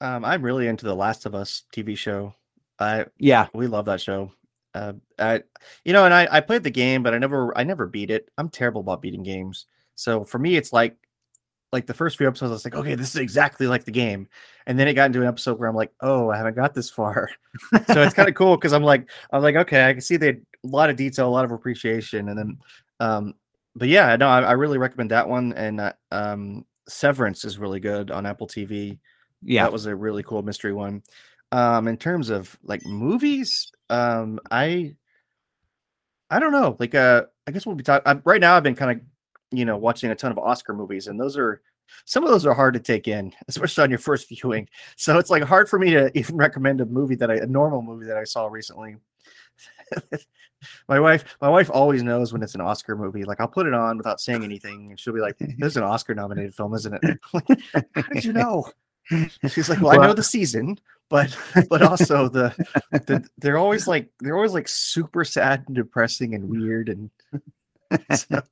Um, 0.00 0.24
I'm 0.24 0.42
really 0.42 0.66
into 0.66 0.86
the 0.86 0.94
Last 0.94 1.26
of 1.26 1.34
Us 1.34 1.64
TV 1.74 1.96
show. 1.96 2.34
I 2.78 3.06
Yeah, 3.18 3.48
we 3.52 3.66
love 3.66 3.86
that 3.86 4.00
show. 4.00 4.32
Uh, 4.74 4.92
I, 5.18 5.42
you 5.84 5.92
know, 5.92 6.04
and 6.04 6.14
I 6.14 6.28
I 6.30 6.40
played 6.40 6.62
the 6.62 6.70
game, 6.70 7.02
but 7.02 7.14
I 7.14 7.18
never 7.18 7.56
I 7.56 7.64
never 7.64 7.86
beat 7.86 8.10
it. 8.10 8.28
I'm 8.38 8.48
terrible 8.48 8.80
about 8.80 9.02
beating 9.02 9.22
games. 9.22 9.66
So 9.94 10.24
for 10.24 10.38
me, 10.38 10.56
it's 10.56 10.72
like 10.72 10.96
like 11.72 11.86
the 11.86 11.94
first 11.94 12.16
few 12.16 12.26
episodes, 12.26 12.50
I 12.50 12.54
was 12.54 12.64
like, 12.64 12.74
okay, 12.74 12.94
this 12.94 13.10
is 13.10 13.16
exactly 13.20 13.66
like 13.66 13.84
the 13.84 13.90
game. 13.90 14.28
And 14.66 14.78
then 14.78 14.88
it 14.88 14.94
got 14.94 15.06
into 15.06 15.20
an 15.20 15.28
episode 15.28 15.58
where 15.58 15.68
I'm 15.68 15.76
like, 15.76 15.92
oh, 16.00 16.30
I 16.30 16.36
haven't 16.36 16.56
got 16.56 16.74
this 16.74 16.88
far. 16.88 17.28
so 17.72 18.02
it's 18.02 18.14
kind 18.14 18.28
of 18.28 18.34
cool 18.34 18.56
because 18.56 18.72
I'm 18.72 18.82
like, 18.82 19.10
I'm 19.32 19.42
like, 19.42 19.56
okay, 19.56 19.86
I 19.88 19.92
can 19.92 20.00
see 20.00 20.16
they 20.16 20.30
a 20.30 20.36
lot 20.62 20.90
of 20.90 20.96
detail, 20.96 21.28
a 21.28 21.30
lot 21.30 21.44
of 21.44 21.52
appreciation, 21.52 22.28
and 22.28 22.38
then, 22.38 22.58
um, 23.00 23.34
but 23.76 23.88
yeah, 23.88 24.16
no, 24.16 24.28
I, 24.28 24.40
I 24.40 24.52
really 24.52 24.78
recommend 24.78 25.10
that 25.10 25.28
one. 25.28 25.52
And 25.52 25.80
uh, 25.80 25.92
um, 26.10 26.64
Severance 26.88 27.44
is 27.44 27.58
really 27.58 27.80
good 27.80 28.10
on 28.10 28.26
Apple 28.26 28.48
TV. 28.48 28.98
yeah. 29.42 29.64
That 29.64 29.72
was 29.72 29.86
a 29.86 29.94
really 29.94 30.22
cool 30.22 30.42
mystery 30.42 30.72
one. 30.72 31.02
Um, 31.52 31.86
in 31.86 31.96
terms 31.96 32.28
of 32.30 32.58
like 32.62 32.84
movies, 32.84 33.70
um, 33.90 34.40
I 34.50 34.94
I 36.30 36.38
don't 36.40 36.52
know. 36.52 36.76
Like 36.78 36.94
uh 36.94 37.24
I 37.46 37.50
guess 37.50 37.66
we'll 37.66 37.74
be 37.74 37.84
talking 37.84 38.22
right 38.24 38.40
now 38.40 38.56
I've 38.56 38.62
been 38.62 38.74
kind 38.74 39.00
of, 39.00 39.06
you 39.50 39.64
know, 39.64 39.76
watching 39.76 40.10
a 40.10 40.14
ton 40.14 40.30
of 40.30 40.38
Oscar 40.38 40.74
movies 40.74 41.06
and 41.06 41.18
those 41.18 41.36
are 41.36 41.62
some 42.04 42.22
of 42.22 42.30
those 42.30 42.44
are 42.44 42.52
hard 42.52 42.74
to 42.74 42.80
take 42.80 43.08
in, 43.08 43.32
especially 43.48 43.84
on 43.84 43.90
your 43.90 43.98
first 43.98 44.28
viewing. 44.28 44.68
So 44.96 45.18
it's 45.18 45.30
like 45.30 45.42
hard 45.42 45.68
for 45.68 45.78
me 45.78 45.90
to 45.90 46.10
even 46.18 46.36
recommend 46.36 46.80
a 46.80 46.86
movie 46.86 47.16
that 47.16 47.30
I 47.30 47.36
a 47.36 47.46
normal 47.46 47.82
movie 47.82 48.06
that 48.06 48.16
I 48.16 48.24
saw 48.24 48.46
recently. 48.46 48.96
my 50.88 51.00
wife 51.00 51.24
my 51.40 51.48
wife 51.48 51.70
always 51.72 52.02
knows 52.02 52.32
when 52.32 52.42
it's 52.42 52.54
an 52.54 52.60
Oscar 52.60 52.94
movie. 52.96 53.24
Like 53.24 53.40
I'll 53.40 53.48
put 53.48 53.66
it 53.66 53.74
on 53.74 53.96
without 53.96 54.20
saying 54.20 54.44
anything 54.44 54.90
and 54.90 55.00
she'll 55.00 55.14
be 55.14 55.20
like, 55.20 55.38
This 55.38 55.72
is 55.72 55.76
an 55.76 55.84
Oscar 55.84 56.14
nominated 56.14 56.54
film, 56.54 56.74
isn't 56.74 56.94
it? 57.02 57.18
Like, 57.32 57.60
How 57.94 58.02
did 58.12 58.24
you 58.24 58.32
know? 58.32 58.66
She's 59.48 59.68
like, 59.68 59.80
Well, 59.80 60.00
I 60.00 60.06
know 60.06 60.12
the 60.12 60.22
season, 60.22 60.78
but 61.08 61.36
but 61.68 61.82
also 61.82 62.28
the, 62.28 62.54
the 62.92 63.28
they're 63.38 63.58
always 63.58 63.86
like 63.86 64.10
they're 64.20 64.36
always 64.36 64.52
like 64.52 64.68
super 64.68 65.24
sad 65.24 65.64
and 65.66 65.76
depressing 65.76 66.34
and 66.34 66.48
weird 66.48 66.88
and 66.88 67.10
so, 68.14 68.42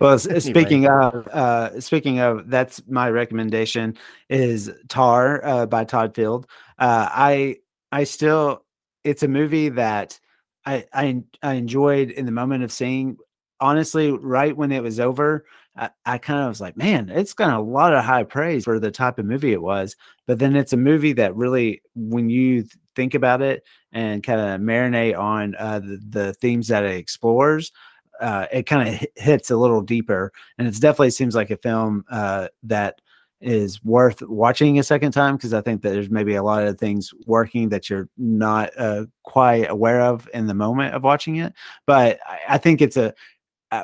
well, 0.00 0.14
s- 0.14 0.44
speaking 0.44 0.88
of 0.88 1.26
uh, 1.28 1.80
speaking 1.80 2.18
of, 2.20 2.50
that's 2.50 2.82
my 2.88 3.08
recommendation 3.10 3.96
is 4.28 4.70
Tar 4.88 5.44
uh, 5.44 5.66
by 5.66 5.84
Todd 5.84 6.14
Field. 6.14 6.46
Uh, 6.78 7.08
I 7.10 7.56
I 7.92 8.04
still 8.04 8.64
it's 9.04 9.22
a 9.22 9.28
movie 9.28 9.68
that 9.70 10.18
I, 10.66 10.84
I 10.92 11.22
I 11.42 11.54
enjoyed 11.54 12.10
in 12.10 12.26
the 12.26 12.32
moment 12.32 12.64
of 12.64 12.72
seeing. 12.72 13.16
Honestly, 13.62 14.10
right 14.10 14.56
when 14.56 14.72
it 14.72 14.82
was 14.82 14.98
over, 14.98 15.44
I, 15.80 15.90
I 16.04 16.18
kind 16.18 16.40
of 16.40 16.48
was 16.48 16.60
like, 16.60 16.76
man, 16.76 17.08
it's 17.08 17.32
got 17.32 17.58
a 17.58 17.62
lot 17.62 17.94
of 17.94 18.04
high 18.04 18.24
praise 18.24 18.64
for 18.64 18.78
the 18.78 18.90
type 18.90 19.18
of 19.18 19.24
movie 19.24 19.52
it 19.52 19.62
was. 19.62 19.96
But 20.26 20.38
then 20.38 20.54
it's 20.54 20.74
a 20.74 20.76
movie 20.76 21.14
that 21.14 21.34
really, 21.34 21.80
when 21.94 22.28
you 22.28 22.66
think 22.94 23.14
about 23.14 23.40
it 23.40 23.64
and 23.90 24.22
kind 24.22 24.40
of 24.40 24.60
marinate 24.60 25.18
on 25.18 25.54
uh, 25.58 25.80
the, 25.80 26.00
the 26.08 26.34
themes 26.34 26.68
that 26.68 26.84
it 26.84 26.96
explores, 26.96 27.72
uh, 28.20 28.46
it 28.52 28.66
kind 28.66 28.88
of 28.88 29.06
hits 29.16 29.50
a 29.50 29.56
little 29.56 29.80
deeper. 29.80 30.32
And 30.58 30.68
it 30.68 30.78
definitely 30.78 31.10
seems 31.10 31.34
like 31.34 31.50
a 31.50 31.56
film 31.56 32.04
uh, 32.10 32.48
that 32.64 33.00
is 33.40 33.82
worth 33.82 34.20
watching 34.20 34.78
a 34.78 34.82
second 34.82 35.12
time 35.12 35.36
because 35.36 35.54
I 35.54 35.62
think 35.62 35.80
that 35.80 35.90
there's 35.90 36.10
maybe 36.10 36.34
a 36.34 36.42
lot 36.42 36.62
of 36.64 36.78
things 36.78 37.14
working 37.24 37.70
that 37.70 37.88
you're 37.88 38.10
not 38.18 38.70
uh, 38.76 39.06
quite 39.22 39.70
aware 39.70 40.02
of 40.02 40.28
in 40.34 40.46
the 40.46 40.52
moment 40.52 40.94
of 40.94 41.04
watching 41.04 41.36
it. 41.36 41.54
But 41.86 42.18
I, 42.26 42.40
I 42.50 42.58
think 42.58 42.82
it's 42.82 42.98
a 42.98 43.14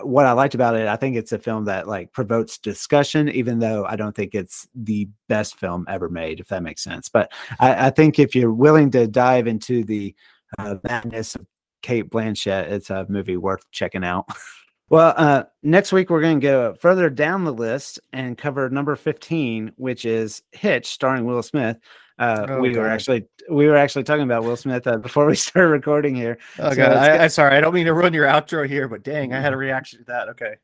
what 0.02 0.26
I 0.26 0.32
liked 0.32 0.54
about 0.54 0.76
it, 0.76 0.88
I 0.88 0.96
think 0.96 1.16
it's 1.16 1.32
a 1.32 1.38
film 1.38 1.64
that 1.66 1.86
like 1.86 2.12
provokes 2.12 2.58
discussion, 2.58 3.28
even 3.28 3.60
though 3.60 3.84
I 3.84 3.96
don't 3.96 4.14
think 4.14 4.34
it's 4.34 4.66
the 4.74 5.08
best 5.28 5.56
film 5.56 5.86
ever 5.88 6.08
made, 6.08 6.40
if 6.40 6.48
that 6.48 6.62
makes 6.62 6.82
sense. 6.82 7.08
But 7.08 7.32
I, 7.60 7.86
I 7.86 7.90
think 7.90 8.18
if 8.18 8.34
you're 8.34 8.52
willing 8.52 8.90
to 8.92 9.06
dive 9.06 9.46
into 9.46 9.84
the 9.84 10.14
uh, 10.58 10.76
madness 10.82 11.36
of 11.36 11.46
Cate 11.82 12.10
Blanchett, 12.10 12.68
it's 12.70 12.90
a 12.90 13.06
movie 13.08 13.36
worth 13.36 13.70
checking 13.70 14.02
out. 14.02 14.26
well, 14.88 15.14
uh, 15.16 15.44
next 15.62 15.92
week 15.92 16.10
we're 16.10 16.20
going 16.20 16.40
to 16.40 16.46
go 16.46 16.74
further 16.74 17.08
down 17.08 17.44
the 17.44 17.54
list 17.54 18.00
and 18.12 18.36
cover 18.36 18.68
number 18.68 18.96
15, 18.96 19.72
which 19.76 20.04
is 20.04 20.42
Hitch, 20.50 20.86
starring 20.88 21.24
Will 21.24 21.42
Smith. 21.42 21.76
Uh, 22.18 22.46
Oh, 22.48 22.60
we 22.60 22.76
were 22.76 22.88
actually 22.88 23.26
we 23.50 23.66
were 23.66 23.76
actually 23.76 24.04
talking 24.04 24.24
about 24.24 24.44
Will 24.44 24.56
Smith 24.56 24.86
uh, 24.86 24.96
before 24.96 25.26
we 25.26 25.36
started 25.36 25.68
recording 25.68 26.14
here. 26.14 26.38
Oh 26.58 26.70
So 26.70 26.76
god, 26.76 26.96
I, 26.96 27.24
am 27.24 27.28
sorry, 27.28 27.56
I 27.56 27.60
don't 27.60 27.74
mean 27.74 27.86
to 27.86 27.94
ruin 27.94 28.14
your 28.14 28.26
outro 28.26 28.66
here, 28.66 28.88
but 28.88 29.02
dang, 29.02 29.32
I 29.32 29.40
had 29.40 29.52
a 29.52 29.56
reaction 29.56 30.00
to 30.00 30.04
that. 30.06 30.28
Okay. 30.30 30.56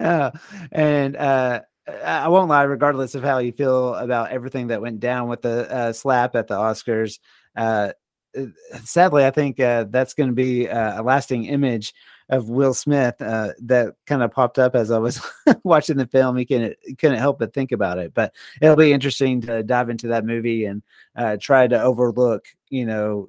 Uh, 0.00 0.30
and 0.72 1.16
uh, 1.16 1.60
I 2.04 2.28
won't 2.28 2.48
lie, 2.48 2.64
regardless 2.64 3.14
of 3.14 3.22
how 3.22 3.38
you 3.38 3.52
feel 3.52 3.94
about 3.94 4.30
everything 4.30 4.68
that 4.68 4.80
went 4.80 5.00
down 5.00 5.28
with 5.28 5.42
the 5.42 5.70
uh, 5.72 5.92
slap 5.92 6.34
at 6.34 6.48
the 6.48 6.56
Oscars, 6.56 7.18
uh, 7.56 7.92
uh, 8.36 8.46
sadly, 8.84 9.24
I 9.24 9.30
think 9.30 9.60
uh, 9.60 9.84
that's 9.88 10.14
going 10.14 10.28
to 10.28 10.34
be 10.34 10.68
uh, 10.68 11.00
a 11.00 11.02
lasting 11.02 11.44
image 11.44 11.94
of 12.28 12.48
Will 12.48 12.74
Smith 12.74 13.20
uh, 13.20 13.52
that 13.62 13.94
kind 14.06 14.22
of 14.22 14.32
popped 14.32 14.58
up 14.58 14.74
as 14.74 14.90
I 14.90 14.98
was 14.98 15.20
watching 15.64 15.96
the 15.96 16.06
film. 16.06 16.36
He 16.36 16.44
couldn't, 16.44 16.76
couldn't 16.98 17.18
help 17.18 17.38
but 17.38 17.54
think 17.54 17.72
about 17.72 17.98
it. 17.98 18.14
But 18.14 18.34
it'll 18.60 18.76
be 18.76 18.92
interesting 18.92 19.40
to 19.42 19.62
dive 19.62 19.90
into 19.90 20.08
that 20.08 20.24
movie 20.24 20.64
and 20.64 20.82
uh, 21.14 21.36
try 21.40 21.66
to 21.66 21.80
overlook, 21.80 22.46
you 22.68 22.86
know, 22.86 23.28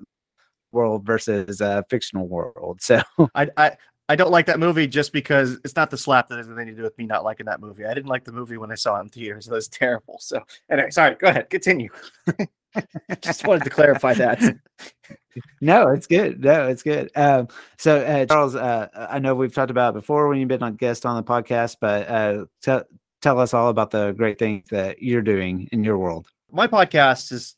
world 0.71 1.05
versus 1.05 1.61
uh, 1.61 1.81
fictional 1.89 2.27
world. 2.27 2.79
So 2.87 3.01
I, 3.35 3.49
I 3.57 3.77
I 4.09 4.15
don't 4.15 4.31
like 4.31 4.45
that 4.45 4.59
movie 4.59 4.87
just 4.87 5.11
because 5.11 5.59
it's 5.65 5.75
not 5.75 5.89
the 5.89 5.97
slap 5.97 6.29
that 6.29 6.37
has 6.37 6.47
anything 6.47 6.67
to 6.67 6.73
do 6.73 6.83
with 6.83 6.97
me 6.97 7.05
not 7.05 7.25
liking 7.25 7.47
that 7.47 7.59
movie. 7.59 7.85
I 7.85 7.93
didn't 7.93 8.07
like 8.07 8.23
the 8.23 8.31
movie 8.31 8.57
when 8.57 8.71
I 8.71 8.75
saw 8.75 8.97
it 8.97 9.01
in 9.01 9.09
theaters. 9.09 9.47
It 9.47 9.51
was 9.51 9.67
terrible. 9.67 10.17
So 10.21 10.41
anyway, 10.69 10.91
sorry. 10.91 11.15
Go 11.15 11.27
ahead. 11.27 11.49
Continue. 11.49 11.89
just 13.21 13.45
wanted 13.45 13.65
to 13.65 13.69
clarify 13.69 14.13
that. 14.13 14.41
No, 15.61 15.89
it's 15.89 16.07
good. 16.07 16.43
No, 16.43 16.67
it's 16.67 16.83
good. 16.83 17.11
Um, 17.15 17.47
so, 17.77 17.97
uh, 17.97 18.25
Charles, 18.25 18.55
uh, 18.55 18.87
I 18.95 19.19
know 19.19 19.35
we've 19.35 19.53
talked 19.53 19.71
about 19.71 19.93
before 19.93 20.27
when 20.27 20.39
you've 20.39 20.47
been 20.47 20.63
a 20.63 20.71
guest 20.71 21.05
on 21.05 21.15
the 21.15 21.23
podcast, 21.23 21.77
but 21.79 22.07
uh, 22.07 22.45
tell 22.61 22.83
tell 23.21 23.39
us 23.39 23.53
all 23.53 23.69
about 23.69 23.91
the 23.91 24.11
great 24.11 24.39
things 24.39 24.65
that 24.69 25.01
you're 25.01 25.21
doing 25.21 25.67
in 25.71 25.83
your 25.83 25.97
world. 25.97 26.27
My 26.51 26.67
podcast 26.67 27.31
is 27.31 27.55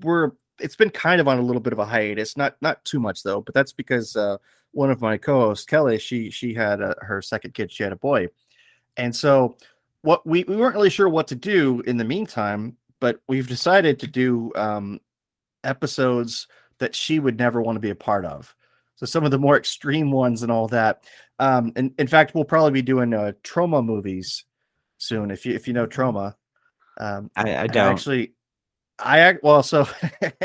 we're 0.00 0.32
it's 0.60 0.76
been 0.76 0.90
kind 0.90 1.20
of 1.20 1.28
on 1.28 1.38
a 1.38 1.42
little 1.42 1.60
bit 1.60 1.72
of 1.72 1.78
a 1.78 1.84
hiatus. 1.84 2.36
Not 2.36 2.56
not 2.60 2.84
too 2.84 3.00
much 3.00 3.22
though, 3.22 3.40
but 3.40 3.54
that's 3.54 3.72
because 3.72 4.16
uh, 4.16 4.38
one 4.72 4.90
of 4.90 5.00
my 5.00 5.16
co-hosts, 5.16 5.66
Kelly, 5.66 5.98
she 5.98 6.30
she 6.30 6.54
had 6.54 6.82
uh 6.82 6.94
her 7.00 7.22
second 7.22 7.54
kid. 7.54 7.72
She 7.72 7.82
had 7.82 7.92
a 7.92 7.96
boy, 7.96 8.28
and 8.96 9.14
so 9.14 9.56
what 10.02 10.26
we 10.26 10.44
we 10.44 10.56
weren't 10.56 10.74
really 10.74 10.90
sure 10.90 11.08
what 11.08 11.28
to 11.28 11.34
do 11.34 11.82
in 11.86 11.96
the 11.96 12.04
meantime, 12.04 12.76
but 13.00 13.20
we've 13.28 13.48
decided 13.48 13.98
to 14.00 14.06
do 14.06 14.52
um, 14.54 15.00
episodes 15.64 16.46
that 16.80 16.94
she 16.94 17.18
would 17.18 17.38
never 17.38 17.62
want 17.62 17.76
to 17.76 17.80
be 17.80 17.90
a 17.90 17.94
part 17.94 18.24
of. 18.24 18.54
So 18.96 19.06
some 19.06 19.24
of 19.24 19.30
the 19.30 19.38
more 19.38 19.56
extreme 19.58 20.10
ones 20.10 20.42
and 20.42 20.50
all 20.50 20.68
that. 20.68 21.04
Um, 21.38 21.72
and 21.76 21.94
in 21.98 22.06
fact, 22.06 22.34
we'll 22.34 22.44
probably 22.44 22.72
be 22.72 22.82
doing 22.82 23.14
uh, 23.14 23.32
Troma 23.42 23.84
movies 23.84 24.44
soon. 24.98 25.30
If 25.30 25.46
you 25.46 25.54
if 25.54 25.66
you 25.66 25.72
know 25.72 25.86
Troma, 25.86 26.34
um, 26.98 27.30
I, 27.36 27.56
I 27.56 27.66
don't. 27.66 27.92
actually. 27.92 28.34
I 28.98 29.36
well, 29.42 29.62
so 29.62 29.88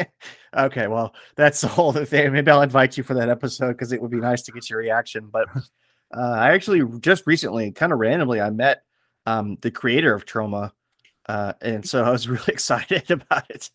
okay. 0.57 0.87
Well, 0.87 1.13
that's 1.35 1.59
the 1.59 1.67
whole 1.67 1.91
thing. 1.91 2.31
Maybe 2.31 2.49
I'll 2.49 2.61
invite 2.61 2.95
you 2.95 3.03
for 3.03 3.13
that 3.15 3.27
episode 3.27 3.73
because 3.73 3.91
it 3.91 4.01
would 4.01 4.11
be 4.11 4.21
nice 4.21 4.43
to 4.43 4.53
get 4.53 4.69
your 4.69 4.79
reaction. 4.79 5.27
But 5.29 5.49
uh, 6.15 6.21
I 6.21 6.53
actually 6.53 6.81
just 6.99 7.27
recently, 7.27 7.71
kind 7.71 7.91
of 7.91 7.99
randomly, 7.99 8.39
I 8.39 8.51
met 8.51 8.83
um, 9.25 9.57
the 9.61 9.71
creator 9.71 10.13
of 10.13 10.25
Troma, 10.25 10.71
uh, 11.27 11.53
and 11.61 11.85
so 11.85 12.01
I 12.01 12.11
was 12.11 12.29
really 12.29 12.43
excited 12.47 13.11
about 13.11 13.49
it. 13.49 13.69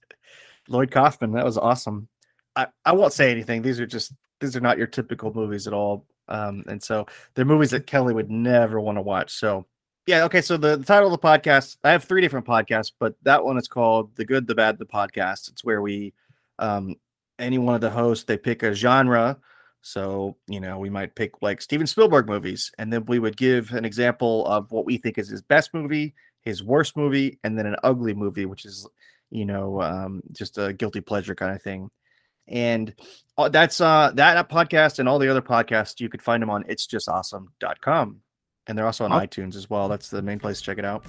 Lloyd 0.69 0.91
Kaufman, 0.91 1.33
that 1.33 1.45
was 1.45 1.59
awesome. 1.59 2.09
I, 2.57 2.67
I 2.85 2.93
won't 2.93 3.13
say 3.13 3.31
anything. 3.31 3.63
These 3.63 3.81
are 3.81 3.87
just 3.87 4.13
these 4.41 4.57
are 4.57 4.61
not 4.61 4.79
your 4.79 4.87
typical 4.87 5.33
movies 5.33 5.67
at 5.67 5.73
all. 5.73 6.07
Um, 6.29 6.65
and 6.69 6.83
so 6.83 7.07
they're 7.35 7.45
movies 7.45 7.71
that 7.71 7.87
Kelly 7.87 8.15
would 8.15 8.31
never 8.31 8.81
want 8.81 8.99
to 8.99 9.03
watch. 9.03 9.33
So 9.33 9.67
yeah, 10.07 10.25
okay. 10.25 10.41
So 10.41 10.57
the, 10.57 10.77
the 10.77 10.85
title 10.85 11.13
of 11.13 11.21
the 11.21 11.27
podcast, 11.27 11.77
I 11.85 11.91
have 11.91 12.05
three 12.05 12.21
different 12.21 12.47
podcasts, 12.47 12.93
but 12.99 13.15
that 13.23 13.45
one 13.45 13.59
is 13.59 13.69
called 13.69 14.17
The 14.17 14.25
Good, 14.25 14.47
the 14.47 14.55
Bad, 14.55 14.79
the 14.79 14.87
Podcast. 14.87 15.51
It's 15.51 15.65
where 15.65 15.83
we 15.83 16.15
um 16.59 16.97
any 17.39 17.59
one 17.59 17.75
of 17.75 17.81
the 17.81 17.91
hosts 17.91 18.25
they 18.25 18.37
pick 18.37 18.63
a 18.63 18.75
genre. 18.75 19.39
So, 19.83 20.37
you 20.47 20.61
know, 20.61 20.79
we 20.79 20.91
might 20.91 21.15
pick 21.15 21.41
like 21.41 21.63
Steven 21.63 21.87
Spielberg 21.87 22.27
movies, 22.27 22.71
and 22.79 22.93
then 22.93 23.07
we 23.07 23.19
would 23.19 23.37
give 23.37 23.73
an 23.73 23.85
example 23.85 24.47
of 24.47 24.71
what 24.71 24.85
we 24.85 24.99
think 24.99 25.17
is 25.17 25.29
his 25.29 25.41
best 25.41 25.73
movie, 25.73 26.15
his 26.43 26.63
worst 26.63 26.97
movie, 26.97 27.39
and 27.45 27.59
then 27.59 27.67
an 27.67 27.77
ugly 27.83 28.13
movie, 28.13 28.45
which 28.45 28.67
is, 28.67 28.87
you 29.31 29.47
know, 29.47 29.81
um, 29.81 30.23
just 30.33 30.59
a 30.59 30.75
guilty 30.75 31.01
pleasure 31.01 31.35
kind 31.35 31.57
of 31.57 31.63
thing 31.63 31.91
and 32.49 32.95
uh, 33.39 33.49
that's 33.49 33.81
uh 33.81 34.11
that 34.15 34.49
podcast 34.49 34.99
and 34.99 35.09
all 35.09 35.19
the 35.19 35.29
other 35.29 35.43
podcasts 35.43 36.01
you 36.01 36.09
could 36.09 36.23
find 36.23 36.43
them 36.43 36.51
on 36.51 36.65
itsjustawesome.com 36.65 38.21
and 38.67 38.79
they're 38.79 38.87
also 38.87 39.05
on 39.05 39.11
itunes 39.27 39.57
as 39.57 39.71
well 39.71 39.89
that's 39.89 40.09
the 40.09 40.23
main 40.23 40.39
place 40.39 40.59
to 40.59 40.65
check 40.65 40.79
it 40.79 40.85
out 40.85 41.05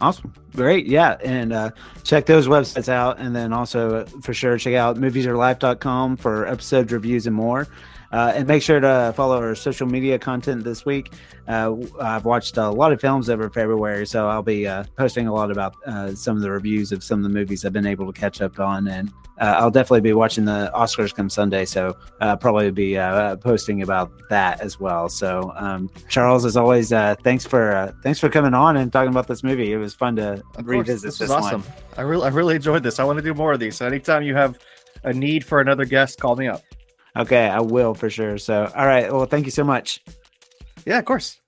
Awesome. 0.00 0.32
Great. 0.54 0.86
Yeah. 0.86 1.16
And 1.24 1.52
uh, 1.52 1.70
check 2.04 2.26
those 2.26 2.46
websites 2.46 2.88
out. 2.88 3.18
And 3.18 3.34
then 3.34 3.52
also, 3.52 4.00
uh, 4.00 4.04
for 4.22 4.32
sure, 4.32 4.56
check 4.58 4.74
out 4.74 4.96
moviesarelife.com 4.96 6.16
for 6.16 6.46
episode 6.46 6.92
reviews 6.92 7.26
and 7.26 7.34
more. 7.34 7.66
Uh, 8.10 8.32
and 8.34 8.48
make 8.48 8.62
sure 8.62 8.80
to 8.80 9.12
follow 9.14 9.36
our 9.36 9.54
social 9.54 9.86
media 9.86 10.18
content 10.18 10.64
this 10.64 10.86
week. 10.86 11.12
Uh, 11.46 11.74
I've 12.00 12.24
watched 12.24 12.56
a 12.56 12.70
lot 12.70 12.92
of 12.92 13.00
films 13.00 13.28
over 13.28 13.50
February, 13.50 14.06
so 14.06 14.28
I'll 14.28 14.42
be 14.42 14.66
uh, 14.66 14.84
posting 14.96 15.26
a 15.26 15.32
lot 15.32 15.50
about 15.50 15.74
uh, 15.86 16.14
some 16.14 16.36
of 16.36 16.42
the 16.42 16.50
reviews 16.50 16.90
of 16.92 17.04
some 17.04 17.18
of 17.18 17.22
the 17.24 17.28
movies 17.38 17.64
I've 17.64 17.72
been 17.72 17.86
able 17.86 18.10
to 18.10 18.18
catch 18.18 18.40
up 18.40 18.58
on. 18.58 18.88
And 18.88 19.10
uh, 19.40 19.56
I'll 19.58 19.70
definitely 19.70 20.00
be 20.00 20.14
watching 20.14 20.46
the 20.46 20.70
Oscars 20.74 21.14
come 21.14 21.28
Sunday, 21.30 21.64
so 21.64 21.96
uh, 22.20 22.34
probably 22.36 22.70
be 22.70 22.96
uh, 22.98 23.36
posting 23.36 23.82
about 23.82 24.10
that 24.30 24.60
as 24.60 24.80
well. 24.80 25.08
So, 25.08 25.52
um, 25.56 25.90
Charles, 26.08 26.44
as 26.44 26.56
always, 26.56 26.92
uh, 26.92 27.14
thanks 27.22 27.46
for 27.46 27.72
uh, 27.76 27.92
thanks 28.02 28.18
for 28.18 28.28
coming 28.30 28.54
on 28.54 28.76
and 28.78 28.92
talking 28.92 29.10
about 29.10 29.28
this 29.28 29.44
movie. 29.44 29.72
It 29.72 29.76
was 29.76 29.94
fun 29.94 30.16
to 30.16 30.32
Of 30.32 30.42
course, 30.42 30.66
revisit 30.66 31.02
this 31.02 31.18
this, 31.18 31.28
was 31.28 31.30
awesome 31.30 31.62
one. 31.62 31.72
i 31.96 32.00
really 32.02 32.24
i 32.24 32.28
really 32.28 32.56
enjoyed 32.56 32.82
this 32.82 32.98
i 32.98 33.04
want 33.04 33.16
to 33.18 33.22
do 33.22 33.34
more 33.34 33.52
of 33.52 33.60
these 33.60 33.76
so 33.76 33.86
anytime 33.86 34.22
you 34.22 34.34
have 34.34 34.58
a 35.04 35.12
need 35.12 35.44
for 35.44 35.60
another 35.60 35.84
guest 35.84 36.20
call 36.20 36.36
me 36.36 36.46
up 36.48 36.62
Okay, 37.18 37.46
I 37.48 37.60
will 37.60 37.94
for 37.94 38.08
sure. 38.08 38.38
So, 38.38 38.70
all 38.74 38.86
right. 38.86 39.12
Well, 39.12 39.26
thank 39.26 39.44
you 39.44 39.50
so 39.50 39.64
much. 39.64 40.00
yeah 40.86 40.98
of 40.98 41.04
course 41.04 41.38